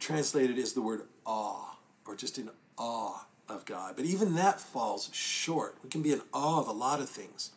translated 0.00 0.56
as 0.56 0.72
the 0.72 0.80
word 0.80 1.02
awe 1.26 1.76
or 2.06 2.16
just 2.16 2.38
in 2.38 2.48
awe 2.78 3.26
of 3.46 3.66
God. 3.66 3.92
But 3.94 4.06
even 4.06 4.36
that 4.36 4.58
falls 4.58 5.10
short. 5.12 5.76
We 5.84 5.90
can 5.90 6.00
be 6.00 6.14
in 6.14 6.22
awe 6.32 6.60
of 6.60 6.66
a 6.66 6.72
lot 6.72 7.00
of 7.00 7.10
things. 7.10 7.50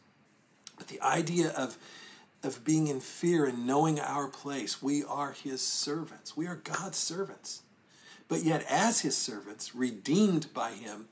But 0.77 0.89
the 0.89 0.99
idea 0.99 1.51
of 1.51 1.77
of 2.43 2.65
being 2.65 2.87
in 2.87 2.99
fear 2.99 3.45
and 3.45 3.65
knowing 3.65 4.01
our 4.01 4.27
place, 4.27 4.83
we 4.83 5.05
are 5.05 5.31
his 5.31 5.61
servants. 5.61 6.35
We 6.35 6.45
are 6.45 6.57
God's 6.57 6.97
servants. 6.97 7.61
But 8.27 8.43
yet 8.43 8.65
as 8.69 8.99
his 8.99 9.15
servants, 9.15 9.73
redeemed 9.73 10.53
by 10.53 10.71
him, 10.71 11.07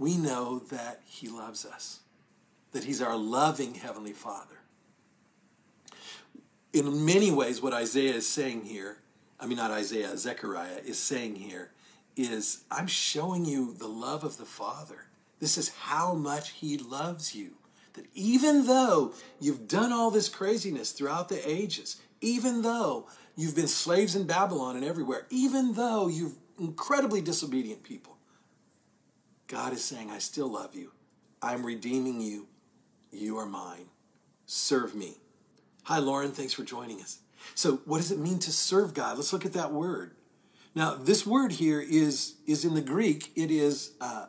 we 0.00 0.16
know 0.16 0.60
that 0.70 1.02
He 1.04 1.28
loves 1.28 1.66
us, 1.66 2.00
that 2.72 2.84
He's 2.84 3.02
our 3.02 3.16
loving 3.16 3.74
Heavenly 3.74 4.14
Father. 4.14 4.56
In 6.72 7.04
many 7.04 7.30
ways, 7.30 7.60
what 7.60 7.74
Isaiah 7.74 8.14
is 8.14 8.26
saying 8.26 8.64
here, 8.64 8.96
I 9.38 9.46
mean, 9.46 9.58
not 9.58 9.70
Isaiah, 9.70 10.16
Zechariah 10.16 10.80
is 10.84 10.98
saying 10.98 11.36
here, 11.36 11.70
is 12.16 12.64
I'm 12.70 12.86
showing 12.86 13.44
you 13.44 13.74
the 13.74 13.88
love 13.88 14.24
of 14.24 14.38
the 14.38 14.46
Father. 14.46 15.06
This 15.38 15.58
is 15.58 15.68
how 15.68 16.14
much 16.14 16.50
He 16.50 16.78
loves 16.78 17.34
you. 17.34 17.52
That 17.92 18.06
even 18.14 18.66
though 18.66 19.12
you've 19.38 19.68
done 19.68 19.92
all 19.92 20.10
this 20.10 20.30
craziness 20.30 20.92
throughout 20.92 21.28
the 21.28 21.46
ages, 21.48 22.00
even 22.22 22.62
though 22.62 23.06
you've 23.36 23.56
been 23.56 23.68
slaves 23.68 24.16
in 24.16 24.26
Babylon 24.26 24.76
and 24.76 24.84
everywhere, 24.84 25.26
even 25.28 25.74
though 25.74 26.08
you've 26.08 26.36
incredibly 26.58 27.20
disobedient 27.20 27.82
people, 27.82 28.16
God 29.50 29.72
is 29.72 29.82
saying, 29.82 30.10
I 30.10 30.18
still 30.18 30.46
love 30.46 30.76
you. 30.76 30.92
I'm 31.42 31.66
redeeming 31.66 32.20
you. 32.20 32.46
You 33.10 33.36
are 33.38 33.46
mine. 33.46 33.86
Serve 34.46 34.94
me. 34.94 35.16
Hi, 35.84 35.98
Lauren. 35.98 36.30
Thanks 36.30 36.52
for 36.52 36.62
joining 36.62 37.00
us. 37.00 37.18
So, 37.56 37.80
what 37.84 37.96
does 37.96 38.12
it 38.12 38.20
mean 38.20 38.38
to 38.40 38.52
serve 38.52 38.94
God? 38.94 39.16
Let's 39.16 39.32
look 39.32 39.44
at 39.44 39.54
that 39.54 39.72
word. 39.72 40.14
Now, 40.72 40.94
this 40.94 41.26
word 41.26 41.50
here 41.50 41.80
is, 41.80 42.34
is 42.46 42.64
in 42.64 42.74
the 42.74 42.80
Greek, 42.80 43.32
it 43.34 43.50
is 43.50 43.92
uh, 44.00 44.26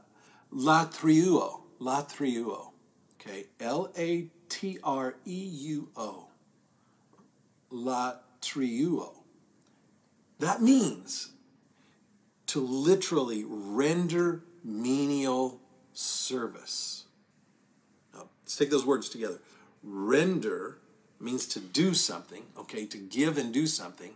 latreuo. 0.51 1.61
Latreuo. 1.79 2.71
Okay. 3.19 3.45
L 3.59 3.91
A 3.95 4.27
T 4.49 4.79
R 4.83 5.17
E 5.25 5.45
U 5.45 5.89
O. 5.95 6.29
Latreuo. 7.71 9.13
That 10.39 10.63
means 10.63 11.33
to 12.47 12.59
literally 12.59 13.45
render 13.47 14.43
menial 14.63 15.59
service. 15.93 17.05
Now, 18.13 18.29
let's 18.43 18.55
take 18.55 18.69
those 18.69 18.85
words 18.85 19.09
together. 19.09 19.39
Render 19.83 20.77
means 21.19 21.45
to 21.47 21.59
do 21.59 21.93
something, 21.93 22.43
okay, 22.57 22.85
to 22.85 22.97
give 22.97 23.37
and 23.37 23.53
do 23.53 23.67
something. 23.67 24.11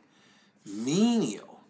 Menial, 0.66 1.62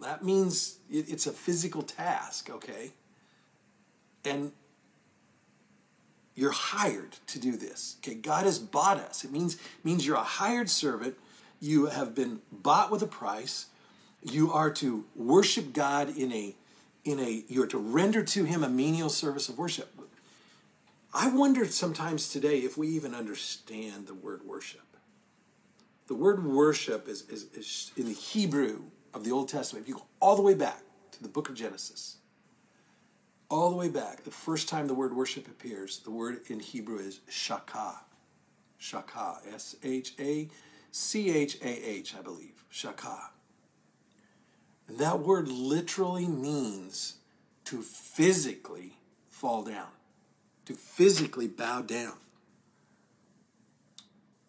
that 0.00 0.24
means 0.24 0.78
it's 0.90 1.26
a 1.26 1.32
physical 1.32 1.82
task, 1.82 2.50
okay? 2.50 2.92
And 4.24 4.52
you're 6.34 6.52
hired 6.52 7.16
to 7.26 7.38
do 7.38 7.56
this. 7.56 7.96
Okay, 8.00 8.14
God 8.14 8.44
has 8.44 8.58
bought 8.58 8.98
us. 8.98 9.24
It 9.24 9.32
means 9.32 9.58
means 9.84 10.06
you're 10.06 10.16
a 10.16 10.22
hired 10.22 10.70
servant. 10.70 11.16
You 11.60 11.86
have 11.86 12.14
been 12.14 12.40
bought 12.50 12.90
with 12.90 13.02
a 13.02 13.06
price. 13.06 13.66
You 14.22 14.52
are 14.52 14.70
to 14.74 15.04
worship 15.14 15.72
God 15.72 16.16
in 16.16 16.32
a 16.32 16.54
in 17.04 17.18
a 17.18 17.44
you're 17.48 17.66
to 17.66 17.78
render 17.78 18.22
to 18.22 18.44
him 18.44 18.62
a 18.62 18.68
menial 18.68 19.08
service 19.08 19.48
of 19.48 19.58
worship. 19.58 19.98
I 21.14 21.28
wonder 21.28 21.66
sometimes 21.66 22.30
today 22.30 22.60
if 22.60 22.78
we 22.78 22.88
even 22.88 23.14
understand 23.14 24.06
the 24.06 24.14
word 24.14 24.42
worship. 24.46 24.80
The 26.06 26.14
word 26.14 26.44
worship 26.44 27.08
is, 27.08 27.28
is, 27.28 27.46
is 27.54 27.92
in 27.96 28.06
the 28.06 28.12
Hebrew 28.12 28.84
of 29.14 29.24
the 29.24 29.30
Old 29.30 29.48
Testament. 29.48 29.84
If 29.84 29.88
you 29.88 29.94
go 29.96 30.06
all 30.20 30.36
the 30.36 30.42
way 30.42 30.54
back 30.54 30.82
to 31.12 31.22
the 31.22 31.28
book 31.28 31.48
of 31.48 31.54
Genesis, 31.54 32.16
all 33.50 33.68
the 33.70 33.76
way 33.76 33.88
back, 33.88 34.24
the 34.24 34.30
first 34.30 34.68
time 34.68 34.86
the 34.86 34.94
word 34.94 35.14
worship 35.14 35.46
appears, 35.46 35.98
the 35.98 36.10
word 36.10 36.40
in 36.48 36.60
Hebrew 36.60 36.98
is 36.98 37.20
shachah. 37.30 37.96
Shachah. 38.80 39.38
S 39.52 39.76
H 39.82 40.14
A 40.18 40.48
C 40.90 41.30
H 41.30 41.58
A 41.62 41.90
H, 41.90 42.14
I 42.18 42.22
believe. 42.22 42.64
Shachah. 42.72 43.31
And 44.92 45.00
that 45.00 45.20
word 45.20 45.48
literally 45.48 46.26
means 46.26 47.14
to 47.64 47.80
physically 47.80 48.98
fall 49.30 49.62
down, 49.62 49.88
to 50.66 50.74
physically 50.74 51.48
bow 51.48 51.80
down. 51.80 52.12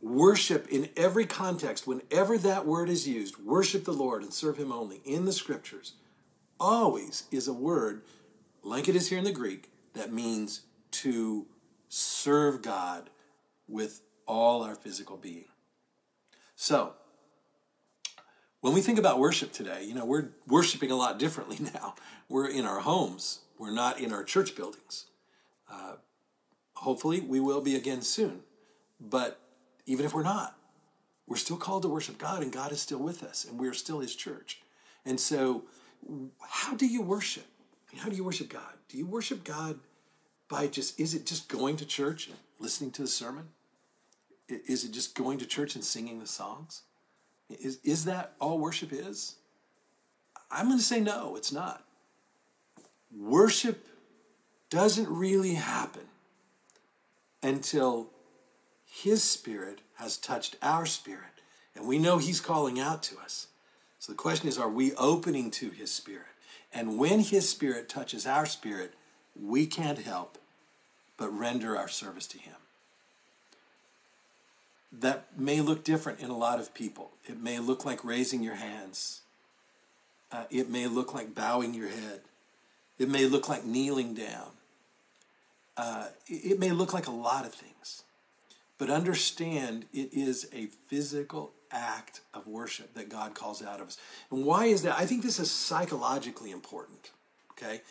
Worship 0.02 0.68
in 0.68 0.90
every 0.98 1.26
context, 1.26 1.88
whenever 1.88 2.38
that 2.38 2.66
word 2.66 2.90
is 2.90 3.08
used, 3.08 3.38
worship 3.38 3.86
the 3.86 3.94
Lord 3.94 4.22
and 4.22 4.34
serve 4.34 4.58
Him 4.58 4.74
only 4.74 5.00
in 5.06 5.24
the 5.24 5.32
scriptures, 5.32 5.94
always 6.60 7.24
is 7.32 7.48
a 7.48 7.54
word, 7.54 8.02
like 8.64 8.90
it 8.90 8.98
is 8.98 9.08
here 9.08 9.20
in 9.20 9.24
the 9.24 9.32
Greek, 9.32 9.72
that 9.94 10.12
means 10.12 10.64
to 10.92 11.46
serve 11.88 12.62
God 12.62 13.10
with 13.70 14.02
all 14.26 14.62
our 14.62 14.76
physical 14.76 15.16
being. 15.16 15.46
So, 16.58 16.96
when 18.64 18.74
we 18.74 18.80
think 18.80 18.98
about 18.98 19.20
worship 19.20 19.52
today, 19.52 19.84
you 19.84 19.94
know, 19.94 20.06
we're 20.06 20.30
worshiping 20.48 20.90
a 20.90 20.96
lot 20.96 21.20
differently 21.20 21.58
now. 21.74 21.96
We're 22.30 22.48
in 22.48 22.64
our 22.66 22.80
homes, 22.80 23.40
we're 23.60 23.72
not 23.74 24.00
in 24.00 24.14
our 24.14 24.24
church 24.24 24.56
buildings. 24.56 25.08
Uh, 25.70 25.96
hopefully, 26.76 27.20
we 27.20 27.42
will 27.42 27.60
be 27.60 27.76
again 27.76 28.02
soon. 28.02 28.40
But 29.02 29.38
even 29.86 30.06
if 30.06 30.14
we're 30.14 30.24
not, 30.24 30.56
we're 31.28 31.36
still 31.36 31.58
called 31.58 31.82
to 31.82 31.90
worship 31.90 32.18
God, 32.18 32.42
and 32.42 32.54
God 32.54 32.72
is 32.72 32.82
still 32.82 33.00
with 33.00 33.22
us, 33.22 33.44
and 33.44 33.60
we're 33.60 33.74
still 33.74 34.00
His 34.00 34.16
church. 34.16 34.62
And 35.06 35.20
so, 35.20 35.66
how 36.40 36.74
do 36.74 36.88
you 36.88 37.02
worship? 37.02 37.46
How 37.98 38.08
do 38.08 38.16
you 38.16 38.24
worship 38.24 38.48
God? 38.48 38.74
Do 38.88 38.98
you 38.98 39.06
worship 39.06 39.44
God 39.44 39.78
by 40.48 40.68
just, 40.68 40.98
is 40.98 41.14
it 41.14 41.26
just 41.26 41.50
going 41.50 41.76
to 41.78 41.86
church 41.86 42.28
and 42.28 42.38
listening 42.60 42.92
to 42.92 43.02
the 43.02 43.10
sermon? 43.10 43.50
Is 44.48 44.86
it 44.86 44.94
just 44.94 45.16
going 45.16 45.38
to 45.40 45.46
church 45.46 45.76
and 45.76 45.84
singing 45.84 46.22
the 46.22 46.28
songs? 46.28 46.84
Is, 47.50 47.80
is 47.84 48.06
that 48.06 48.34
all 48.40 48.58
worship 48.58 48.92
is? 48.92 49.36
I'm 50.52 50.68
going 50.68 50.78
to 50.78 50.84
say 50.84 51.00
no, 51.00 51.36
it's 51.36 51.52
not. 51.52 51.84
Worship 53.16 53.86
doesn't 54.70 55.10
really 55.10 55.54
happen 55.54 56.04
until 57.42 58.10
His 58.86 59.24
Spirit 59.24 59.80
has 59.96 60.18
touched 60.18 60.56
our 60.62 60.86
spirit 60.86 61.34
and 61.76 61.88
we 61.88 61.98
know 61.98 62.18
He's 62.18 62.42
calling 62.42 62.80
out 62.80 63.04
to 63.04 63.20
us. 63.20 63.48
So 64.00 64.12
the 64.12 64.18
question 64.18 64.48
is 64.48 64.58
are 64.58 64.70
we 64.70 64.94
opening 64.94 65.52
to 65.52 65.70
His 65.70 65.92
Spirit? 65.92 66.28
And 66.74 66.98
when 66.98 67.20
His 67.20 67.50
Spirit 67.50 67.90
touches 67.90 68.26
our 68.26 68.46
spirit, 68.46 68.94
we 69.40 69.66
can't 69.66 70.00
help 70.00 70.38
but 71.18 71.30
render 71.30 71.78
our 71.78 71.88
service 71.88 72.28
to 72.28 72.40
Him. 72.40 72.56
That 75.00 75.26
may 75.38 75.62
look 75.62 75.84
different 75.84 76.20
in 76.20 76.30
a 76.30 76.38
lot 76.38 76.60
of 76.60 76.74
people. 76.74 77.12
It 77.26 77.42
may 77.42 77.60
look 77.60 77.84
like 77.86 78.04
raising 78.04 78.44
your 78.44 78.56
hands. 78.56 79.22
Uh, 80.32 80.44
it 80.50 80.70
may 80.70 80.88
look 80.88 81.14
like 81.14 81.34
bowing 81.34 81.74
your 81.74 81.90
head. 81.90 82.22
It 83.00 83.10
may 83.10 83.26
look 83.26 83.50
like 83.50 83.66
kneeling 83.66 84.14
down. 84.14 84.52
Uh, 85.76 86.08
it 86.28 86.60
may 86.60 86.72
look 86.72 86.94
like 86.94 87.08
a 87.08 87.12
lot 87.12 87.46
of 87.46 87.54
things. 87.54 88.04
But 88.78 88.90
understand 88.90 89.86
it 89.94 90.14
is 90.14 90.48
a 90.54 90.68
physical 90.88 91.54
act 91.72 92.22
of 92.34 92.48
worship 92.48 92.94
that 92.94 93.10
God 93.10 93.34
calls 93.34 93.64
out 93.64 93.80
of 93.80 93.88
us. 93.88 93.98
And 94.32 94.46
why 94.46 94.66
is 94.66 94.84
that? 94.84 94.98
I 94.98 95.06
think 95.06 95.24
this 95.24 95.40
is 95.40 95.50
psychologically 95.50 96.52
important. 96.52 97.12
Okay? 97.52 97.82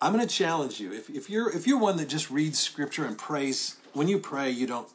I'm 0.00 0.12
going 0.12 0.26
to 0.26 0.34
challenge 0.34 0.78
you. 0.78 0.92
If, 0.92 1.08
if 1.08 1.30
you're 1.30 1.50
if 1.50 1.66
you're 1.66 1.78
one 1.78 1.96
that 1.96 2.08
just 2.08 2.30
reads 2.30 2.58
scripture 2.58 3.06
and 3.06 3.16
prays, 3.16 3.76
when 3.94 4.08
you 4.08 4.18
pray, 4.18 4.50
you 4.50 4.66
don't 4.66 4.88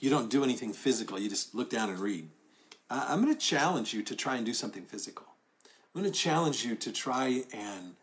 you 0.00 0.10
don't 0.10 0.30
do 0.30 0.42
anything 0.42 0.72
physical. 0.72 1.18
You 1.18 1.28
just 1.28 1.54
look 1.54 1.70
down 1.70 1.90
and 1.90 1.98
read. 1.98 2.28
I'm 2.90 3.22
going 3.22 3.34
to 3.34 3.38
challenge 3.38 3.92
you 3.92 4.02
to 4.02 4.16
try 4.16 4.36
and 4.36 4.46
do 4.46 4.54
something 4.54 4.84
physical. 4.84 5.26
I'm 5.94 6.00
going 6.00 6.10
to 6.10 6.18
challenge 6.18 6.64
you 6.64 6.74
to 6.76 6.92
try 6.92 7.44
and 7.52 7.96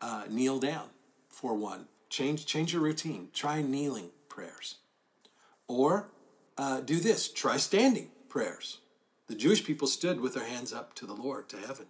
uh, 0.00 0.24
kneel 0.30 0.58
down 0.58 0.88
for 1.28 1.54
one. 1.54 1.86
Change 2.08 2.46
change 2.46 2.72
your 2.72 2.82
routine. 2.82 3.28
Try 3.34 3.62
kneeling 3.62 4.10
prayers, 4.28 4.76
or 5.66 6.08
uh, 6.56 6.80
do 6.80 7.00
this. 7.00 7.28
Try 7.30 7.56
standing 7.58 8.10
prayers. 8.28 8.78
The 9.28 9.34
Jewish 9.34 9.64
people 9.64 9.88
stood 9.88 10.20
with 10.20 10.34
their 10.34 10.46
hands 10.46 10.72
up 10.72 10.94
to 10.94 11.06
the 11.06 11.14
Lord 11.14 11.48
to 11.50 11.56
heaven. 11.56 11.86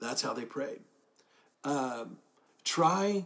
That's 0.00 0.22
how 0.22 0.32
they 0.32 0.44
prayed. 0.44 0.80
Um, 1.64 2.18
try 2.64 3.24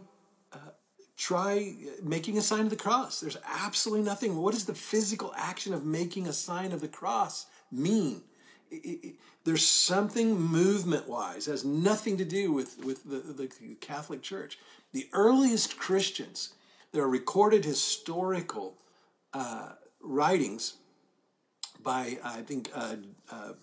uh, 0.53 0.71
try 1.15 1.73
making 2.03 2.37
a 2.37 2.41
sign 2.41 2.61
of 2.61 2.69
the 2.69 2.75
cross. 2.75 3.19
There's 3.19 3.37
absolutely 3.45 4.05
nothing. 4.05 4.37
What 4.37 4.53
does 4.53 4.65
the 4.65 4.75
physical 4.75 5.33
action 5.35 5.73
of 5.73 5.83
making 5.83 6.27
a 6.27 6.33
sign 6.33 6.71
of 6.71 6.81
the 6.81 6.87
cross 6.87 7.47
mean? 7.71 8.21
It, 8.69 8.75
it, 8.75 9.15
there's 9.43 9.65
something 9.65 10.39
movement 10.39 11.07
wise, 11.07 11.45
has 11.45 11.63
nothing 11.63 12.17
to 12.17 12.25
do 12.25 12.51
with, 12.51 12.83
with 12.83 13.05
the, 13.05 13.33
the 13.33 13.75
Catholic 13.79 14.21
Church. 14.21 14.59
The 14.91 15.07
earliest 15.13 15.77
Christians, 15.77 16.53
there 16.91 17.03
are 17.03 17.09
recorded 17.09 17.63
historical 17.63 18.77
uh, 19.33 19.69
writings 20.01 20.73
by, 21.81 22.17
I 22.23 22.41
think, 22.41 22.69
uh, 22.75 22.95
uh, 23.31 23.53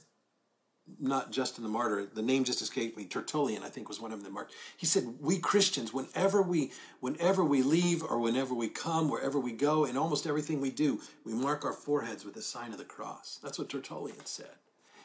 not 1.00 1.32
Justin 1.32 1.64
the 1.64 1.70
Martyr, 1.70 2.06
the 2.06 2.22
name 2.22 2.44
just 2.44 2.62
escaped 2.62 2.96
me. 2.96 3.04
Tertullian, 3.04 3.62
I 3.62 3.68
think, 3.68 3.88
was 3.88 4.00
one 4.00 4.12
of 4.12 4.18
them 4.18 4.24
that 4.24 4.32
marked. 4.32 4.52
He 4.76 4.86
said, 4.86 5.16
"We 5.20 5.38
Christians, 5.38 5.92
whenever 5.92 6.42
we, 6.42 6.72
whenever 7.00 7.44
we 7.44 7.62
leave 7.62 8.02
or 8.02 8.18
whenever 8.18 8.54
we 8.54 8.68
come, 8.68 9.08
wherever 9.08 9.38
we 9.38 9.52
go, 9.52 9.84
in 9.84 9.96
almost 9.96 10.26
everything 10.26 10.60
we 10.60 10.70
do, 10.70 11.00
we 11.24 11.32
mark 11.32 11.64
our 11.64 11.72
foreheads 11.72 12.24
with 12.24 12.34
the 12.34 12.42
sign 12.42 12.72
of 12.72 12.78
the 12.78 12.84
cross." 12.84 13.38
That's 13.42 13.58
what 13.58 13.68
Tertullian 13.68 14.26
said. 14.26 14.56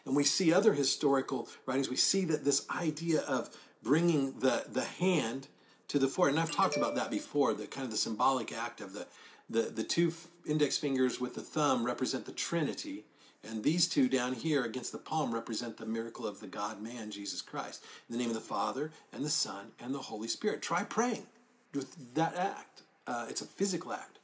And 0.06 0.16
we 0.16 0.24
see 0.24 0.52
other 0.52 0.74
historical 0.74 1.48
writings. 1.66 1.90
We 1.90 1.96
see 1.96 2.26
that 2.26 2.46
this 2.46 2.66
idea 2.70 3.22
of 3.22 3.50
bringing 3.82 4.40
the 4.40 4.66
the 4.68 4.84
hand 4.84 5.48
to 5.88 6.00
the 6.00 6.08
forehead, 6.08 6.36
and 6.36 6.42
I've 6.42 6.52
talked 6.52 6.78
about 6.78 6.96
that 6.96 7.10
before. 7.10 7.54
The 7.54 7.68
kind 7.68 7.86
of 7.86 7.92
the 7.92 7.98
symbolic 7.98 8.52
act 8.52 8.82
of 8.82 8.94
the 8.94 9.08
the 9.50 9.64
the 9.64 9.84
two 9.84 10.14
index 10.46 10.78
fingers 10.78 11.20
with 11.20 11.36
the 11.36 11.42
thumb 11.42 11.86
represent 11.86 12.26
the 12.26 12.32
Trinity 12.32 13.06
and 13.48 13.64
these 13.64 13.88
two 13.88 14.10
down 14.10 14.34
here 14.34 14.64
against 14.64 14.92
the 14.92 14.98
palm 14.98 15.34
represent 15.34 15.78
the 15.78 15.86
miracle 15.86 16.28
of 16.28 16.40
the 16.40 16.48
God 16.48 16.82
man, 16.82 17.10
Jesus 17.12 17.42
Christ. 17.42 17.84
In 18.10 18.14
the 18.14 18.20
name 18.20 18.30
of 18.30 18.36
the 18.36 18.42
Father, 18.42 18.92
and 19.14 19.24
the 19.24 19.30
Son, 19.30 19.72
and 19.80 19.94
the 19.94 20.00
Holy 20.00 20.28
Spirit. 20.28 20.62
Try 20.62 20.84
praying 20.84 21.28
with 21.74 22.16
that 22.16 22.36
act. 22.36 22.82
Uh, 23.08 23.28
it's 23.30 23.42
a 23.42 23.46
physical 23.46 23.94
act. 23.94 24.20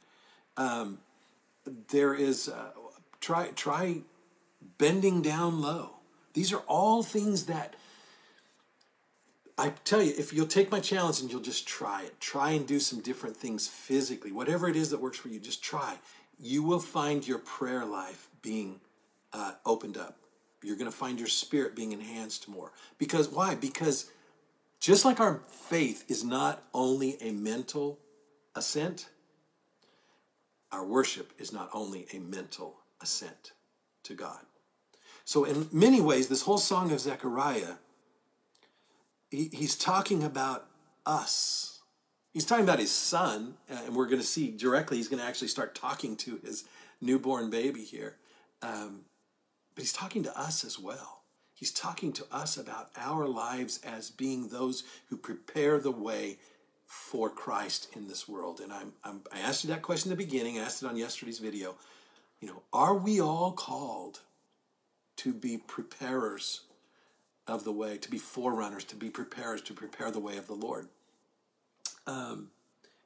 Um, 0.56 0.98
there 1.88 2.14
is, 2.14 2.48
uh, 2.48 2.70
try, 3.20 3.48
try 3.54 4.02
bending 4.78 5.22
down 5.22 5.62
low. 5.62 5.96
These 6.34 6.52
are 6.52 6.62
all 6.68 7.02
things 7.02 7.46
that 7.46 7.74
I 9.58 9.70
tell 9.84 10.02
you, 10.02 10.12
if 10.18 10.34
you'll 10.34 10.46
take 10.46 10.70
my 10.70 10.80
challenge 10.80 11.20
and 11.20 11.30
you'll 11.30 11.40
just 11.40 11.66
try 11.66 12.02
it, 12.02 12.20
try 12.20 12.50
and 12.50 12.66
do 12.66 12.78
some 12.78 13.00
different 13.00 13.38
things 13.38 13.66
physically, 13.66 14.30
whatever 14.30 14.68
it 14.68 14.76
is 14.76 14.90
that 14.90 15.00
works 15.00 15.16
for 15.16 15.28
you, 15.28 15.40
just 15.40 15.62
try. 15.62 15.96
You 16.38 16.62
will 16.62 16.80
find 16.80 17.26
your 17.26 17.38
prayer 17.38 17.86
life 17.86 18.28
being 18.42 18.80
uh, 19.32 19.52
opened 19.64 19.96
up. 19.96 20.18
You're 20.62 20.76
going 20.76 20.90
to 20.90 20.96
find 20.96 21.18
your 21.18 21.28
spirit 21.28 21.76
being 21.76 21.92
enhanced 21.92 22.48
more. 22.48 22.72
Because 22.98 23.28
why? 23.28 23.54
Because 23.54 24.10
just 24.80 25.04
like 25.04 25.20
our 25.20 25.42
faith 25.48 26.04
is 26.08 26.24
not 26.24 26.62
only 26.74 27.16
a 27.20 27.30
mental 27.32 27.98
assent, 28.54 29.08
our 30.72 30.84
worship 30.84 31.32
is 31.38 31.52
not 31.52 31.70
only 31.72 32.06
a 32.12 32.18
mental 32.18 32.78
assent 33.00 33.52
to 34.02 34.14
God. 34.14 34.40
So, 35.24 35.44
in 35.44 35.68
many 35.72 36.00
ways, 36.00 36.28
this 36.28 36.42
whole 36.42 36.58
song 36.58 36.92
of 36.92 37.00
Zechariah, 37.00 37.74
he, 39.30 39.50
he's 39.52 39.76
talking 39.76 40.22
about 40.22 40.66
us. 41.04 41.80
He's 42.32 42.44
talking 42.44 42.64
about 42.64 42.78
his 42.78 42.92
son, 42.92 43.54
and 43.68 43.96
we're 43.96 44.06
going 44.06 44.20
to 44.20 44.26
see 44.26 44.50
directly, 44.50 44.98
he's 44.98 45.08
going 45.08 45.20
to 45.20 45.26
actually 45.26 45.48
start 45.48 45.74
talking 45.74 46.16
to 46.16 46.38
his 46.44 46.64
newborn 47.00 47.50
baby 47.50 47.82
here. 47.82 48.16
Um, 48.62 49.00
but 49.76 49.82
he's 49.82 49.92
talking 49.92 50.24
to 50.24 50.36
us 50.36 50.64
as 50.64 50.78
well. 50.78 51.20
He's 51.54 51.70
talking 51.70 52.12
to 52.14 52.26
us 52.32 52.56
about 52.56 52.90
our 52.96 53.28
lives 53.28 53.78
as 53.84 54.10
being 54.10 54.48
those 54.48 54.84
who 55.08 55.16
prepare 55.16 55.78
the 55.78 55.92
way 55.92 56.38
for 56.86 57.28
Christ 57.28 57.88
in 57.94 58.08
this 58.08 58.26
world. 58.26 58.60
And 58.60 58.72
I'm, 58.72 58.92
I'm, 59.04 59.20
i 59.32 59.38
asked 59.38 59.64
you 59.64 59.70
that 59.70 59.82
question 59.82 60.10
in 60.10 60.16
the 60.16 60.24
beginning. 60.24 60.58
I 60.58 60.62
asked 60.62 60.82
it 60.82 60.86
on 60.86 60.96
yesterday's 60.96 61.38
video. 61.38 61.74
You 62.40 62.48
know, 62.48 62.62
are 62.72 62.94
we 62.94 63.20
all 63.20 63.52
called 63.52 64.20
to 65.18 65.32
be 65.32 65.58
preparers 65.58 66.62
of 67.46 67.64
the 67.64 67.72
way, 67.72 67.98
to 67.98 68.10
be 68.10 68.18
forerunners, 68.18 68.84
to 68.84 68.96
be 68.96 69.10
preparers, 69.10 69.62
to 69.62 69.74
prepare 69.74 70.10
the 70.10 70.20
way 70.20 70.36
of 70.36 70.46
the 70.46 70.54
Lord? 70.54 70.88
Um, 72.06 72.48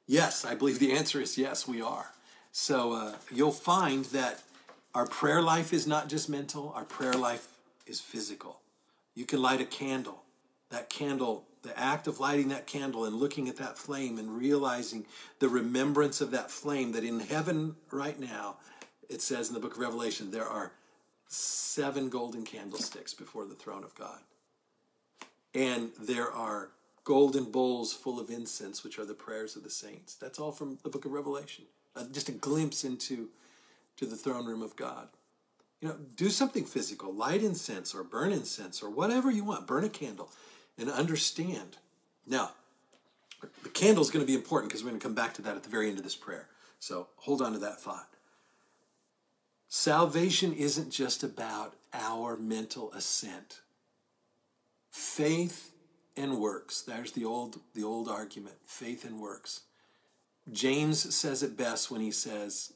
yes, 0.07 0.45
I 0.45 0.55
believe 0.55 0.79
the 0.79 0.93
answer 0.93 1.21
is 1.21 1.37
yes, 1.37 1.67
we 1.67 1.81
are. 1.81 2.11
So 2.51 2.93
uh, 2.93 3.13
you'll 3.31 3.51
find 3.51 4.05
that 4.05 4.41
our 4.93 5.05
prayer 5.05 5.41
life 5.41 5.73
is 5.73 5.87
not 5.87 6.09
just 6.09 6.29
mental, 6.29 6.73
our 6.75 6.83
prayer 6.83 7.13
life 7.13 7.47
is 7.85 7.99
physical. 7.99 8.59
You 9.15 9.25
can 9.25 9.41
light 9.41 9.61
a 9.61 9.65
candle. 9.65 10.23
That 10.69 10.89
candle, 10.89 11.45
the 11.63 11.77
act 11.77 12.07
of 12.07 12.19
lighting 12.19 12.49
that 12.49 12.67
candle 12.67 13.05
and 13.05 13.15
looking 13.15 13.49
at 13.49 13.57
that 13.57 13.77
flame 13.77 14.17
and 14.17 14.37
realizing 14.37 15.05
the 15.39 15.49
remembrance 15.49 16.21
of 16.21 16.31
that 16.31 16.49
flame, 16.49 16.93
that 16.93 17.03
in 17.03 17.19
heaven 17.19 17.75
right 17.91 18.19
now, 18.19 18.57
it 19.09 19.21
says 19.21 19.49
in 19.49 19.53
the 19.53 19.59
book 19.59 19.73
of 19.73 19.79
Revelation, 19.79 20.31
there 20.31 20.47
are 20.47 20.71
seven 21.27 22.09
golden 22.09 22.43
candlesticks 22.43 23.13
before 23.13 23.45
the 23.45 23.55
throne 23.55 23.83
of 23.83 23.95
God. 23.95 24.19
And 25.53 25.91
there 25.99 26.31
are 26.31 26.69
golden 27.03 27.45
bowls 27.45 27.93
full 27.93 28.19
of 28.19 28.29
incense, 28.29 28.83
which 28.83 28.99
are 28.99 29.05
the 29.05 29.13
prayers 29.13 29.55
of 29.55 29.63
the 29.63 29.69
saints. 29.69 30.15
That's 30.15 30.39
all 30.39 30.51
from 30.51 30.77
the 30.83 30.89
book 30.89 31.05
of 31.05 31.11
Revelation. 31.11 31.65
Uh, 31.95 32.05
just 32.11 32.29
a 32.29 32.33
glimpse 32.33 32.83
into 32.83 33.29
to 34.01 34.07
the 34.07 34.17
throne 34.17 34.47
room 34.47 34.63
of 34.63 34.75
God. 34.75 35.09
You 35.79 35.89
know, 35.89 35.95
do 36.15 36.29
something 36.31 36.65
physical, 36.65 37.13
light 37.13 37.43
incense 37.43 37.93
or 37.93 38.03
burn 38.03 38.31
incense 38.31 38.81
or 38.81 38.89
whatever 38.89 39.29
you 39.29 39.43
want, 39.43 39.67
burn 39.67 39.83
a 39.83 39.89
candle 39.89 40.31
and 40.77 40.89
understand. 40.89 41.77
Now, 42.25 42.51
the 43.61 43.69
candle 43.69 44.01
is 44.01 44.09
going 44.09 44.25
to 44.25 44.31
be 44.31 44.35
important 44.35 44.71
because 44.71 44.83
we're 44.83 44.89
going 44.89 44.99
to 44.99 45.05
come 45.05 45.13
back 45.13 45.35
to 45.35 45.43
that 45.43 45.55
at 45.55 45.61
the 45.61 45.69
very 45.69 45.87
end 45.87 45.99
of 45.99 46.03
this 46.03 46.15
prayer. 46.15 46.47
So 46.79 47.09
hold 47.17 47.43
on 47.43 47.53
to 47.53 47.59
that 47.59 47.79
thought. 47.79 48.07
Salvation 49.67 50.51
isn't 50.51 50.89
just 50.89 51.23
about 51.23 51.75
our 51.93 52.35
mental 52.37 52.91
assent. 52.93 53.61
Faith 54.89 55.73
and 56.17 56.39
works. 56.39 56.81
There's 56.81 57.11
the 57.11 57.25
old 57.25 57.59
the 57.75 57.83
old 57.83 58.09
argument. 58.09 58.55
Faith 58.65 59.05
and 59.05 59.19
works. 59.19 59.61
James 60.51 61.13
says 61.13 61.43
it 61.43 61.55
best 61.55 61.91
when 61.91 62.01
he 62.01 62.11
says, 62.11 62.73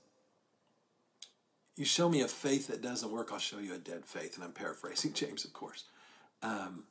you 1.76 1.86
show 1.86 2.10
me 2.10 2.22
a 2.22 2.28
faith 2.28 2.68
that 2.68 2.82
doesn't 2.82 3.12
work, 3.12 3.30
I'll 3.32 3.40
show 3.40 3.60
you 3.60 3.74
a 3.74 3.78
dead 3.78 4.06
faith. 4.06 4.36
And 4.36 4.44
I'm 4.44 4.52
paraphrasing 4.52 5.14
James, 5.14 5.46
of 5.46 5.54
course. 5.54 5.86
Um, 6.42 6.84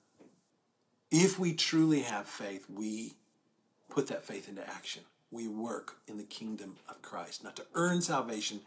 if 1.11 1.39
we 1.39 1.53
truly 1.53 2.01
have 2.01 2.26
faith, 2.26 2.66
we 2.68 3.14
put 3.89 4.09
that 4.09 4.24
faith 4.24 4.49
into 4.49 4.68
action. 4.68 5.03
We 5.30 5.49
work 5.49 5.97
in 6.07 6.16
the 6.16 6.24
kingdom 6.24 6.76
of 6.89 7.03
Christ, 7.03 7.43
not 7.45 7.57
to 7.57 7.64
earn 7.74 8.01
salvation, 8.01 8.61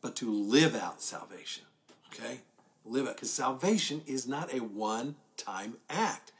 but 0.00 0.16
to 0.16 0.30
live 0.30 0.74
out 0.74 1.02
salvation. 1.02 1.64
Okay? 2.12 2.40
live 2.84 3.06
it. 3.06 3.16
Because 3.16 3.30
salvation 3.30 4.02
is 4.06 4.26
not 4.26 4.52
a 4.52 4.58
one 4.58 5.16
time 5.36 5.76
act. 5.88 6.32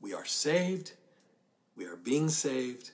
We 0.00 0.14
are 0.14 0.24
saved, 0.24 0.92
we 1.76 1.84
are 1.84 1.96
being 1.96 2.28
saved, 2.28 2.92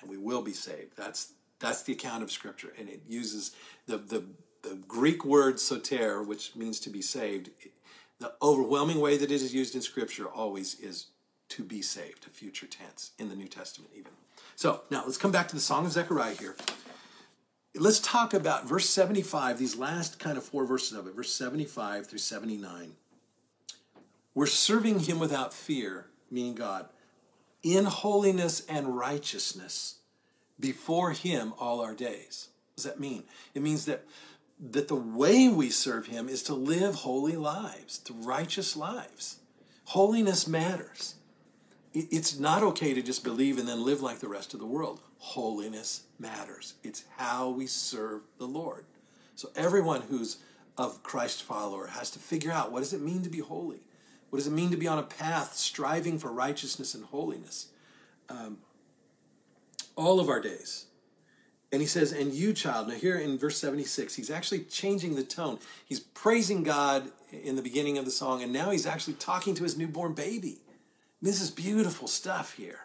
and 0.00 0.10
we 0.10 0.18
will 0.18 0.42
be 0.42 0.52
saved. 0.52 0.96
That's 0.96 1.32
that's 1.58 1.82
the 1.82 1.94
account 1.94 2.22
of 2.22 2.30
Scripture, 2.30 2.72
and 2.78 2.88
it 2.88 3.02
uses 3.08 3.52
the 3.86 3.98
the, 3.98 4.24
the 4.62 4.76
Greek 4.88 5.24
word 5.24 5.60
soter, 5.60 6.22
which 6.22 6.56
means 6.56 6.80
to 6.80 6.90
be 6.90 7.02
saved. 7.02 7.50
The 8.20 8.32
overwhelming 8.40 9.00
way 9.00 9.16
that 9.16 9.30
it 9.30 9.34
is 9.34 9.54
used 9.54 9.74
in 9.74 9.82
Scripture 9.82 10.26
always 10.26 10.78
is 10.80 11.06
to 11.50 11.62
be 11.62 11.82
saved, 11.82 12.26
a 12.26 12.30
future 12.30 12.66
tense 12.66 13.10
in 13.18 13.28
the 13.28 13.36
New 13.36 13.48
Testament, 13.48 13.92
even. 13.94 14.12
So 14.56 14.82
now 14.90 15.02
let's 15.04 15.18
come 15.18 15.32
back 15.32 15.48
to 15.48 15.54
the 15.54 15.60
Song 15.60 15.84
of 15.84 15.92
Zechariah 15.92 16.34
here. 16.34 16.56
Let's 17.76 17.98
talk 17.98 18.34
about 18.34 18.68
verse 18.68 18.88
75, 18.88 19.58
these 19.58 19.76
last 19.76 20.20
kind 20.20 20.38
of 20.38 20.44
four 20.44 20.64
verses 20.64 20.96
of 20.96 21.08
it, 21.08 21.14
verse 21.14 21.32
75 21.32 22.06
through 22.06 22.20
79. 22.20 22.92
We're 24.32 24.46
serving 24.46 25.00
him 25.00 25.18
without 25.18 25.52
fear, 25.52 26.06
meaning 26.30 26.54
God, 26.54 26.88
in 27.62 27.84
holiness 27.86 28.64
and 28.68 28.96
righteousness 28.96 29.96
before 30.58 31.12
him 31.12 31.52
all 31.58 31.80
our 31.80 31.94
days. 31.94 32.48
Does 32.76 32.84
that 32.84 33.00
mean? 33.00 33.24
It 33.54 33.62
means 33.62 33.84
that 33.86 34.04
that 34.60 34.88
the 34.88 34.94
way 34.94 35.48
we 35.48 35.68
serve 35.68 36.06
him 36.06 36.28
is 36.28 36.42
to 36.44 36.54
live 36.54 36.94
holy 36.96 37.36
lives, 37.36 37.98
to 37.98 38.12
righteous 38.12 38.76
lives. 38.76 39.40
Holiness 39.86 40.46
matters. 40.46 41.16
It's 41.92 42.38
not 42.38 42.62
okay 42.62 42.94
to 42.94 43.02
just 43.02 43.22
believe 43.22 43.58
and 43.58 43.68
then 43.68 43.84
live 43.84 44.00
like 44.00 44.20
the 44.20 44.28
rest 44.28 44.54
of 44.54 44.60
the 44.60 44.66
world. 44.66 45.00
Holiness 45.18 46.04
matters. 46.18 46.74
It's 46.82 47.04
how 47.16 47.50
we 47.50 47.66
serve 47.66 48.22
the 48.38 48.46
Lord. 48.46 48.84
So 49.36 49.50
everyone 49.54 50.02
who's 50.02 50.38
of 50.76 51.02
Christ 51.02 51.42
follower 51.42 51.88
has 51.88 52.10
to 52.12 52.18
figure 52.18 52.50
out 52.50 52.72
what 52.72 52.80
does 52.80 52.92
it 52.92 53.00
mean 53.00 53.22
to 53.22 53.30
be 53.30 53.38
holy? 53.38 53.80
What 54.30 54.38
does 54.38 54.48
it 54.48 54.52
mean 54.52 54.70
to 54.70 54.76
be 54.76 54.88
on 54.88 54.98
a 54.98 55.04
path 55.04 55.54
striving 55.54 56.18
for 56.18 56.32
righteousness 56.32 56.94
and 56.94 57.04
holiness? 57.04 57.68
Um, 58.28 58.58
all 59.94 60.18
of 60.18 60.28
our 60.28 60.40
days. 60.40 60.86
And 61.74 61.80
he 61.80 61.88
says, 61.88 62.12
and 62.12 62.32
you, 62.32 62.52
child. 62.52 62.86
Now, 62.86 62.94
here 62.94 63.18
in 63.18 63.36
verse 63.36 63.58
76, 63.58 64.14
he's 64.14 64.30
actually 64.30 64.60
changing 64.60 65.16
the 65.16 65.24
tone. 65.24 65.58
He's 65.84 65.98
praising 65.98 66.62
God 66.62 67.10
in 67.32 67.56
the 67.56 67.62
beginning 67.62 67.98
of 67.98 68.04
the 68.04 68.12
song, 68.12 68.44
and 68.44 68.52
now 68.52 68.70
he's 68.70 68.86
actually 68.86 69.14
talking 69.14 69.56
to 69.56 69.64
his 69.64 69.76
newborn 69.76 70.12
baby. 70.12 70.58
This 71.20 71.40
is 71.40 71.50
beautiful 71.50 72.06
stuff 72.06 72.54
here. 72.54 72.78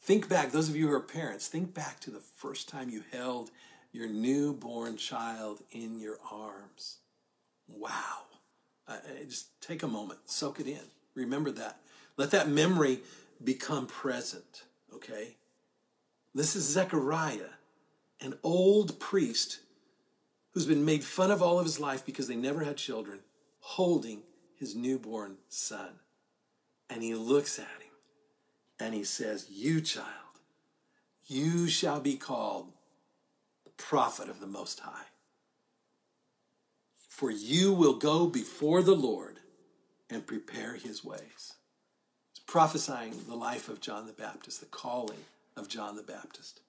Think 0.00 0.28
back, 0.28 0.52
those 0.52 0.68
of 0.68 0.76
you 0.76 0.86
who 0.86 0.94
are 0.94 1.00
parents, 1.00 1.48
think 1.48 1.74
back 1.74 1.98
to 2.00 2.10
the 2.12 2.20
first 2.20 2.68
time 2.68 2.88
you 2.88 3.02
held 3.10 3.50
your 3.90 4.06
newborn 4.06 4.96
child 4.96 5.64
in 5.72 5.98
your 5.98 6.18
arms. 6.30 6.98
Wow. 7.66 8.26
Uh, 8.86 8.98
just 9.26 9.60
take 9.60 9.82
a 9.82 9.88
moment, 9.88 10.20
soak 10.26 10.60
it 10.60 10.68
in. 10.68 10.78
Remember 11.16 11.50
that. 11.50 11.80
Let 12.16 12.30
that 12.30 12.48
memory 12.48 13.00
become 13.42 13.88
present, 13.88 14.62
okay? 14.94 15.34
This 16.32 16.54
is 16.54 16.62
Zechariah, 16.62 17.54
an 18.20 18.34
old 18.42 19.00
priest 19.00 19.60
who's 20.52 20.66
been 20.66 20.84
made 20.84 21.04
fun 21.04 21.30
of 21.30 21.42
all 21.42 21.58
of 21.58 21.64
his 21.64 21.80
life 21.80 22.04
because 22.04 22.28
they 22.28 22.36
never 22.36 22.64
had 22.64 22.76
children, 22.76 23.20
holding 23.60 24.22
his 24.56 24.74
newborn 24.74 25.36
son. 25.48 26.00
And 26.88 27.02
he 27.02 27.14
looks 27.14 27.58
at 27.58 27.64
him 27.64 27.92
and 28.78 28.94
he 28.94 29.04
says, 29.04 29.46
You, 29.50 29.80
child, 29.80 30.06
you 31.26 31.68
shall 31.68 32.00
be 32.00 32.16
called 32.16 32.72
the 33.64 33.70
prophet 33.70 34.28
of 34.28 34.40
the 34.40 34.46
Most 34.46 34.80
High. 34.80 35.06
For 37.08 37.30
you 37.30 37.72
will 37.72 37.94
go 37.94 38.26
before 38.26 38.82
the 38.82 38.96
Lord 38.96 39.38
and 40.08 40.26
prepare 40.26 40.74
his 40.74 41.04
ways. 41.04 41.54
He's 42.32 42.42
prophesying 42.46 43.14
the 43.28 43.36
life 43.36 43.68
of 43.68 43.80
John 43.80 44.06
the 44.06 44.12
Baptist, 44.12 44.60
the 44.60 44.66
calling 44.66 45.18
of 45.56 45.68
John 45.68 45.96
the 45.96 46.02
Baptist. 46.02 46.60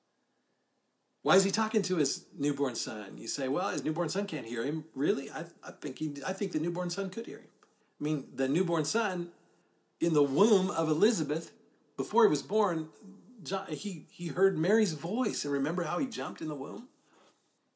Why 1.24 1.36
is 1.36 1.44
he 1.44 1.52
talking 1.52 1.84
to 1.84 1.98
his 1.98 2.26
newborn 2.38 2.76
son? 2.76 3.18
You 3.18 3.28
say, 3.28 3.48
well, 3.48 3.70
his 3.70 3.84
newborn 3.84 4.10
son 4.10 4.26
can't 4.26 4.46
hear 4.46 4.66
him. 4.66 4.86
Really? 4.96 5.30
I, 5.30 5.46
I 5.64 5.72
think 5.72 6.00
he, 6.00 6.16
I 6.26 6.34
think 6.34 6.52
the 6.52 6.60
newborn 6.60 6.90
son 6.90 7.10
could 7.10 7.28
hear 7.28 7.38
him. 7.38 7.48
I 8.00 8.04
mean, 8.04 8.28
the 8.34 8.48
newborn 8.48 8.86
son 8.86 9.30
in 10.00 10.14
the 10.14 10.24
womb 10.24 10.72
of 10.72 10.90
Elizabeth, 10.90 11.52
before 11.96 12.24
he 12.24 12.30
was 12.30 12.42
born, 12.42 12.90
John, 13.44 13.68
he, 13.68 14.08
he 14.10 14.28
heard 14.28 14.58
Mary's 14.58 14.94
voice. 14.94 15.46
And 15.46 15.54
remember 15.54 15.84
how 15.84 16.00
he 16.00 16.08
jumped 16.08 16.42
in 16.42 16.48
the 16.48 16.56
womb? 16.56 16.88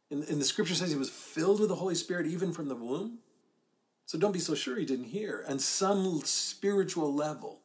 And, 0.10 0.24
and 0.24 0.42
the 0.42 0.46
scripture 0.46 0.74
says 0.74 0.90
he 0.90 0.98
was 0.98 1.10
filled 1.10 1.60
with 1.60 1.70
the 1.70 1.76
Holy 1.76 1.96
Spirit 1.96 2.26
even 2.26 2.52
from 2.52 2.68
the 2.68 2.76
womb. 2.76 3.20
So 4.08 4.18
don't 4.18 4.32
be 4.32 4.40
so 4.40 4.56
sure 4.56 4.78
he 4.78 4.86
didn't 4.86 5.06
hear. 5.06 5.44
And 5.48 5.62
some 5.62 6.22
spiritual 6.24 7.14
level, 7.14 7.60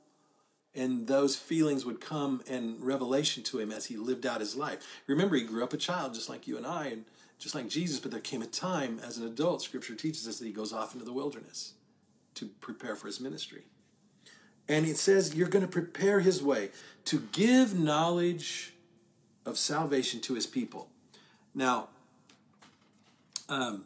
and 0.75 1.07
those 1.07 1.37
feelings 1.37 1.85
would 1.85 2.01
come 2.01 2.43
in 2.47 2.77
revelation 2.81 3.43
to 3.43 3.59
him 3.59 3.73
as 3.73 3.87
he 3.87 3.97
lived 3.97 4.25
out 4.25 4.41
his 4.41 4.55
life. 4.55 4.79
Remember, 5.07 5.37
he 5.37 5.43
grew 5.43 5.65
up 5.65 5.73
a 5.73 5.77
child 5.77 6.15
just 6.15 6.29
like 6.29 6.47
you 6.47 6.57
and 6.57 6.67
I, 6.67 6.87
and 6.87 7.05
just 7.39 7.55
like 7.55 7.69
Jesus, 7.69 7.99
but 7.99 8.11
there 8.11 8.21
came 8.21 8.43
a 8.43 8.47
time 8.47 9.01
as 9.05 9.17
an 9.19 9.27
adult, 9.27 9.63
scripture 9.63 9.95
teaches 9.95 10.29
us 10.29 10.39
that 10.39 10.47
he 10.47 10.53
goes 10.53 10.73
off 10.73 10.93
into 10.93 11.05
the 11.05 11.13
wilderness 11.13 11.73
to 12.35 12.47
prepare 12.61 12.95
for 12.95 13.07
his 13.07 13.19
ministry. 13.21 13.63
And 14.69 14.87
it 14.87 14.99
says 14.99 15.35
you're 15.35 15.49
going 15.49 15.65
to 15.65 15.71
prepare 15.71 16.21
his 16.21 16.43
way 16.43 16.69
to 17.07 17.21
give 17.33 17.77
knowledge 17.77 18.75
of 19.45 19.59
salvation 19.59 20.21
to 20.21 20.35
his 20.35 20.47
people. 20.47 20.89
Now, 21.55 21.89
um, 23.49 23.85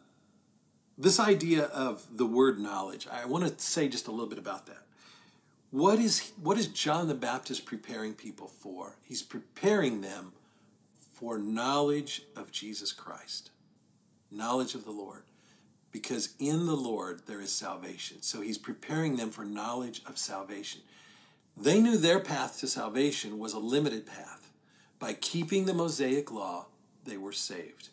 this 0.98 1.18
idea 1.18 1.64
of 1.66 2.06
the 2.14 2.26
word 2.26 2.58
knowledge, 2.58 3.08
I 3.10 3.24
want 3.24 3.44
to 3.46 3.64
say 3.64 3.88
just 3.88 4.08
a 4.08 4.10
little 4.10 4.28
bit 4.28 4.38
about 4.38 4.66
that. 4.66 4.82
What 5.74 5.98
is 5.98 6.30
what 6.40 6.56
is 6.56 6.68
John 6.68 7.08
the 7.08 7.14
Baptist 7.14 7.66
preparing 7.66 8.14
people 8.14 8.46
for? 8.46 8.94
He's 9.02 9.24
preparing 9.24 10.02
them 10.02 10.30
for 11.14 11.36
knowledge 11.36 12.22
of 12.36 12.52
Jesus 12.52 12.92
Christ, 12.92 13.50
knowledge 14.30 14.76
of 14.76 14.84
the 14.84 14.92
Lord, 14.92 15.24
because 15.90 16.36
in 16.38 16.66
the 16.66 16.76
Lord 16.76 17.22
there 17.26 17.40
is 17.40 17.50
salvation. 17.50 18.22
So 18.22 18.40
he's 18.40 18.56
preparing 18.56 19.16
them 19.16 19.30
for 19.30 19.44
knowledge 19.44 20.00
of 20.06 20.16
salvation. 20.16 20.82
They 21.56 21.80
knew 21.80 21.96
their 21.96 22.20
path 22.20 22.60
to 22.60 22.68
salvation 22.68 23.40
was 23.40 23.52
a 23.52 23.58
limited 23.58 24.06
path. 24.06 24.52
By 25.00 25.14
keeping 25.14 25.64
the 25.64 25.74
Mosaic 25.74 26.30
law, 26.30 26.66
they 27.04 27.16
were 27.16 27.32
saved. 27.32 27.88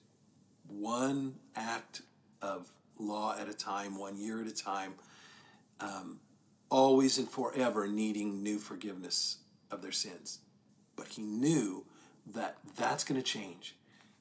One 0.68 1.34
act 1.56 2.04
of 2.44 2.72
law 3.00 3.36
at 3.40 3.50
a 3.50 3.56
time, 3.56 3.98
one 3.98 4.18
year 4.18 4.40
at 4.40 4.46
a 4.46 4.54
time. 4.54 4.94
Um, 5.80 6.20
always 6.72 7.20
and 7.20 7.30
forever 7.30 7.88
needing 7.88 8.42
new 8.42 8.58
forgiveness 8.58 9.38
of 9.70 9.84
their 9.84 9.92
sins. 9.92 10.40
But 10.96 11.10
he 11.10 11.22
knew 11.22 11.86
that 12.34 12.58
that's 12.76 13.04
going 13.04 13.22
to 13.22 13.26
change 13.26 13.76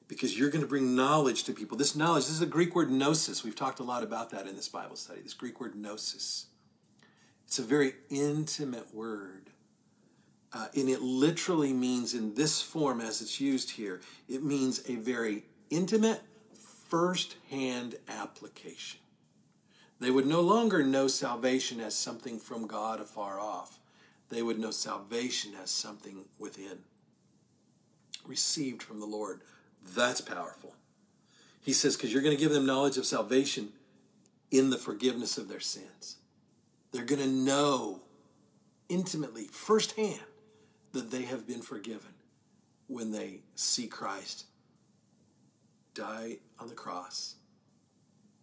because 0.07 0.37
you're 0.37 0.49
going 0.49 0.61
to 0.61 0.67
bring 0.67 0.95
knowledge 0.95 1.45
to 1.45 1.53
people. 1.53 1.77
This 1.77 1.95
knowledge, 1.95 2.25
this 2.25 2.35
is 2.35 2.41
a 2.41 2.45
Greek 2.45 2.75
word 2.75 2.91
gnosis. 2.91 3.43
We've 3.43 3.55
talked 3.55 3.79
a 3.79 3.83
lot 3.83 4.03
about 4.03 4.29
that 4.31 4.45
in 4.45 4.55
this 4.55 4.67
Bible 4.67 4.97
study, 4.97 5.21
this 5.21 5.33
Greek 5.33 5.59
word 5.59 5.73
gnosis. 5.73 6.47
It's 7.47 7.59
a 7.59 7.63
very 7.63 7.95
intimate 8.09 8.93
word. 8.93 9.49
Uh, 10.53 10.67
and 10.75 10.89
it 10.89 11.01
literally 11.01 11.71
means, 11.71 12.13
in 12.13 12.35
this 12.35 12.61
form 12.61 12.99
as 12.99 13.21
it's 13.21 13.39
used 13.39 13.71
here, 13.71 14.01
it 14.27 14.43
means 14.43 14.81
a 14.89 14.95
very 14.95 15.43
intimate, 15.69 16.21
first 16.89 17.37
hand 17.49 17.95
application. 18.09 19.00
They 20.01 20.09
would 20.09 20.25
no 20.25 20.41
longer 20.41 20.81
know 20.81 21.07
salvation 21.07 21.79
as 21.79 21.93
something 21.93 22.39
from 22.39 22.65
God 22.65 22.99
afar 22.99 23.39
off. 23.39 23.77
They 24.29 24.41
would 24.41 24.57
know 24.57 24.71
salvation 24.71 25.51
as 25.61 25.69
something 25.69 26.25
within, 26.39 26.79
received 28.25 28.81
from 28.81 28.99
the 28.99 29.05
Lord. 29.05 29.41
That's 29.95 30.19
powerful. 30.19 30.73
He 31.61 31.71
says, 31.71 31.95
because 31.95 32.11
you're 32.11 32.23
going 32.23 32.35
to 32.35 32.41
give 32.41 32.51
them 32.51 32.65
knowledge 32.65 32.97
of 32.97 33.05
salvation 33.05 33.69
in 34.49 34.71
the 34.71 34.77
forgiveness 34.79 35.37
of 35.37 35.47
their 35.47 35.59
sins. 35.59 36.15
They're 36.91 37.05
going 37.05 37.21
to 37.21 37.27
know 37.27 38.01
intimately, 38.89 39.45
firsthand, 39.51 40.19
that 40.93 41.11
they 41.11 41.23
have 41.23 41.45
been 41.45 41.61
forgiven 41.61 42.15
when 42.87 43.11
they 43.11 43.41
see 43.53 43.85
Christ 43.85 44.45
die 45.93 46.37
on 46.59 46.69
the 46.69 46.73
cross, 46.73 47.35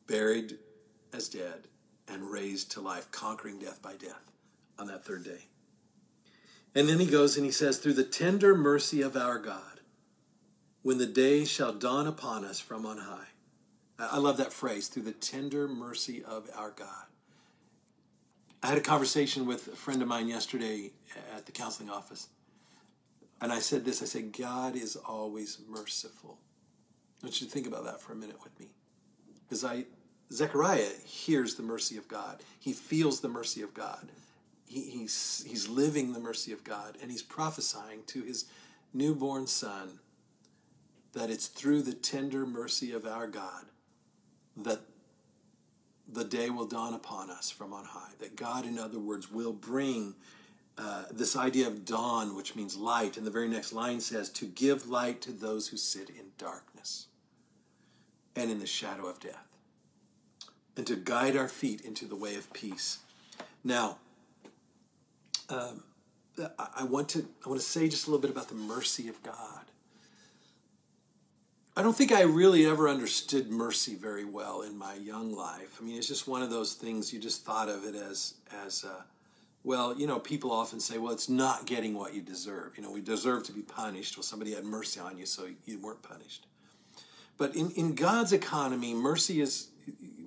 buried 0.06 0.58
as 1.12 1.28
dead 1.28 1.68
and 2.06 2.30
raised 2.30 2.70
to 2.72 2.80
life, 2.80 3.10
conquering 3.10 3.58
death 3.58 3.82
by 3.82 3.96
death 3.96 4.32
on 4.78 4.86
that 4.86 5.04
third 5.04 5.24
day. 5.24 5.46
And 6.74 6.88
then 6.88 7.00
he 7.00 7.06
goes 7.06 7.36
and 7.36 7.44
he 7.44 7.52
says, 7.52 7.78
Through 7.78 7.94
the 7.94 8.04
tender 8.04 8.54
mercy 8.54 9.02
of 9.02 9.16
our 9.16 9.38
God, 9.38 9.80
when 10.82 10.98
the 10.98 11.06
day 11.06 11.44
shall 11.44 11.72
dawn 11.72 12.06
upon 12.06 12.44
us 12.44 12.60
from 12.60 12.86
on 12.86 12.98
high. 12.98 13.26
I 13.98 14.18
love 14.18 14.36
that 14.36 14.52
phrase, 14.52 14.86
through 14.86 15.02
the 15.02 15.12
tender 15.12 15.66
mercy 15.66 16.22
of 16.22 16.48
our 16.54 16.70
God. 16.70 17.06
I 18.62 18.68
had 18.68 18.78
a 18.78 18.82
conversation 18.82 19.44
with 19.44 19.68
a 19.68 19.76
friend 19.76 20.02
of 20.02 20.08
mine 20.08 20.28
yesterday 20.28 20.92
at 21.34 21.46
the 21.46 21.52
counseling 21.52 21.90
office. 21.90 22.28
And 23.40 23.52
I 23.52 23.58
said 23.58 23.84
this 23.84 24.02
I 24.02 24.06
said, 24.06 24.32
God 24.32 24.76
is 24.76 24.96
always 24.96 25.58
merciful. 25.68 26.38
I 27.22 27.26
want 27.26 27.40
you 27.40 27.46
to 27.46 27.52
think 27.52 27.66
about 27.66 27.84
that 27.84 28.00
for 28.00 28.12
a 28.12 28.16
minute 28.16 28.42
with 28.42 28.58
me. 28.60 28.66
Because 29.48 29.64
I, 29.64 29.84
Zechariah 30.32 30.90
hears 31.04 31.54
the 31.54 31.62
mercy 31.62 31.96
of 31.96 32.08
God. 32.08 32.42
He 32.58 32.72
feels 32.72 33.20
the 33.20 33.28
mercy 33.28 33.62
of 33.62 33.72
God. 33.74 34.08
He, 34.66 34.82
he's, 34.82 35.44
he's 35.48 35.68
living 35.68 36.12
the 36.12 36.20
mercy 36.20 36.52
of 36.52 36.64
God, 36.64 36.98
and 37.00 37.10
he's 37.10 37.22
prophesying 37.22 38.02
to 38.08 38.22
his 38.22 38.44
newborn 38.92 39.46
son 39.46 40.00
that 41.12 41.30
it's 41.30 41.46
through 41.46 41.82
the 41.82 41.94
tender 41.94 42.44
mercy 42.44 42.92
of 42.92 43.06
our 43.06 43.26
God 43.26 43.64
that 44.56 44.80
the 46.10 46.24
day 46.24 46.50
will 46.50 46.66
dawn 46.66 46.94
upon 46.94 47.30
us 47.30 47.50
from 47.50 47.72
on 47.72 47.84
high. 47.84 48.12
That 48.18 48.36
God, 48.36 48.64
in 48.64 48.78
other 48.78 48.98
words, 48.98 49.30
will 49.30 49.52
bring 49.52 50.14
uh, 50.76 51.04
this 51.10 51.36
idea 51.36 51.66
of 51.66 51.84
dawn, 51.84 52.34
which 52.34 52.54
means 52.56 52.76
light. 52.76 53.16
And 53.16 53.26
the 53.26 53.30
very 53.30 53.48
next 53.48 53.72
line 53.72 54.00
says, 54.00 54.30
to 54.30 54.46
give 54.46 54.88
light 54.88 55.20
to 55.22 55.32
those 55.32 55.68
who 55.68 55.76
sit 55.76 56.08
in 56.08 56.26
darkness 56.38 57.06
and 58.36 58.50
in 58.50 58.58
the 58.58 58.66
shadow 58.66 59.06
of 59.06 59.20
death, 59.20 59.47
and 60.78 60.86
to 60.86 60.94
guide 60.94 61.36
our 61.36 61.48
feet 61.48 61.80
into 61.80 62.06
the 62.06 62.14
way 62.14 62.36
of 62.36 62.50
peace. 62.52 63.00
Now, 63.64 63.98
um, 65.50 65.82
I 66.56 66.84
want 66.84 67.08
to 67.10 67.26
I 67.44 67.48
want 67.48 67.60
to 67.60 67.66
say 67.66 67.88
just 67.88 68.06
a 68.06 68.10
little 68.10 68.22
bit 68.22 68.30
about 68.30 68.48
the 68.48 68.54
mercy 68.54 69.08
of 69.08 69.20
God. 69.24 69.64
I 71.76 71.82
don't 71.82 71.96
think 71.96 72.12
I 72.12 72.22
really 72.22 72.64
ever 72.64 72.88
understood 72.88 73.50
mercy 73.50 73.96
very 73.96 74.24
well 74.24 74.62
in 74.62 74.78
my 74.78 74.94
young 74.94 75.32
life. 75.32 75.78
I 75.80 75.84
mean, 75.84 75.96
it's 75.96 76.06
just 76.06 76.28
one 76.28 76.42
of 76.42 76.50
those 76.50 76.74
things 76.74 77.12
you 77.12 77.18
just 77.18 77.44
thought 77.44 77.68
of 77.68 77.84
it 77.84 77.96
as 77.96 78.34
as 78.64 78.84
uh, 78.84 79.02
well. 79.64 79.98
You 79.98 80.06
know, 80.06 80.20
people 80.20 80.52
often 80.52 80.78
say, 80.78 80.96
"Well, 80.96 81.12
it's 81.12 81.28
not 81.28 81.66
getting 81.66 81.94
what 81.94 82.14
you 82.14 82.22
deserve." 82.22 82.76
You 82.76 82.84
know, 82.84 82.92
we 82.92 83.00
deserve 83.00 83.42
to 83.46 83.52
be 83.52 83.62
punished. 83.62 84.16
Well, 84.16 84.22
somebody 84.22 84.54
had 84.54 84.64
mercy 84.64 85.00
on 85.00 85.18
you, 85.18 85.26
so 85.26 85.48
you 85.66 85.80
weren't 85.80 86.02
punished. 86.02 86.46
But 87.36 87.56
in 87.56 87.72
in 87.72 87.96
God's 87.96 88.32
economy, 88.32 88.94
mercy 88.94 89.40
is 89.40 89.68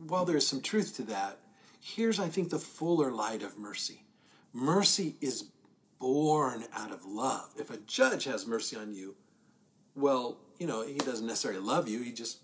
while 0.07 0.25
there 0.25 0.37
is 0.37 0.47
some 0.47 0.61
truth 0.61 0.95
to 0.97 1.03
that. 1.03 1.37
Here's, 1.79 2.19
I 2.19 2.27
think, 2.27 2.49
the 2.49 2.59
fuller 2.59 3.11
light 3.11 3.43
of 3.43 3.57
mercy. 3.57 4.03
Mercy 4.53 5.15
is 5.21 5.45
born 5.99 6.65
out 6.73 6.91
of 6.91 7.05
love. 7.05 7.53
If 7.57 7.69
a 7.69 7.77
judge 7.77 8.25
has 8.25 8.45
mercy 8.45 8.75
on 8.75 8.93
you, 8.93 9.15
well, 9.95 10.37
you 10.57 10.67
know, 10.67 10.85
he 10.85 10.95
doesn't 10.95 11.25
necessarily 11.25 11.59
love 11.59 11.87
you, 11.87 12.01
he 12.01 12.11
just 12.11 12.39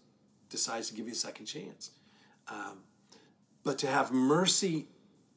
decides 0.49 0.89
to 0.89 0.95
give 0.95 1.07
you 1.07 1.11
a 1.11 1.15
second 1.15 1.45
chance. 1.45 1.91
Um, 2.47 2.79
but 3.63 3.77
to 3.79 3.87
have 3.87 4.11
mercy 4.11 4.87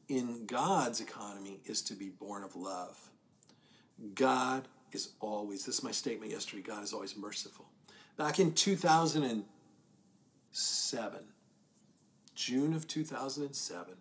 in 0.08 0.46
God's 0.46 1.00
economy 1.00 1.60
is 1.64 1.82
to 1.82 1.94
be 1.94 2.08
born 2.08 2.44
of 2.44 2.56
love. 2.56 3.10
God 4.14 4.68
is 4.92 5.10
always, 5.20 5.64
this 5.64 5.78
is 5.78 5.84
my 5.84 5.92
statement 5.92 6.32
yesterday, 6.32 6.62
God 6.62 6.82
is 6.82 6.92
always 6.92 7.16
merciful. 7.16 7.66
Back 8.16 8.38
in 8.38 8.52
2007, 8.52 11.18
June 12.40 12.74
of 12.74 12.88
2007, 12.88 13.94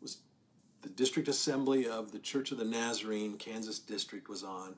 was 0.00 0.18
the 0.82 0.88
district 0.88 1.28
assembly 1.28 1.86
of 1.86 2.12
the 2.12 2.18
Church 2.18 2.52
of 2.52 2.58
the 2.58 2.64
Nazarene, 2.64 3.36
Kansas 3.36 3.78
district 3.78 4.28
was 4.28 4.42
on 4.42 4.76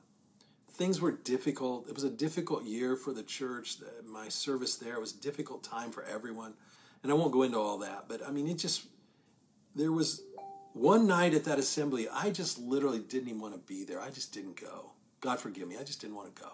things 0.77 1.01
were 1.01 1.11
difficult. 1.11 1.89
It 1.89 1.95
was 1.95 2.03
a 2.03 2.09
difficult 2.09 2.63
year 2.63 2.95
for 2.95 3.11
the 3.11 3.23
church. 3.23 3.77
My 4.05 4.29
service 4.29 4.75
there 4.75 4.99
was 4.99 5.13
a 5.13 5.19
difficult 5.19 5.63
time 5.63 5.91
for 5.91 6.03
everyone. 6.03 6.53
And 7.03 7.11
I 7.11 7.15
won't 7.15 7.31
go 7.31 7.43
into 7.43 7.57
all 7.57 7.79
that, 7.79 8.05
but 8.07 8.25
I 8.25 8.31
mean, 8.31 8.47
it 8.47 8.57
just, 8.57 8.83
there 9.75 9.91
was 9.91 10.21
one 10.73 11.07
night 11.07 11.33
at 11.33 11.45
that 11.45 11.59
assembly, 11.59 12.07
I 12.11 12.29
just 12.29 12.59
literally 12.59 12.99
didn't 12.99 13.29
even 13.29 13.41
want 13.41 13.53
to 13.53 13.59
be 13.59 13.83
there. 13.83 14.01
I 14.01 14.09
just 14.09 14.33
didn't 14.33 14.59
go. 14.59 14.91
God 15.21 15.39
forgive 15.39 15.67
me, 15.67 15.77
I 15.79 15.83
just 15.83 16.01
didn't 16.01 16.15
want 16.15 16.35
to 16.35 16.41
go. 16.41 16.49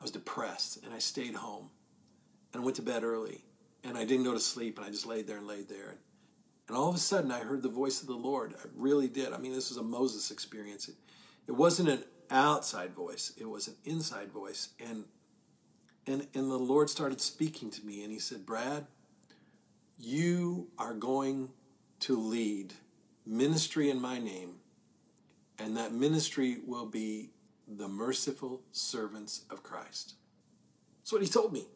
I 0.00 0.04
was 0.04 0.10
depressed 0.10 0.82
and 0.84 0.92
I 0.94 0.98
stayed 0.98 1.34
home 1.34 1.70
and 2.52 2.64
went 2.64 2.76
to 2.76 2.82
bed 2.82 3.02
early 3.02 3.44
and 3.84 3.96
I 3.96 4.04
didn't 4.04 4.24
go 4.24 4.32
to 4.32 4.40
sleep 4.40 4.78
and 4.78 4.86
I 4.86 4.90
just 4.90 5.06
laid 5.06 5.26
there 5.26 5.38
and 5.38 5.46
laid 5.46 5.68
there. 5.68 5.96
And 6.66 6.76
all 6.76 6.88
of 6.88 6.94
a 6.94 6.98
sudden, 6.98 7.30
I 7.30 7.40
heard 7.40 7.62
the 7.62 7.68
voice 7.68 8.00
of 8.00 8.06
the 8.06 8.14
Lord. 8.14 8.54
I 8.58 8.66
really 8.74 9.06
did. 9.06 9.32
I 9.32 9.38
mean, 9.38 9.52
this 9.52 9.68
was 9.68 9.76
a 9.76 9.82
Moses 9.82 10.30
experience. 10.30 10.88
It, 10.88 10.94
it 11.46 11.52
wasn't 11.52 11.90
an 11.90 12.04
outside 12.30 12.94
voice 12.94 13.32
it 13.36 13.48
was 13.48 13.68
an 13.68 13.74
inside 13.84 14.30
voice 14.30 14.70
and 14.80 15.04
and 16.06 16.26
and 16.34 16.50
the 16.50 16.58
lord 16.58 16.88
started 16.88 17.20
speaking 17.20 17.70
to 17.70 17.84
me 17.84 18.02
and 18.02 18.12
he 18.12 18.18
said 18.18 18.46
brad 18.46 18.86
you 19.98 20.68
are 20.78 20.94
going 20.94 21.50
to 22.00 22.18
lead 22.18 22.74
ministry 23.26 23.90
in 23.90 24.00
my 24.00 24.18
name 24.18 24.56
and 25.58 25.76
that 25.76 25.92
ministry 25.92 26.58
will 26.66 26.86
be 26.86 27.30
the 27.68 27.88
merciful 27.88 28.62
servants 28.72 29.44
of 29.50 29.62
christ 29.62 30.14
that's 31.00 31.12
what 31.12 31.22
he 31.22 31.28
told 31.28 31.52
me 31.52 31.66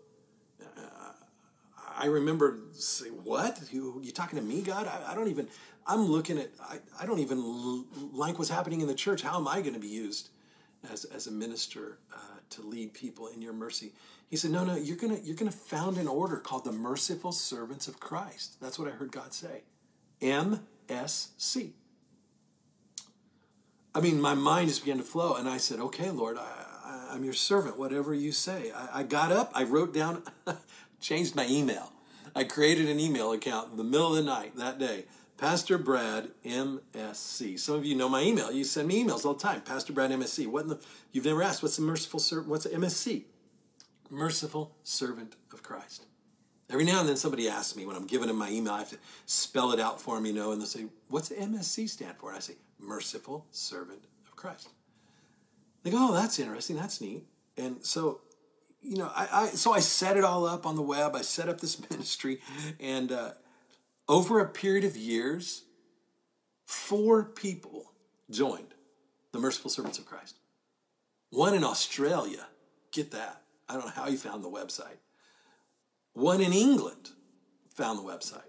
i 1.99 2.07
remember 2.07 2.59
saying 2.72 3.12
what 3.24 3.61
you, 3.70 4.01
you 4.03 4.12
talking 4.12 4.38
to 4.38 4.44
me 4.44 4.62
god 4.62 4.86
I, 4.86 5.12
I 5.12 5.14
don't 5.14 5.28
even 5.28 5.49
i'm 5.86 6.07
looking 6.07 6.38
at 6.38 6.51
i, 6.62 6.78
I 7.01 7.07
don't 7.07 7.18
even 7.18 7.84
like 8.12 8.38
what's 8.38 8.51
happening 8.51 8.80
in 8.80 8.86
the 8.86 8.94
church 8.94 9.22
how 9.22 9.38
am 9.38 9.46
i 9.46 9.61
going 9.61 9.74
to 9.74 9.80
be 9.80 9.88
used 9.88 10.30
as, 10.90 11.05
as 11.05 11.26
a 11.26 11.30
minister 11.30 11.99
uh, 12.14 12.18
to 12.51 12.62
lead 12.62 12.94
people 12.94 13.28
in 13.28 13.42
your 13.42 13.53
mercy. 13.53 13.92
He 14.28 14.36
said, 14.36 14.51
No, 14.51 14.64
no, 14.64 14.76
you're 14.76 14.96
gonna 14.96 15.18
you're 15.22 15.36
gonna 15.36 15.51
found 15.51 15.96
an 15.99 16.09
order 16.09 16.36
called 16.36 16.64
the 16.64 16.72
Merciful 16.72 17.32
Servants 17.32 17.88
of 17.88 18.01
Christ. 18.01 18.57
That's 18.61 18.78
what 18.78 18.88
I 18.88 18.92
heard 18.92 19.12
God 19.12 19.32
say. 19.32 19.62
MSC. 20.20 21.72
I 23.94 24.01
mean, 24.01 24.20
my 24.20 24.34
mind 24.34 24.68
just 24.68 24.84
began 24.84 24.99
to 24.99 25.03
flow, 25.03 25.34
and 25.34 25.49
I 25.49 25.57
said, 25.57 25.80
Okay, 25.80 26.11
Lord, 26.11 26.36
I, 26.38 27.14
am 27.14 27.24
your 27.24 27.34
servant, 27.34 27.78
whatever 27.78 28.14
you 28.14 28.32
say. 28.32 28.70
I, 28.70 29.01
I 29.01 29.03
got 29.03 29.32
up, 29.32 29.51
I 29.55 29.64
wrote 29.64 29.94
down, 29.94 30.22
changed 31.01 31.34
my 31.34 31.46
email. 31.46 31.92
I 32.34 32.44
created 32.44 32.88
an 32.88 33.01
email 33.01 33.32
account 33.32 33.70
in 33.70 33.76
the 33.76 33.84
middle 33.84 34.11
of 34.11 34.16
the 34.16 34.22
night 34.22 34.57
that 34.57 34.78
day. 34.78 35.05
Pastor 35.38 35.78
Brad 35.78 36.30
MSC. 36.44 37.59
Some 37.59 37.76
of 37.76 37.84
you 37.84 37.94
know 37.94 38.09
my 38.09 38.22
email. 38.22 38.51
You 38.51 38.64
send 38.64 38.88
me 38.88 39.05
emails 39.05 39.24
all 39.24 39.34
the 39.34 39.40
time. 39.40 39.61
Pastor 39.61 39.92
Brad 39.92 40.11
MSC. 40.11 40.49
What 40.49 40.68
the, 40.68 40.80
you've 41.12 41.24
never 41.24 41.42
asked 41.42 41.62
what's 41.62 41.76
the 41.76 41.82
merciful 41.82 42.18
servant? 42.18 42.49
What's 42.49 42.66
MSC? 42.66 43.24
Merciful 44.11 44.74
servant 44.82 45.36
of 45.53 45.62
Christ. 45.62 46.07
Every 46.70 46.84
now 46.84 47.01
and 47.01 47.09
then 47.09 47.16
somebody 47.16 47.49
asks 47.49 47.76
me 47.76 47.86
when 47.86 47.96
I'm 47.96 48.07
giving 48.07 48.28
them 48.28 48.36
my 48.36 48.51
email, 48.51 48.74
I 48.74 48.80
have 48.80 48.90
to 48.90 48.99
spell 49.26 49.72
it 49.72 49.80
out 49.80 50.03
for 50.03 50.16
them, 50.16 50.26
you 50.26 50.32
know, 50.32 50.53
and 50.53 50.61
they'll 50.61 50.66
say, 50.66 50.86
"What's 51.09 51.30
MSC 51.30 51.88
stand 51.88 52.18
for?" 52.18 52.28
And 52.28 52.36
I 52.36 52.40
say, 52.40 52.57
"Merciful 52.78 53.46
Servant 53.51 54.05
of 54.26 54.36
Christ." 54.36 54.68
They 55.82 55.90
go, 55.90 56.09
"Oh, 56.11 56.12
that's 56.12 56.38
interesting. 56.38 56.76
That's 56.76 57.01
neat." 57.01 57.26
And 57.57 57.84
so, 57.86 58.20
you 58.89 58.97
know, 58.97 59.11
I, 59.14 59.28
I 59.32 59.47
so 59.49 59.72
I 59.72 59.80
set 59.80 60.16
it 60.16 60.24
all 60.24 60.47
up 60.47 60.66
on 60.66 60.76
the 60.76 60.82
web. 60.82 61.14
I 61.14 61.22
set 61.22 61.49
up 61.49 61.61
this 61.61 61.78
ministry, 61.91 62.41
and. 62.80 63.12
Uh, 63.12 63.30
over 64.09 64.41
a 64.41 64.49
period 64.49 64.84
of 64.84 64.97
years, 64.97 65.64
four 66.64 67.24
people 67.24 67.93
joined 68.30 68.74
the 69.32 69.39
Merciful 69.39 69.70
Servants 69.70 69.99
of 69.99 70.07
Christ. 70.07 70.39
One 71.30 71.55
in 71.55 71.62
Australia, 71.62 72.47
get 72.91 73.11
that. 73.11 73.43
I 73.68 73.74
don't 73.74 73.84
know 73.84 73.93
how 73.93 74.09
you 74.09 74.16
found 74.16 74.43
the 74.43 74.51
website. 74.51 74.97
One 76.14 76.41
in 76.41 76.55
England 76.55 77.11
found 77.74 77.99
the 77.99 78.03
website. 78.03 78.41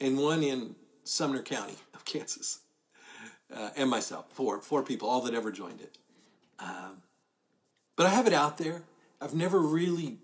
And 0.00 0.16
one 0.16 0.42
in 0.42 0.74
Sumner 1.04 1.42
County 1.42 1.74
of 1.94 2.04
Kansas. 2.06 2.60
Uh, 3.54 3.70
and 3.76 3.90
myself, 3.90 4.26
four, 4.30 4.60
four 4.60 4.82
people, 4.82 5.08
all 5.08 5.22
that 5.22 5.34
ever 5.34 5.52
joined 5.52 5.80
it. 5.80 5.98
Um, 6.58 7.02
but 7.96 8.06
I 8.06 8.10
have 8.10 8.26
it 8.26 8.32
out 8.32 8.58
there. 8.58 8.82
I've 9.20 9.34
never 9.34 9.58
really 9.58 10.18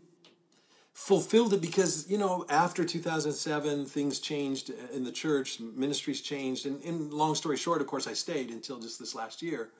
fulfilled 0.92 1.52
it 1.52 1.60
because 1.60 2.08
you 2.08 2.16
know 2.16 2.46
after 2.48 2.84
2007 2.84 3.84
things 3.86 4.20
changed 4.20 4.70
in 4.92 5.02
the 5.02 5.10
church 5.10 5.58
ministries 5.58 6.20
changed. 6.20 6.66
And, 6.66 6.82
and 6.84 7.12
long 7.12 7.34
story 7.34 7.56
short 7.56 7.80
of 7.80 7.88
course 7.88 8.06
i 8.06 8.12
stayed 8.12 8.50
until 8.50 8.78
just 8.78 8.98
this 8.98 9.14
last 9.14 9.42
year. 9.42 9.70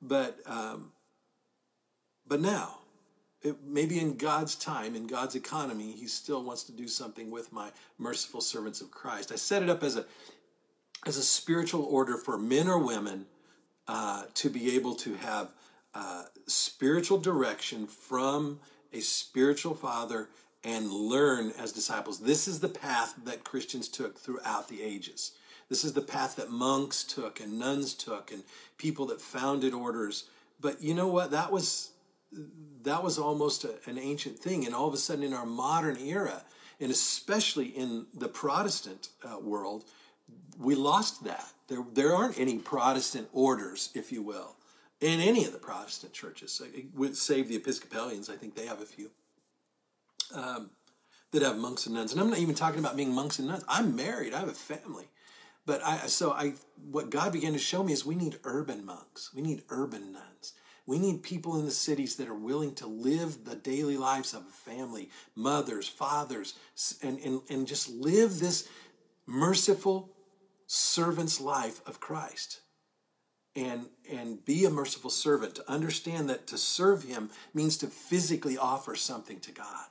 But 0.00 0.38
um, 0.46 0.92
but 2.26 2.40
now 2.40 2.78
it, 3.42 3.56
maybe 3.66 3.98
in 3.98 4.16
god's 4.16 4.54
time 4.54 4.94
in 4.94 5.06
god's 5.06 5.34
economy 5.34 5.92
he 5.92 6.06
still 6.06 6.42
wants 6.42 6.62
to 6.64 6.72
do 6.72 6.86
something 6.86 7.30
with 7.30 7.52
my 7.52 7.70
merciful 7.98 8.40
servants 8.40 8.80
of 8.80 8.90
christ. 8.90 9.32
I 9.32 9.36
set 9.36 9.62
it 9.62 9.68
up 9.68 9.82
as 9.82 9.96
a 9.96 10.06
as 11.06 11.16
a 11.16 11.22
spiritual 11.22 11.84
order 11.84 12.16
for 12.16 12.38
men 12.38 12.68
or 12.68 12.78
women 12.78 13.26
uh, 13.88 14.24
to 14.34 14.50
be 14.50 14.76
able 14.76 14.94
to 14.94 15.14
have 15.14 15.48
uh, 15.94 16.24
spiritual 16.46 17.18
direction 17.18 17.86
from 17.86 18.60
a 18.92 19.00
spiritual 19.00 19.74
father 19.74 20.28
and 20.62 20.90
learn 20.90 21.52
as 21.58 21.72
disciples. 21.72 22.20
This 22.20 22.46
is 22.46 22.60
the 22.60 22.68
path 22.68 23.14
that 23.24 23.44
Christians 23.44 23.88
took 23.88 24.18
throughout 24.18 24.68
the 24.68 24.82
ages. 24.82 25.32
This 25.68 25.84
is 25.84 25.92
the 25.92 26.02
path 26.02 26.36
that 26.36 26.50
monks 26.50 27.04
took 27.04 27.40
and 27.40 27.58
nuns 27.58 27.94
took 27.94 28.32
and 28.32 28.42
people 28.76 29.06
that 29.06 29.20
founded 29.20 29.72
orders. 29.72 30.24
But 30.60 30.82
you 30.82 30.94
know 30.94 31.08
what? 31.08 31.30
That 31.30 31.50
was 31.50 31.90
that 32.82 33.02
was 33.02 33.18
almost 33.18 33.64
a, 33.64 33.74
an 33.86 33.98
ancient 33.98 34.38
thing, 34.38 34.64
and 34.64 34.74
all 34.74 34.88
of 34.88 34.94
a 34.94 34.98
sudden, 34.98 35.24
in 35.24 35.32
our 35.32 35.46
modern 35.46 35.96
era, 35.96 36.42
and 36.80 36.90
especially 36.90 37.66
in 37.66 38.06
the 38.14 38.28
Protestant 38.28 39.08
uh, 39.24 39.38
world, 39.38 39.84
we 40.58 40.74
lost 40.74 41.24
that. 41.24 41.46
There, 41.68 41.84
there 41.92 42.14
aren't 42.14 42.38
any 42.38 42.58
Protestant 42.58 43.28
orders, 43.32 43.90
if 43.94 44.12
you 44.12 44.22
will, 44.22 44.56
in 45.00 45.20
any 45.20 45.44
of 45.44 45.52
the 45.52 45.58
Protestant 45.58 46.12
churches. 46.12 46.60
Save 47.12 47.48
the 47.48 47.56
Episcopalians, 47.56 48.28
I 48.28 48.36
think 48.36 48.54
they 48.54 48.66
have 48.66 48.80
a 48.80 48.86
few. 48.86 49.10
Um, 50.34 50.70
that 51.32 51.42
have 51.42 51.58
monks 51.58 51.86
and 51.86 51.94
nuns. 51.94 52.12
And 52.12 52.20
I'm 52.20 52.30
not 52.30 52.38
even 52.38 52.54
talking 52.54 52.80
about 52.80 52.96
being 52.96 53.14
monks 53.14 53.38
and 53.38 53.48
nuns. 53.48 53.64
I'm 53.68 53.94
married. 53.94 54.34
I 54.34 54.40
have 54.40 54.48
a 54.48 54.52
family. 54.52 55.08
But 55.66 55.82
I 55.84 55.98
so 56.06 56.32
I 56.32 56.54
what 56.90 57.10
God 57.10 57.32
began 57.32 57.52
to 57.52 57.58
show 57.58 57.84
me 57.84 57.92
is 57.92 58.04
we 58.04 58.14
need 58.14 58.38
urban 58.44 58.84
monks. 58.84 59.30
We 59.34 59.42
need 59.42 59.62
urban 59.68 60.12
nuns. 60.12 60.54
We 60.86 60.98
need 60.98 61.22
people 61.22 61.56
in 61.56 61.66
the 61.66 61.70
cities 61.70 62.16
that 62.16 62.26
are 62.26 62.34
willing 62.34 62.74
to 62.76 62.86
live 62.86 63.44
the 63.44 63.54
daily 63.54 63.96
lives 63.96 64.34
of 64.34 64.42
a 64.42 64.70
family, 64.70 65.10
mothers, 65.36 65.86
fathers, 65.86 66.54
and, 67.00 67.20
and, 67.20 67.42
and 67.48 67.68
just 67.68 67.88
live 67.90 68.40
this 68.40 68.68
merciful 69.24 70.10
servant's 70.66 71.40
life 71.40 71.80
of 71.86 72.00
Christ. 72.00 72.60
And, 73.60 73.86
and 74.10 74.44
be 74.44 74.64
a 74.64 74.70
merciful 74.70 75.10
servant, 75.10 75.54
to 75.56 75.70
understand 75.70 76.30
that 76.30 76.46
to 76.46 76.56
serve 76.56 77.02
him 77.02 77.30
means 77.52 77.76
to 77.78 77.88
physically 77.88 78.56
offer 78.56 78.96
something 78.96 79.38
to 79.40 79.52
God. 79.52 79.88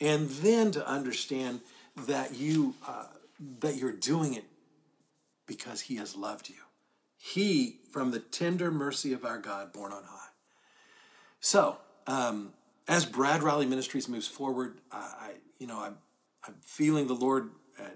And 0.00 0.28
then 0.28 0.70
to 0.72 0.86
understand 0.86 1.62
that 2.06 2.34
you 2.34 2.74
uh, 2.86 3.06
that 3.60 3.76
you're 3.76 3.92
doing 3.92 4.34
it 4.34 4.44
because 5.46 5.82
he 5.82 5.96
has 5.96 6.14
loved 6.16 6.48
you. 6.48 6.62
He, 7.16 7.78
from 7.90 8.10
the 8.10 8.18
tender 8.18 8.70
mercy 8.70 9.12
of 9.12 9.24
our 9.24 9.38
God, 9.38 9.72
born 9.72 9.92
on 9.92 10.04
high. 10.04 10.28
So, 11.40 11.78
um, 12.06 12.52
as 12.88 13.04
Brad 13.04 13.42
Riley 13.42 13.66
Ministries 13.66 14.08
moves 14.08 14.26
forward, 14.28 14.78
uh, 14.90 15.12
I, 15.20 15.30
you 15.58 15.66
know, 15.66 15.80
I'm, 15.80 15.98
I'm 16.46 16.54
feeling 16.62 17.06
the 17.06 17.14
Lord, 17.14 17.50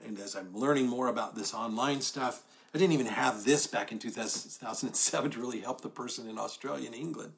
and 0.07 0.19
as 0.19 0.37
I'm 0.37 0.55
learning 0.55 0.87
more 0.89 1.09
about 1.09 1.35
this 1.35 1.53
online 1.55 2.01
stuff, 2.01 2.43
I 2.77 2.79
didn't 2.79 2.93
even 2.93 3.07
have 3.07 3.45
this 3.45 3.67
back 3.67 3.91
in 3.91 3.99
2007 3.99 5.31
to 5.31 5.41
really 5.41 5.61
help 5.61 5.81
the 5.81 5.89
person 5.89 6.29
in 6.29 6.39
Australia 6.39 6.85
and 6.85 6.95
England, 6.95 7.33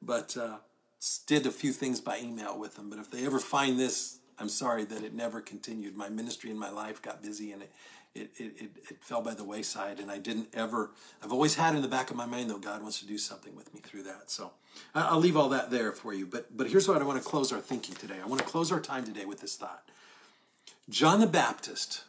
but 0.00 0.36
uh, 0.36 0.58
did 1.26 1.44
a 1.44 1.50
few 1.50 1.72
things 1.72 2.00
by 2.00 2.20
email 2.20 2.56
with 2.56 2.76
them. 2.76 2.88
But 2.88 3.00
if 3.00 3.10
they 3.10 3.26
ever 3.26 3.40
find 3.40 3.80
this, 3.80 4.18
I'm 4.38 4.48
sorry 4.48 4.84
that 4.84 5.02
it 5.02 5.12
never 5.12 5.40
continued. 5.40 5.96
My 5.96 6.08
ministry 6.08 6.52
and 6.52 6.60
my 6.60 6.70
life 6.70 7.02
got 7.02 7.20
busy, 7.20 7.50
and 7.50 7.62
it 7.62 7.72
it, 8.14 8.30
it, 8.36 8.70
it, 8.90 9.02
fell 9.02 9.20
by 9.20 9.34
the 9.34 9.44
wayside 9.44 10.00
and 10.00 10.10
I 10.10 10.16
didn't 10.16 10.48
ever, 10.54 10.92
I've 11.22 11.32
always 11.32 11.56
had 11.56 11.74
in 11.74 11.82
the 11.82 11.88
back 11.88 12.10
of 12.10 12.16
my 12.16 12.24
mind 12.24 12.48
though, 12.48 12.56
God 12.56 12.80
wants 12.80 12.98
to 13.00 13.06
do 13.06 13.18
something 13.18 13.54
with 13.54 13.74
me 13.74 13.80
through 13.80 14.04
that. 14.04 14.30
So 14.30 14.52
I'll 14.94 15.20
leave 15.20 15.36
all 15.36 15.50
that 15.50 15.70
there 15.70 15.92
for 15.92 16.14
you. 16.14 16.24
But, 16.24 16.56
but 16.56 16.70
here's 16.70 16.88
what 16.88 17.02
I 17.02 17.04
want 17.04 17.22
to 17.22 17.28
close 17.28 17.52
our 17.52 17.60
thinking 17.60 17.94
today. 17.94 18.16
I 18.22 18.26
want 18.26 18.40
to 18.40 18.46
close 18.46 18.72
our 18.72 18.80
time 18.80 19.04
today 19.04 19.26
with 19.26 19.40
this 19.40 19.56
thought. 19.56 19.82
John 20.88 21.20
the 21.20 21.26
Baptist, 21.26 22.04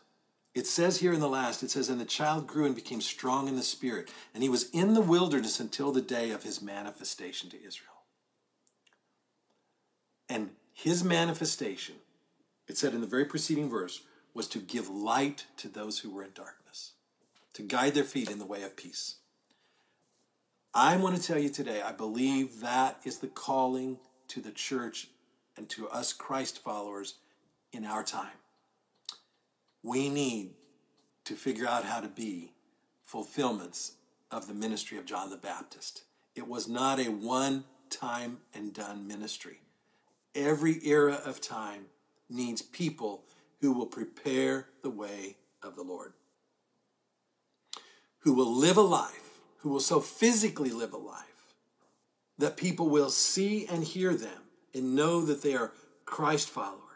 it 0.58 0.66
says 0.66 0.98
here 0.98 1.14
in 1.14 1.20
the 1.20 1.30
last, 1.30 1.62
it 1.62 1.70
says, 1.70 1.88
and 1.88 2.02
the 2.02 2.06
child 2.06 2.48
grew 2.48 2.66
and 2.66 2.74
became 2.74 3.00
strong 3.00 3.48
in 3.48 3.56
the 3.56 3.62
spirit, 3.62 4.10
and 4.34 4.42
he 4.42 4.50
was 4.50 4.72
in 4.72 4.96
the 4.96 5.02
wilderness 5.02 5.60
until 5.60 5.92
the 5.92 6.02
day 6.02 6.32
of 6.32 6.42
his 6.42 6.64
manifestation 6.64 7.48
to 7.52 7.64
Israel. 7.64 7.92
And 10.28 10.50
his 10.74 11.04
manifestation, 11.04 11.98
it 12.68 12.76
said 12.76 12.96
in 12.96 13.02
the 13.02 13.08
very 13.08 13.26
preceding 13.26 13.70
verse, 13.70 14.02
was 14.34 14.48
to 14.48 14.58
give 14.58 14.90
light 14.90 15.46
to 15.58 15.68
those 15.68 16.00
who 16.00 16.10
were 16.10 16.24
in 16.24 16.32
darkness, 16.34 16.94
to 17.54 17.62
guide 17.62 17.94
their 17.94 18.04
feet 18.04 18.32
in 18.32 18.40
the 18.40 18.46
way 18.46 18.64
of 18.64 18.76
peace. 18.76 19.18
I 20.74 20.98
want 20.98 21.16
to 21.16 21.22
tell 21.22 21.40
you 21.40 21.50
today, 21.50 21.84
I 21.84 21.92
believe 21.92 22.62
that 22.62 23.00
is 23.04 23.20
the 23.20 23.28
calling 23.28 24.00
to 24.30 24.42
the 24.42 24.52
church 24.52 25.08
and 25.56 25.70
to 25.70 25.88
us 25.90 26.14
Christ 26.14 26.64
followers 26.64 27.16
in 27.72 27.86
our 27.86 28.04
time. 28.04 28.38
We 29.88 30.10
need 30.10 30.50
to 31.24 31.34
figure 31.34 31.66
out 31.66 31.86
how 31.86 32.02
to 32.02 32.10
be 32.10 32.52
fulfillments 33.06 33.94
of 34.30 34.46
the 34.46 34.54
ministry 34.54 34.98
of 34.98 35.06
John 35.06 35.30
the 35.30 35.38
Baptist. 35.38 36.04
It 36.36 36.46
was 36.46 36.68
not 36.68 37.00
a 37.00 37.06
one 37.06 37.64
time 37.90 38.40
and 38.54 38.74
done 38.74 39.08
ministry. 39.08 39.62
Every 40.36 40.86
era 40.86 41.22
of 41.24 41.40
time 41.40 41.86
needs 42.30 42.62
people 42.62 43.24
who 43.62 43.72
will 43.72 43.86
prepare 43.86 44.68
the 44.84 44.90
way 44.90 45.38
of 45.64 45.78
the 45.78 45.84
Lord, 45.84 46.12
who 48.20 48.34
will 48.34 48.54
live 48.54 48.76
a 48.76 48.82
life, 48.82 49.40
who 49.60 49.70
will 49.70 49.80
so 49.80 50.02
physically 50.02 50.70
live 50.70 50.92
a 50.92 50.98
life 50.98 51.54
that 52.38 52.58
people 52.58 52.90
will 52.90 53.10
see 53.10 53.66
and 53.66 53.86
hear 53.86 54.14
them 54.14 54.42
and 54.74 54.98
know 54.98 55.22
that 55.22 55.44
they 55.44 55.56
are 55.56 55.72
Christ 56.04 56.50
followers 56.50 56.87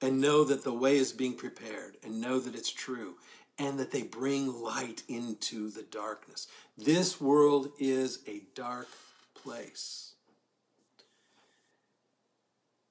and 0.00 0.20
know 0.20 0.44
that 0.44 0.64
the 0.64 0.72
way 0.72 0.96
is 0.96 1.12
being 1.12 1.34
prepared 1.34 1.96
and 2.02 2.20
know 2.20 2.38
that 2.38 2.54
it's 2.54 2.72
true 2.72 3.16
and 3.58 3.78
that 3.78 3.90
they 3.90 4.02
bring 4.02 4.62
light 4.62 5.02
into 5.08 5.70
the 5.70 5.82
darkness. 5.82 6.48
This 6.78 7.20
world 7.20 7.68
is 7.78 8.20
a 8.26 8.42
dark 8.54 8.88
place. 9.34 10.12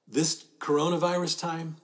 This 0.06 0.44
coronavirus 0.58 1.40
time, 1.40 1.76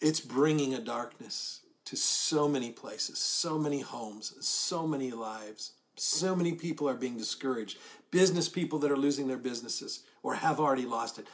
it's 0.00 0.20
bringing 0.20 0.74
a 0.74 0.80
darkness 0.80 1.60
to 1.86 1.96
so 1.96 2.48
many 2.48 2.70
places, 2.70 3.18
so 3.18 3.58
many 3.58 3.80
homes, 3.80 4.34
so 4.40 4.86
many 4.86 5.10
lives. 5.10 5.72
So 5.96 6.36
many 6.36 6.52
people 6.52 6.88
are 6.88 6.94
being 6.94 7.16
discouraged. 7.16 7.78
Business 8.10 8.48
people 8.48 8.78
that 8.80 8.90
are 8.90 8.96
losing 8.96 9.26
their 9.26 9.36
businesses 9.36 10.04
or 10.22 10.34
have 10.34 10.60
already 10.60 10.86
lost 10.86 11.18
it. 11.18 11.26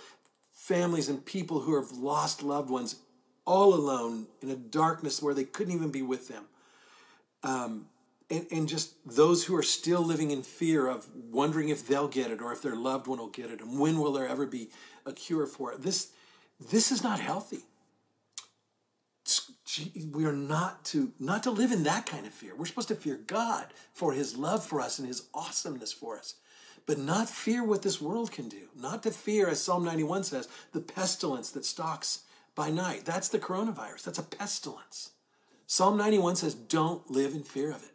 Families 0.64 1.08
and 1.08 1.24
people 1.24 1.60
who 1.60 1.76
have 1.76 1.92
lost 1.92 2.42
loved 2.42 2.70
ones 2.70 2.96
all 3.44 3.74
alone 3.74 4.26
in 4.40 4.48
a 4.50 4.56
darkness 4.56 5.20
where 5.20 5.34
they 5.34 5.44
couldn't 5.44 5.74
even 5.74 5.90
be 5.90 6.00
with 6.00 6.28
them. 6.28 6.44
Um, 7.42 7.86
and, 8.30 8.46
and 8.50 8.68
just 8.68 8.94
those 9.04 9.44
who 9.44 9.54
are 9.56 9.62
still 9.62 10.00
living 10.00 10.30
in 10.30 10.42
fear 10.42 10.88
of 10.88 11.06
wondering 11.30 11.68
if 11.68 11.86
they'll 11.86 12.08
get 12.08 12.30
it 12.30 12.40
or 12.40 12.50
if 12.52 12.62
their 12.62 12.76
loved 12.76 13.06
one 13.06 13.18
will 13.18 13.28
get 13.28 13.50
it 13.50 13.60
and 13.60 13.78
when 13.78 13.98
will 13.98 14.12
there 14.12 14.26
ever 14.26 14.46
be 14.46 14.70
a 15.04 15.12
cure 15.12 15.46
for 15.46 15.72
it. 15.72 15.82
This, 15.82 16.12
this 16.70 16.90
is 16.90 17.02
not 17.02 17.20
healthy 17.20 17.64
we 20.12 20.24
are 20.24 20.32
not 20.32 20.84
to 20.84 21.12
not 21.18 21.42
to 21.44 21.50
live 21.50 21.72
in 21.72 21.84
that 21.84 22.06
kind 22.06 22.26
of 22.26 22.34
fear. 22.34 22.54
We're 22.54 22.66
supposed 22.66 22.88
to 22.88 22.94
fear 22.94 23.16
God 23.26 23.66
for 23.92 24.12
his 24.12 24.36
love 24.36 24.64
for 24.64 24.80
us 24.80 24.98
and 24.98 25.08
his 25.08 25.28
awesomeness 25.32 25.92
for 25.92 26.18
us. 26.18 26.34
But 26.86 26.98
not 26.98 27.30
fear 27.30 27.64
what 27.64 27.82
this 27.82 28.00
world 28.00 28.30
can 28.30 28.48
do. 28.48 28.68
Not 28.76 29.02
to 29.04 29.10
fear, 29.10 29.48
as 29.48 29.62
Psalm 29.62 29.84
91 29.84 30.24
says, 30.24 30.48
the 30.72 30.80
pestilence 30.80 31.50
that 31.52 31.64
stalks 31.64 32.24
by 32.54 32.70
night. 32.70 33.04
That's 33.04 33.28
the 33.28 33.38
coronavirus. 33.38 34.04
That's 34.04 34.18
a 34.18 34.22
pestilence. 34.22 35.10
Psalm 35.66 35.96
91 35.96 36.36
says, 36.36 36.54
don't 36.54 37.10
live 37.10 37.32
in 37.32 37.42
fear 37.42 37.70
of 37.70 37.82
it. 37.82 37.92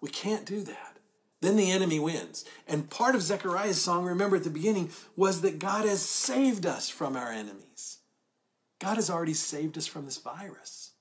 We 0.00 0.08
can't 0.08 0.46
do 0.46 0.62
that. 0.62 0.98
Then 1.40 1.56
the 1.56 1.72
enemy 1.72 1.98
wins. 1.98 2.44
And 2.68 2.88
part 2.88 3.16
of 3.16 3.22
Zechariah's 3.22 3.80
song, 3.80 4.04
remember 4.04 4.36
at 4.36 4.44
the 4.44 4.50
beginning, 4.50 4.90
was 5.16 5.40
that 5.40 5.58
God 5.58 5.84
has 5.84 6.00
saved 6.00 6.64
us 6.64 6.88
from 6.88 7.16
our 7.16 7.32
enemies. 7.32 7.98
God 8.78 8.94
has 8.94 9.10
already 9.10 9.34
saved 9.34 9.76
us 9.76 9.86
from 9.86 10.04
this 10.04 10.18
virus. 10.18 10.92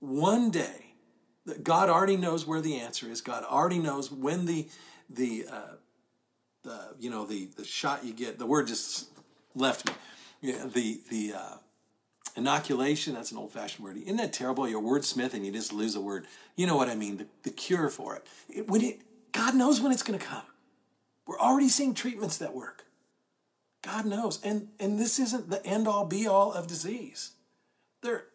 One 0.00 0.50
day, 0.50 0.94
God 1.62 1.88
already 1.88 2.16
knows 2.16 2.46
where 2.46 2.60
the 2.60 2.76
answer 2.76 3.08
is. 3.08 3.20
God 3.20 3.44
already 3.44 3.78
knows 3.78 4.10
when 4.10 4.46
the 4.46 4.68
the 5.10 5.46
uh, 5.50 5.74
the 6.62 6.94
you 6.98 7.10
know 7.10 7.26
the 7.26 7.48
the 7.56 7.64
shot 7.64 8.04
you 8.04 8.12
get. 8.12 8.38
The 8.38 8.46
word 8.46 8.66
just 8.66 9.08
left 9.54 9.86
me. 9.86 9.94
Yeah, 10.40 10.66
the 10.66 11.00
the 11.10 11.34
uh, 11.34 11.56
inoculation. 12.36 13.14
That's 13.14 13.32
an 13.32 13.38
old 13.38 13.52
fashioned 13.52 13.84
word. 13.84 13.96
Isn't 13.96 14.16
that 14.16 14.32
terrible? 14.32 14.68
You're 14.68 14.82
wordsmith 14.82 15.34
and 15.34 15.44
you 15.44 15.52
just 15.52 15.72
lose 15.72 15.94
a 15.94 16.00
word. 16.00 16.26
You 16.56 16.66
know 16.66 16.76
what 16.76 16.88
I 16.88 16.94
mean? 16.94 17.18
The, 17.18 17.26
the 17.44 17.50
cure 17.50 17.88
for 17.88 18.16
it. 18.16 18.26
it 18.48 18.68
when 18.68 18.82
it 18.82 19.00
God 19.32 19.54
knows 19.54 19.80
when 19.80 19.92
it's 19.92 20.02
going 20.02 20.18
to 20.18 20.24
come. 20.24 20.44
We're 21.26 21.40
already 21.40 21.68
seeing 21.68 21.94
treatments 21.94 22.38
that 22.38 22.54
work. 22.54 22.84
God 23.82 24.06
knows. 24.06 24.40
And, 24.42 24.68
and 24.78 24.98
this 24.98 25.18
isn't 25.18 25.50
the 25.50 25.64
end 25.66 25.88
all 25.88 26.06
be 26.06 26.26
all 26.26 26.52
of 26.52 26.66
disease. 26.66 27.32
There, 28.02 28.26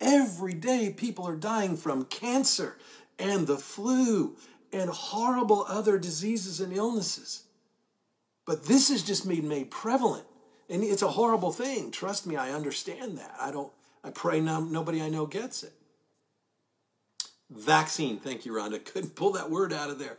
every 0.00 0.54
day 0.54 0.92
people 0.96 1.26
are 1.26 1.36
dying 1.36 1.76
from 1.76 2.04
cancer 2.06 2.78
and 3.18 3.46
the 3.46 3.58
flu 3.58 4.36
and 4.72 4.90
horrible 4.90 5.64
other 5.68 5.98
diseases 5.98 6.60
and 6.60 6.72
illnesses. 6.72 7.44
But 8.46 8.66
this 8.66 8.90
is 8.90 9.02
just 9.02 9.26
made 9.26 9.44
made 9.44 9.70
prevalent. 9.70 10.24
And 10.68 10.84
it's 10.84 11.02
a 11.02 11.08
horrible 11.08 11.52
thing. 11.52 11.90
Trust 11.90 12.26
me, 12.26 12.36
I 12.36 12.52
understand 12.52 13.18
that. 13.18 13.34
I 13.40 13.50
don't, 13.50 13.72
I 14.04 14.10
pray 14.10 14.40
no, 14.40 14.60
nobody 14.60 15.02
I 15.02 15.08
know 15.08 15.26
gets 15.26 15.64
it. 15.64 15.72
Vaccine. 17.50 18.18
Thank 18.18 18.46
you, 18.46 18.52
Rhonda. 18.52 18.82
Couldn't 18.92 19.16
pull 19.16 19.32
that 19.32 19.50
word 19.50 19.72
out 19.72 19.90
of 19.90 19.98
there. 19.98 20.16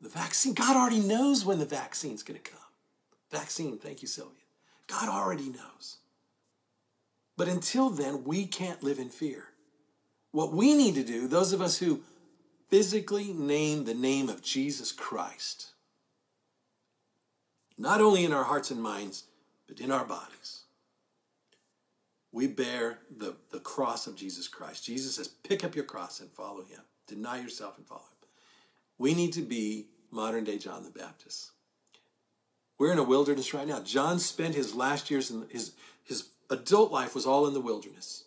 The 0.00 0.08
vaccine, 0.08 0.54
God 0.54 0.76
already 0.76 1.00
knows 1.00 1.44
when 1.44 1.58
the 1.58 1.64
vaccine's 1.64 2.22
going 2.22 2.38
to 2.40 2.50
come. 2.50 2.58
Vaccine, 3.30 3.78
thank 3.78 4.02
you, 4.02 4.08
Sylvia. 4.08 4.34
God 4.88 5.08
already 5.08 5.48
knows. 5.48 5.96
But 7.36 7.48
until 7.48 7.90
then, 7.90 8.24
we 8.24 8.46
can't 8.46 8.82
live 8.82 8.98
in 8.98 9.08
fear. 9.08 9.44
What 10.32 10.52
we 10.52 10.74
need 10.74 10.94
to 10.96 11.04
do, 11.04 11.28
those 11.28 11.52
of 11.52 11.60
us 11.60 11.78
who 11.78 12.02
physically 12.68 13.32
name 13.32 13.84
the 13.84 13.94
name 13.94 14.28
of 14.28 14.42
Jesus 14.42 14.92
Christ, 14.92 15.72
not 17.78 18.00
only 18.00 18.24
in 18.24 18.32
our 18.32 18.44
hearts 18.44 18.70
and 18.70 18.82
minds, 18.82 19.24
but 19.68 19.80
in 19.80 19.90
our 19.90 20.04
bodies, 20.04 20.62
we 22.32 22.46
bear 22.46 22.98
the, 23.16 23.36
the 23.50 23.60
cross 23.60 24.06
of 24.06 24.16
Jesus 24.16 24.48
Christ. 24.48 24.84
Jesus 24.84 25.16
says, 25.16 25.28
pick 25.28 25.64
up 25.64 25.74
your 25.74 25.84
cross 25.84 26.20
and 26.20 26.30
follow 26.30 26.62
him. 26.64 26.80
Deny 27.06 27.40
yourself 27.40 27.78
and 27.78 27.86
follow 27.86 28.00
him. 28.00 28.28
We 28.98 29.14
need 29.14 29.32
to 29.34 29.42
be 29.42 29.86
modern 30.10 30.44
day 30.44 30.58
John 30.58 30.84
the 30.84 30.90
Baptist 30.90 31.52
We're 32.78 32.92
in 32.92 32.98
a 32.98 33.04
wilderness 33.04 33.54
right 33.54 33.66
now. 33.66 33.80
John 33.80 34.18
spent 34.18 34.54
his 34.54 34.74
last 34.74 35.10
years 35.10 35.30
in 35.30 35.46
his 35.50 35.72
his 36.04 36.28
adult 36.50 36.92
life 36.92 37.14
was 37.14 37.26
all 37.26 37.46
in 37.46 37.54
the 37.54 37.60
wilderness. 37.60 38.24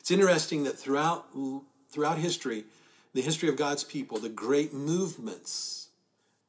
It's 0.00 0.10
interesting 0.10 0.64
that 0.64 0.78
throughout 0.78 1.26
throughout 1.90 2.18
history, 2.18 2.64
the 3.14 3.22
history 3.22 3.48
of 3.48 3.56
God's 3.56 3.84
people, 3.84 4.18
the 4.18 4.28
great 4.28 4.72
movements 4.72 5.88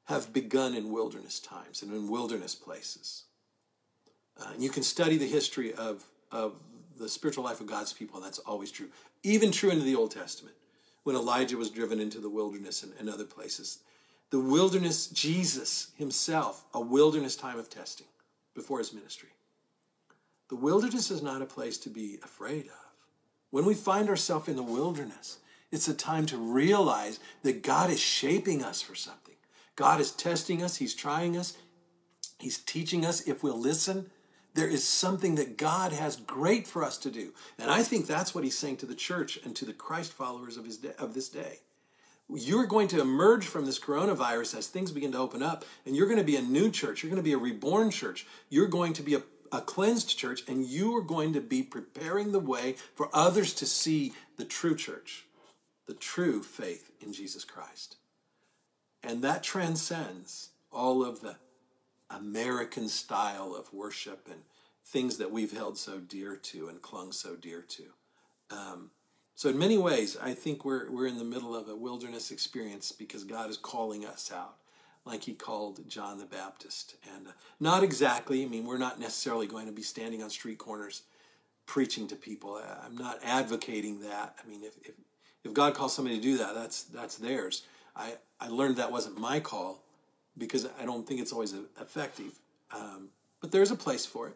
have 0.06 0.34
begun 0.34 0.74
in 0.76 0.92
wilderness 0.92 1.40
times 1.40 1.82
and 1.82 1.92
in 1.92 2.10
wilderness 2.10 2.56
places. 2.56 3.24
Uh, 4.40 4.52
you 4.58 4.70
can 4.70 4.84
study 4.84 5.18
the 5.18 5.28
history 5.28 5.74
of, 5.74 6.04
of 6.32 6.54
the 6.98 7.08
spiritual 7.08 7.44
life 7.44 7.62
of 7.62 7.68
God's 7.68 7.94
people, 7.94 8.18
and 8.18 8.26
that's 8.26 8.40
always 8.40 8.72
true. 8.72 8.88
Even 9.24 9.52
true 9.52 9.70
into 9.70 9.86
the 9.86 9.96
Old 9.96 10.12
Testament, 10.12 10.56
when 11.04 11.16
Elijah 11.16 11.58
was 11.58 11.70
driven 11.70 12.00
into 12.00 12.20
the 12.20 12.30
wilderness 12.30 12.84
and, 12.84 12.94
and 13.00 13.10
other 13.10 13.26
places. 13.26 13.80
The 14.30 14.40
wilderness, 14.40 15.08
Jesus 15.08 15.92
himself, 15.98 16.66
a 16.74 16.82
wilderness 16.82 17.36
time 17.36 17.60
of 17.60 17.70
testing 17.70 18.08
before 18.56 18.80
his 18.80 18.94
ministry. 18.94 19.30
The 20.50 20.56
wilderness 20.56 21.12
is 21.12 21.22
not 21.22 21.42
a 21.42 21.46
place 21.46 21.78
to 21.80 21.90
be 21.90 22.20
afraid 22.24 22.66
of. 22.66 22.92
When 23.52 23.66
we 23.66 23.74
find 23.74 24.10
ourselves 24.10 24.48
in 24.48 24.56
the 24.56 24.64
wilderness, 24.64 25.38
it's 25.74 25.88
a 25.88 25.94
time 25.94 26.26
to 26.28 26.38
realize 26.38 27.20
that 27.42 27.64
God 27.64 27.90
is 27.90 28.00
shaping 28.00 28.64
us 28.64 28.82
for 28.82 28.96
something. 28.96 29.36
God 29.76 30.00
is 30.00 30.12
testing 30.12 30.64
us, 30.64 30.78
He's 30.78 30.94
trying 30.94 31.36
us, 31.36 31.58
He's 32.40 32.60
teaching 32.60 33.06
us 33.06 33.28
if 33.28 33.44
we'll 33.44 33.60
listen. 33.60 34.10
There 34.54 34.68
is 34.68 34.88
something 34.88 35.34
that 35.36 35.58
God 35.58 35.92
has 35.92 36.16
great 36.16 36.68
for 36.68 36.84
us 36.84 37.00
to 37.00 37.10
do. 37.10 37.34
And 37.58 37.72
I 37.72 37.82
think 37.82 38.06
that's 38.06 38.36
what 38.36 38.44
He's 38.44 38.58
saying 38.58 38.78
to 38.78 38.86
the 38.86 38.94
church 38.94 39.40
and 39.44 39.56
to 39.56 39.66
the 39.66 39.74
Christ 39.74 40.14
followers 40.14 40.58
of, 40.58 40.66
his 40.66 40.78
day, 40.78 40.94
of 41.00 41.16
this 41.16 41.28
day. 41.28 41.62
You're 42.30 42.68
going 42.68 42.88
to 42.90 43.02
emerge 43.02 43.46
from 43.46 43.66
this 43.66 43.80
coronavirus 43.80 44.60
as 44.60 44.68
things 44.68 44.92
begin 44.92 45.12
to 45.14 45.18
open 45.18 45.42
up, 45.42 45.66
and 45.86 45.96
you're 45.96 46.08
going 46.08 46.20
to 46.20 46.24
be 46.24 46.36
a 46.36 46.42
new 46.42 46.70
church. 46.70 47.02
You're 47.02 47.10
going 47.10 47.22
to 47.22 47.24
be 47.24 47.34
a 47.34 47.38
reborn 47.38 47.90
church. 47.90 48.28
You're 48.50 48.68
going 48.68 48.94
to 48.94 49.04
be 49.04 49.16
a 49.16 49.24
a 49.54 49.62
cleansed 49.62 50.18
church, 50.18 50.44
and 50.48 50.66
you 50.66 50.98
are 50.98 51.04
going 51.04 51.32
to 51.34 51.40
be 51.40 51.62
preparing 51.62 52.32
the 52.32 52.40
way 52.40 52.76
for 52.96 53.08
others 53.14 53.54
to 53.54 53.68
see 53.68 54.14
the 54.38 54.44
true 54.44 54.76
church, 54.76 55.26
the 55.88 55.94
true 55.94 56.42
faith 56.42 56.92
in 57.02 57.14
Jesus 57.14 57.44
Christ. 57.44 57.98
And 59.04 59.24
that 59.24 59.44
transcends 59.44 60.50
all 60.72 61.06
of 61.06 61.22
the 61.22 61.36
American 62.10 62.88
style 62.88 63.56
of 63.56 63.74
worship 63.74 64.28
and 64.32 64.42
things 64.86 65.18
that 65.18 65.32
we've 65.32 65.52
held 65.52 65.78
so 65.78 66.00
dear 66.00 66.36
to 66.36 66.68
and 66.68 66.82
clung 66.82 67.12
so 67.12 67.36
dear 67.36 67.62
to. 67.62 67.84
Um, 68.52 68.92
so, 69.36 69.50
in 69.50 69.58
many 69.58 69.78
ways, 69.78 70.16
I 70.22 70.34
think 70.34 70.64
we're, 70.64 70.90
we're 70.92 71.08
in 71.08 71.18
the 71.18 71.24
middle 71.24 71.56
of 71.56 71.68
a 71.68 71.76
wilderness 71.76 72.32
experience 72.32 72.92
because 72.92 73.24
God 73.24 73.50
is 73.50 73.58
calling 73.58 74.06
us 74.06 74.32
out 74.32 74.56
like 75.06 75.24
he 75.24 75.34
called 75.34 75.88
John 75.88 76.20
the 76.20 76.26
Baptist. 76.26 76.96
And 77.16 77.28
uh, 77.28 77.32
not 77.60 77.84
exactly, 77.84 78.44
I 78.44 78.48
mean, 78.48 78.66
we're 78.66 78.78
not 78.78 79.00
necessarily 79.00 79.48
going 79.48 79.66
to 79.66 79.72
be 79.72 79.82
standing 79.82 80.22
on 80.22 80.30
street 80.30 80.60
corners 80.60 81.04
preaching 81.66 82.08
to 82.08 82.16
people. 82.16 82.62
I'm 82.86 82.96
not 82.96 83.20
advocating 83.24 84.02
that. 84.02 84.36
I 84.44 84.48
mean, 84.48 84.64
if, 84.64 84.78
if, 84.84 84.94
if 85.44 85.54
God 85.54 85.74
calls 85.74 85.96
somebody 85.96 86.18
to 86.18 86.22
do 86.22 86.38
that, 86.38 86.56
that's, 86.56 86.84
that's 86.84 87.18
theirs. 87.18 87.64
I, 87.96 88.14
I 88.40 88.48
learned 88.48 88.78
that 88.78 88.92
wasn't 88.92 89.20
my 89.20 89.40
call 89.40 89.84
because 90.38 90.68
I 90.80 90.86
don't 90.86 91.08
think 91.08 91.22
it's 91.22 91.32
always 91.32 91.54
effective. 91.80 92.40
Um, 92.72 93.10
but 93.40 93.52
there's 93.52 93.72
a 93.72 93.76
place 93.76 94.06
for 94.06 94.30
it. 94.30 94.36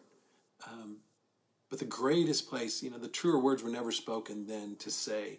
Um, 0.66 0.98
but 1.70 1.78
the 1.78 1.84
greatest 1.84 2.48
place, 2.48 2.82
you 2.82 2.90
know, 2.90 2.98
the 2.98 3.08
truer 3.08 3.38
words 3.38 3.62
were 3.62 3.70
never 3.70 3.92
spoken 3.92 4.46
than 4.46 4.76
to 4.76 4.90
say, 4.90 5.38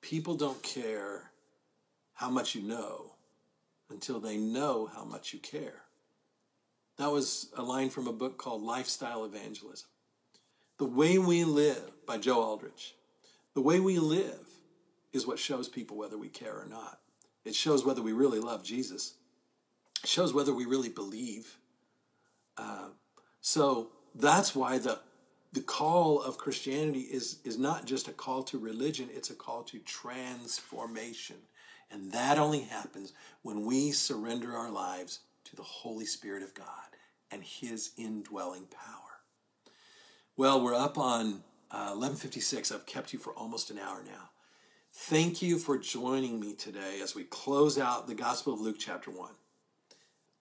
people 0.00 0.34
don't 0.34 0.62
care 0.62 1.30
how 2.14 2.30
much 2.30 2.54
you 2.54 2.62
know 2.62 3.12
until 3.90 4.20
they 4.20 4.36
know 4.36 4.86
how 4.94 5.04
much 5.04 5.32
you 5.32 5.38
care. 5.38 5.82
That 6.98 7.10
was 7.10 7.48
a 7.56 7.62
line 7.62 7.88
from 7.88 8.06
a 8.06 8.12
book 8.12 8.36
called 8.36 8.62
Lifestyle 8.62 9.24
Evangelism. 9.24 9.88
The 10.78 10.84
way 10.84 11.18
we 11.18 11.44
live 11.44 11.90
by 12.06 12.18
Joe 12.18 12.42
Aldrich. 12.42 12.94
The 13.54 13.62
way 13.62 13.80
we 13.80 13.98
live 13.98 14.46
is 15.12 15.26
what 15.26 15.38
shows 15.38 15.68
people 15.68 15.96
whether 15.96 16.18
we 16.18 16.28
care 16.28 16.54
or 16.54 16.66
not. 16.66 17.00
It 17.44 17.54
shows 17.54 17.84
whether 17.84 18.02
we 18.02 18.12
really 18.12 18.38
love 18.38 18.62
Jesus. 18.62 19.14
It 20.02 20.08
shows 20.08 20.32
whether 20.32 20.52
we 20.52 20.64
really 20.64 20.88
believe. 20.88 21.58
Uh, 22.56 22.90
so 23.40 23.90
that's 24.14 24.54
why 24.54 24.78
the 24.78 25.00
the 25.52 25.60
call 25.60 26.22
of 26.22 26.38
Christianity 26.38 27.00
is 27.00 27.38
is 27.44 27.58
not 27.58 27.84
just 27.84 28.08
a 28.08 28.12
call 28.12 28.42
to 28.44 28.58
religion; 28.58 29.08
it's 29.12 29.30
a 29.30 29.34
call 29.34 29.62
to 29.64 29.78
transformation. 29.80 31.36
And 31.90 32.12
that 32.12 32.38
only 32.38 32.60
happens 32.60 33.12
when 33.42 33.64
we 33.64 33.90
surrender 33.90 34.52
our 34.52 34.70
lives 34.70 35.20
to 35.44 35.56
the 35.56 35.62
Holy 35.62 36.06
Spirit 36.06 36.44
of 36.44 36.54
God 36.54 36.66
and 37.32 37.42
His 37.42 37.90
indwelling 37.96 38.66
power. 38.66 39.10
Well, 40.36 40.62
we're 40.62 40.74
up 40.74 40.96
on 40.96 41.42
uh, 41.70 41.94
1156. 41.94 42.70
I've 42.70 42.86
kept 42.86 43.12
you 43.12 43.18
for 43.18 43.32
almost 43.32 43.70
an 43.70 43.78
hour 43.78 44.02
now. 44.04 44.30
Thank 44.92 45.40
you 45.40 45.58
for 45.58 45.78
joining 45.78 46.40
me 46.40 46.52
today 46.52 47.00
as 47.00 47.14
we 47.14 47.22
close 47.22 47.78
out 47.78 48.08
the 48.08 48.14
Gospel 48.14 48.52
of 48.54 48.60
Luke, 48.60 48.76
chapter 48.78 49.10
1. 49.10 49.30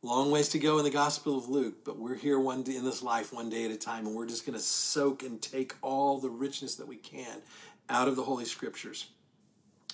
Long 0.02 0.32
ways 0.32 0.50
to 0.50 0.60
go 0.60 0.80
in 0.80 0.84
the 0.84 0.90
Gospel 0.90 1.38
of 1.38 1.48
Luke, 1.48 1.86
but 1.86 2.00
we're 2.00 2.16
here 2.16 2.40
one 2.40 2.64
day 2.64 2.76
in 2.76 2.84
this 2.84 3.04
life, 3.04 3.32
one 3.32 3.50
day 3.50 3.66
at 3.66 3.72
a 3.72 3.78
time, 3.78 4.08
and 4.08 4.16
we're 4.16 4.28
just 4.28 4.48
going 4.48 4.58
to 4.58 4.64
soak 4.64 5.22
and 5.22 5.40
take 5.40 5.76
all 5.84 6.20
the 6.20 6.32
richness 6.32 6.76
that 6.76 6.88
we 6.88 6.96
can 6.96 7.42
out 7.90 8.08
of 8.08 8.16
the 8.16 8.24
Holy 8.24 8.46
Scriptures 8.46 9.08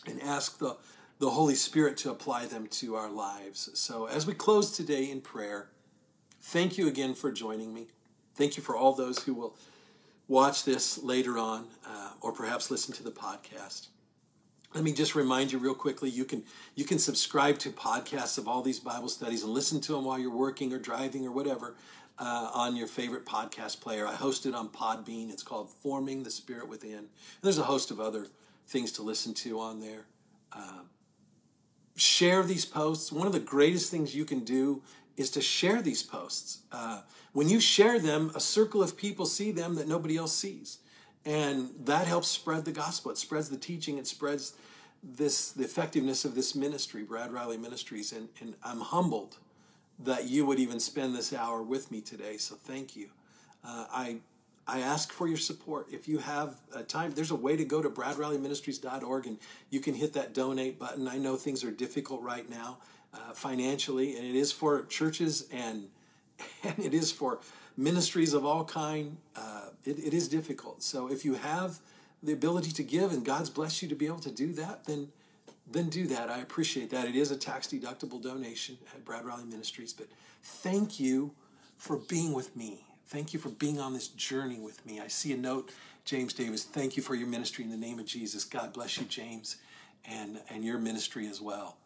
and 0.07 0.21
ask 0.21 0.59
the 0.59 0.77
the 1.17 1.29
Holy 1.29 1.55
Spirit 1.55 1.95
to 1.95 2.11
apply 2.11 2.45
them 2.45 2.67
to 2.67 2.95
our 2.95 3.09
lives. 3.09 3.69
So, 3.73 4.05
as 4.05 4.27
we 4.27 4.33
close 4.33 4.71
today 4.71 5.09
in 5.09 5.21
prayer, 5.21 5.69
thank 6.41 6.77
you 6.77 6.87
again 6.87 7.13
for 7.13 7.31
joining 7.31 7.73
me. 7.73 7.87
Thank 8.35 8.57
you 8.57 8.63
for 8.63 8.75
all 8.75 8.93
those 8.93 9.23
who 9.23 9.33
will 9.33 9.55
watch 10.27 10.65
this 10.65 11.01
later 11.01 11.37
on 11.37 11.67
uh, 11.87 12.11
or 12.19 12.33
perhaps 12.33 12.69
listen 12.69 12.93
to 12.95 13.03
the 13.03 13.11
podcast. 13.11 13.87
Let 14.75 14.83
me 14.83 14.91
just 14.91 15.15
remind 15.15 15.53
you 15.53 15.57
real 15.57 15.73
quickly 15.73 16.09
you 16.09 16.25
can 16.25 16.43
you 16.75 16.83
can 16.83 16.99
subscribe 16.99 17.59
to 17.59 17.69
podcasts 17.69 18.37
of 18.37 18.45
all 18.45 18.61
these 18.61 18.77
Bible 18.77 19.07
studies 19.07 19.41
and 19.41 19.53
listen 19.53 19.79
to 19.79 19.93
them 19.93 20.03
while 20.03 20.19
you're 20.19 20.29
working 20.29 20.73
or 20.73 20.79
driving 20.79 21.25
or 21.25 21.31
whatever 21.31 21.75
uh, 22.19 22.51
on 22.53 22.75
your 22.75 22.87
favorite 22.87 23.25
podcast 23.25 23.79
player. 23.79 24.05
I 24.05 24.15
host 24.15 24.45
it 24.45 24.53
on 24.53 24.67
Podbean. 24.67 25.31
It's 25.31 25.43
called 25.43 25.69
Forming 25.69 26.23
the 26.23 26.29
Spirit 26.29 26.67
Within. 26.67 26.97
And 26.97 27.07
there's 27.41 27.57
a 27.57 27.63
host 27.63 27.89
of 27.89 28.01
other 28.01 28.27
things 28.67 28.91
to 28.93 29.01
listen 29.01 29.33
to 29.35 29.61
on 29.61 29.79
there. 29.79 30.07
Uh, 30.51 30.81
share 31.95 32.43
these 32.43 32.65
posts. 32.65 33.13
One 33.13 33.27
of 33.27 33.33
the 33.33 33.39
greatest 33.39 33.89
things 33.89 34.13
you 34.13 34.25
can 34.25 34.43
do 34.43 34.81
is 35.15 35.29
to 35.31 35.41
share 35.41 35.81
these 35.81 36.03
posts. 36.03 36.63
Uh, 36.73 36.99
when 37.31 37.47
you 37.47 37.61
share 37.61 37.97
them, 37.97 38.29
a 38.35 38.41
circle 38.41 38.83
of 38.83 38.97
people 38.97 39.25
see 39.25 39.53
them 39.53 39.75
that 39.75 39.87
nobody 39.87 40.17
else 40.17 40.35
sees. 40.35 40.79
And 41.25 41.71
that 41.85 42.07
helps 42.07 42.27
spread 42.27 42.65
the 42.65 42.71
gospel. 42.71 43.11
It 43.11 43.17
spreads 43.17 43.49
the 43.49 43.57
teaching. 43.57 43.97
It 43.97 44.07
spreads 44.07 44.53
this 45.03 45.51
the 45.51 45.63
effectiveness 45.63 46.25
of 46.25 46.35
this 46.35 46.55
ministry, 46.55 47.03
Brad 47.03 47.31
Riley 47.31 47.57
Ministries. 47.57 48.11
And, 48.11 48.29
and 48.39 48.55
I'm 48.63 48.81
humbled 48.81 49.37
that 49.99 50.25
you 50.25 50.45
would 50.45 50.59
even 50.59 50.79
spend 50.79 51.15
this 51.15 51.33
hour 51.33 51.63
with 51.63 51.91
me 51.91 52.01
today. 52.01 52.37
So 52.37 52.55
thank 52.55 52.95
you. 52.95 53.09
Uh, 53.63 53.85
I 53.91 54.17
I 54.67 54.79
ask 54.79 55.11
for 55.11 55.27
your 55.27 55.37
support. 55.37 55.87
If 55.91 56.07
you 56.07 56.17
have 56.17 56.55
a 56.73 56.81
time, 56.81 57.11
there's 57.11 57.29
a 57.29 57.35
way 57.35 57.55
to 57.55 57.63
go 57.63 57.83
to 57.83 57.89
bradrileyministries.org 57.89 59.27
and 59.27 59.37
you 59.69 59.79
can 59.79 59.93
hit 59.93 60.13
that 60.13 60.33
donate 60.33 60.79
button. 60.79 61.07
I 61.07 61.17
know 61.17 61.35
things 61.35 61.63
are 61.63 61.69
difficult 61.69 62.21
right 62.23 62.49
now 62.49 62.79
uh, 63.13 63.33
financially, 63.33 64.17
and 64.17 64.25
it 64.25 64.35
is 64.35 64.51
for 64.51 64.85
churches 64.85 65.47
and 65.51 65.89
and 66.63 66.79
it 66.79 66.93
is 66.93 67.11
for 67.11 67.39
ministries 67.77 68.33
of 68.33 68.45
all 68.45 68.63
kind. 68.65 69.17
Uh, 69.35 69.69
it, 69.83 69.99
it 69.99 70.13
is 70.13 70.27
difficult. 70.27 70.83
So 70.83 71.11
if 71.11 71.25
you 71.25 71.35
have 71.35 71.79
the 72.23 72.33
ability 72.33 72.71
to 72.71 72.83
give 72.83 73.11
and 73.11 73.25
God's 73.25 73.49
blessed 73.49 73.81
you 73.81 73.89
to 73.89 73.95
be 73.95 74.07
able 74.07 74.19
to 74.19 74.31
do 74.31 74.53
that, 74.53 74.85
then 74.85 75.09
then 75.67 75.89
do 75.89 76.05
that. 76.05 76.29
I 76.29 76.41
appreciate 76.41 76.91
that. 76.91 77.07
It 77.07 77.15
is 77.15 77.31
a 77.31 77.35
tax 77.35 77.67
deductible 77.67 78.21
donation 78.21 78.77
at 78.93 79.03
Brad 79.03 79.25
Riley 79.25 79.45
Ministries. 79.45 79.93
But 79.93 80.05
thank 80.43 80.99
you 80.99 81.31
for 81.75 81.97
being 81.97 82.33
with 82.33 82.55
me 82.55 82.85
Thank 83.07 83.33
you 83.33 83.39
for 83.39 83.49
being 83.49 83.79
on 83.79 83.93
this 83.93 84.07
journey 84.07 84.59
with 84.59 84.83
me. 84.85 84.99
I 84.99 85.07
see 85.07 85.31
a 85.31 85.37
note, 85.37 85.71
James 86.05 86.33
Davis. 86.33 86.63
Thank 86.63 86.97
you 86.97 87.03
for 87.03 87.13
your 87.13 87.27
ministry 87.27 87.63
in 87.63 87.69
the 87.69 87.77
name 87.77 87.99
of 87.99 88.05
Jesus. 88.07 88.43
God 88.43 88.73
bless 88.73 88.97
you, 88.97 89.05
James, 89.05 89.57
and, 90.05 90.39
and 90.49 90.63
your 90.63 90.79
ministry 90.79 91.27
as 91.27 91.39
well. 91.39 91.77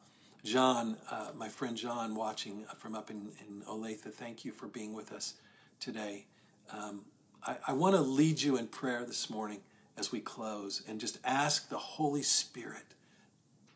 John, 0.46 0.96
uh, 1.12 1.32
my 1.36 1.50
friend 1.50 1.76
John, 1.76 2.16
watching 2.16 2.64
from 2.78 2.96
up 2.96 3.12
in, 3.12 3.32
in 3.46 3.64
Olathe, 3.64 4.14
thank 4.14 4.46
you 4.46 4.54
for 4.54 4.68
being 4.68 4.94
with 4.94 5.12
us 5.12 5.34
today. 5.80 6.26
Um, 6.72 7.06
I, 7.46 7.58
I 7.68 7.74
want 7.74 7.96
to 7.96 8.02
lead 8.02 8.42
you 8.42 8.58
in 8.58 8.68
prayer 8.68 9.04
this 9.06 9.30
morning 9.30 9.62
as 9.98 10.12
we 10.12 10.20
close 10.20 10.82
and 10.88 11.00
just 11.00 11.20
ask 11.24 11.70
the 11.70 11.78
Holy 11.78 12.22
Spirit 12.22 12.96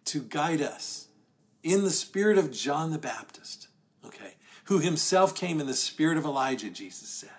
to 0.06 0.22
guide 0.22 0.62
us 0.62 1.08
in 1.64 1.84
the 1.84 1.89
spirit 1.89 2.38
of 2.38 2.51
John 2.51 2.91
the 2.91 2.97
Baptist, 2.97 3.68
okay, 4.06 4.36
who 4.66 4.80
himself 4.80 5.34
came 5.34 5.60
in 5.60 5.68
the 5.68 5.74
spirit 5.74 6.18
of 6.18 6.26
Elijah, 6.26 6.70
Jesus 6.70 7.10
said, 7.10 7.30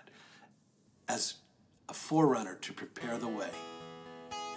as 1.09 1.35
a 1.89 1.95
forerunner 1.95 2.55
to 2.57 2.73
prepare 2.73 3.19
the 3.19 3.29
way 3.29 3.51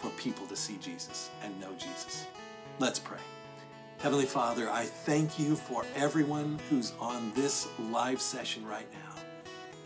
for 0.02 0.10
people 0.12 0.46
to 0.48 0.56
see 0.56 0.78
Jesus 0.78 1.30
and 1.44 1.60
know 1.60 1.74
Jesus. 1.74 2.26
Let's 2.80 3.00
pray. 3.00 3.20
Heavenly 4.00 4.26
Father, 4.26 4.70
I 4.70 4.84
thank 4.84 5.40
you 5.40 5.56
for 5.56 5.84
everyone 5.96 6.60
who's 6.70 6.94
on 7.00 7.34
this 7.34 7.68
live 7.92 8.22
session 8.22 8.66
right 8.66 8.88
now. 8.94 9.07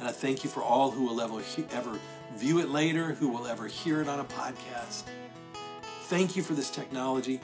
And 0.01 0.09
I 0.09 0.13
thank 0.13 0.43
you 0.43 0.49
for 0.49 0.63
all 0.63 0.89
who 0.89 1.05
will 1.05 1.21
ever, 1.21 1.43
ever 1.71 1.99
view 2.35 2.57
it 2.57 2.69
later, 2.69 3.13
who 3.13 3.27
will 3.27 3.45
ever 3.45 3.67
hear 3.67 4.01
it 4.01 4.07
on 4.07 4.19
a 4.19 4.23
podcast. 4.23 5.03
Thank 6.05 6.35
you 6.35 6.41
for 6.41 6.55
this 6.55 6.71
technology. 6.71 7.39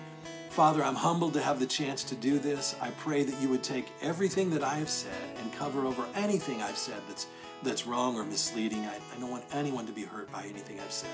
Father, 0.50 0.84
I'm 0.84 0.96
humbled 0.96 1.34
to 1.36 1.40
have 1.40 1.60
the 1.60 1.68
chance 1.68 2.04
to 2.06 2.16
do 2.16 2.40
this. 2.40 2.76
I 2.82 2.90
pray 2.90 3.22
that 3.22 3.40
you 3.40 3.50
would 3.50 3.62
take 3.62 3.86
everything 4.02 4.50
that 4.50 4.64
I 4.64 4.74
have 4.74 4.90
said 4.90 5.14
and 5.40 5.54
cover 5.54 5.86
over 5.86 6.04
anything 6.16 6.64
I've 6.64 6.80
said 6.80 7.00
that's, 7.08 7.28
that's 7.62 7.86
wrong 7.86 8.16
or 8.16 8.24
misleading. 8.24 8.88
I, 8.88 8.96
I 8.96 9.20
don't 9.20 9.30
want 9.30 9.46
anyone 9.52 9.86
to 9.86 9.94
be 9.94 10.06
hurt 10.06 10.32
by 10.32 10.42
anything 10.46 10.80
I've 10.80 10.92
said. 10.92 11.12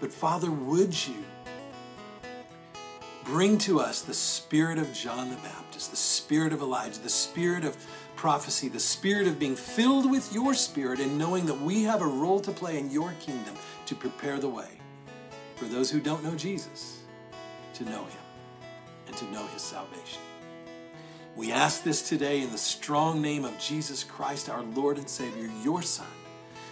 But 0.00 0.12
Father, 0.12 0.50
would 0.50 0.94
you 1.08 1.24
bring 3.24 3.56
to 3.58 3.80
us 3.80 4.02
the 4.02 4.12
spirit 4.12 4.76
of 4.76 4.92
John 4.92 5.30
the 5.30 5.36
Baptist, 5.36 5.90
the 5.90 5.96
spirit 5.96 6.52
of 6.52 6.60
Elijah, 6.60 7.00
the 7.00 7.08
spirit 7.08 7.64
of 7.64 7.74
prophecy, 8.18 8.68
the 8.68 8.80
spirit 8.80 9.28
of 9.28 9.38
being 9.38 9.54
filled 9.54 10.10
with 10.10 10.34
your 10.34 10.52
spirit 10.52 10.98
and 10.98 11.16
knowing 11.16 11.46
that 11.46 11.60
we 11.60 11.84
have 11.84 12.02
a 12.02 12.06
role 12.06 12.40
to 12.40 12.50
play 12.50 12.76
in 12.76 12.90
your 12.90 13.14
kingdom 13.20 13.54
to 13.86 13.94
prepare 13.94 14.38
the 14.38 14.48
way 14.48 14.68
for 15.54 15.66
those 15.66 15.88
who 15.90 16.00
don't 16.00 16.24
know 16.24 16.34
Jesus 16.34 16.98
to 17.74 17.84
know 17.84 18.04
him 18.04 18.20
and 19.06 19.16
to 19.16 19.24
know 19.26 19.46
his 19.46 19.62
salvation. 19.62 20.20
We 21.36 21.52
ask 21.52 21.84
this 21.84 22.08
today 22.08 22.40
in 22.40 22.50
the 22.50 22.58
strong 22.58 23.22
name 23.22 23.44
of 23.44 23.56
Jesus 23.60 24.02
Christ, 24.02 24.50
our 24.50 24.62
Lord 24.62 24.98
and 24.98 25.08
Savior, 25.08 25.48
your 25.62 25.82
Son, 25.82 26.06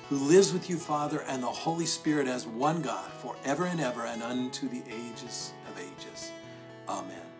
who 0.09 0.16
lives 0.16 0.53
with 0.53 0.68
you, 0.68 0.76
Father, 0.76 1.22
and 1.28 1.40
the 1.40 1.47
Holy 1.47 1.86
Spirit 1.86 2.26
as 2.26 2.44
one 2.44 2.82
God, 2.82 3.09
forever 3.12 3.66
and 3.66 3.80
ever, 3.80 4.05
and 4.05 4.20
unto 4.20 4.68
the 4.68 4.82
ages 4.88 5.53
of 5.68 5.78
ages. 5.78 6.32
Amen. 6.88 7.36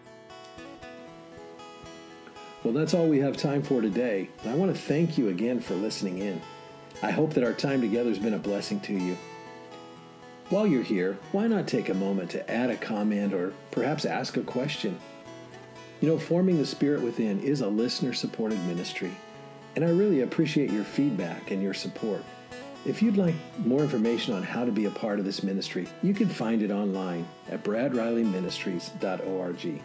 Well, 2.66 2.74
that's 2.74 2.94
all 2.94 3.06
we 3.06 3.20
have 3.20 3.36
time 3.36 3.62
for 3.62 3.80
today. 3.80 4.28
I 4.44 4.56
want 4.56 4.74
to 4.74 4.82
thank 4.82 5.16
you 5.16 5.28
again 5.28 5.60
for 5.60 5.76
listening 5.76 6.18
in. 6.18 6.42
I 7.00 7.12
hope 7.12 7.32
that 7.34 7.44
our 7.44 7.52
time 7.52 7.80
together 7.80 8.08
has 8.08 8.18
been 8.18 8.34
a 8.34 8.40
blessing 8.40 8.80
to 8.80 8.92
you. 8.92 9.16
While 10.48 10.66
you're 10.66 10.82
here, 10.82 11.16
why 11.30 11.46
not 11.46 11.68
take 11.68 11.90
a 11.90 11.94
moment 11.94 12.28
to 12.32 12.50
add 12.50 12.70
a 12.70 12.76
comment 12.76 13.32
or 13.32 13.52
perhaps 13.70 14.04
ask 14.04 14.36
a 14.36 14.42
question? 14.42 14.98
You 16.00 16.08
know, 16.08 16.18
Forming 16.18 16.58
the 16.58 16.66
Spirit 16.66 17.02
Within 17.02 17.40
is 17.40 17.60
a 17.60 17.68
listener 17.68 18.12
supported 18.12 18.58
ministry, 18.64 19.12
and 19.76 19.84
I 19.84 19.90
really 19.90 20.22
appreciate 20.22 20.72
your 20.72 20.82
feedback 20.82 21.52
and 21.52 21.62
your 21.62 21.72
support. 21.72 22.24
If 22.84 23.00
you'd 23.00 23.16
like 23.16 23.36
more 23.58 23.82
information 23.82 24.34
on 24.34 24.42
how 24.42 24.64
to 24.64 24.72
be 24.72 24.86
a 24.86 24.90
part 24.90 25.20
of 25.20 25.24
this 25.24 25.44
ministry, 25.44 25.86
you 26.02 26.14
can 26.14 26.28
find 26.28 26.62
it 26.62 26.72
online 26.72 27.28
at 27.48 27.62
bradrileyministries.org. 27.62 29.82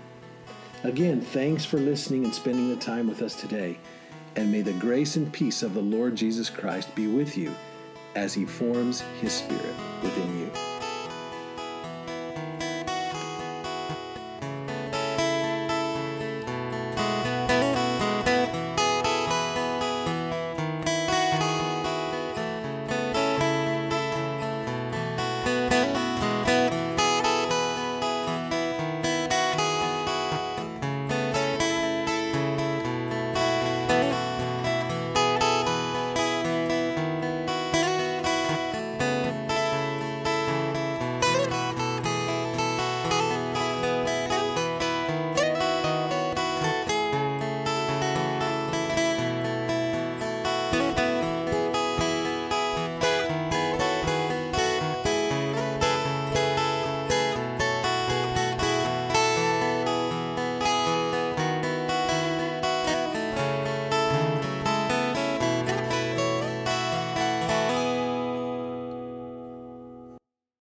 Again, 0.84 1.22
thanks 1.22 1.64
for 1.64 1.78
listening 1.78 2.24
and 2.24 2.34
spending 2.34 2.70
the 2.70 2.76
time 2.76 3.08
with 3.08 3.22
us 3.22 3.36
today, 3.36 3.78
and 4.36 4.52
may 4.52 4.62
the 4.62 4.74
grace 4.74 5.16
and 5.16 5.32
peace 5.32 5.62
of 5.62 5.76
the 5.76 5.82
Lord 5.82 6.16
Jesus 6.16 6.50
Christ 6.50 6.96
be 6.96 7.06
with 7.06 7.38
you 7.38 7.54
as 8.16 8.34
he 8.34 8.46
forms 8.46 9.02
his 9.22 9.32
spirit 9.32 9.76
within 10.02 10.40
you. 10.40 10.71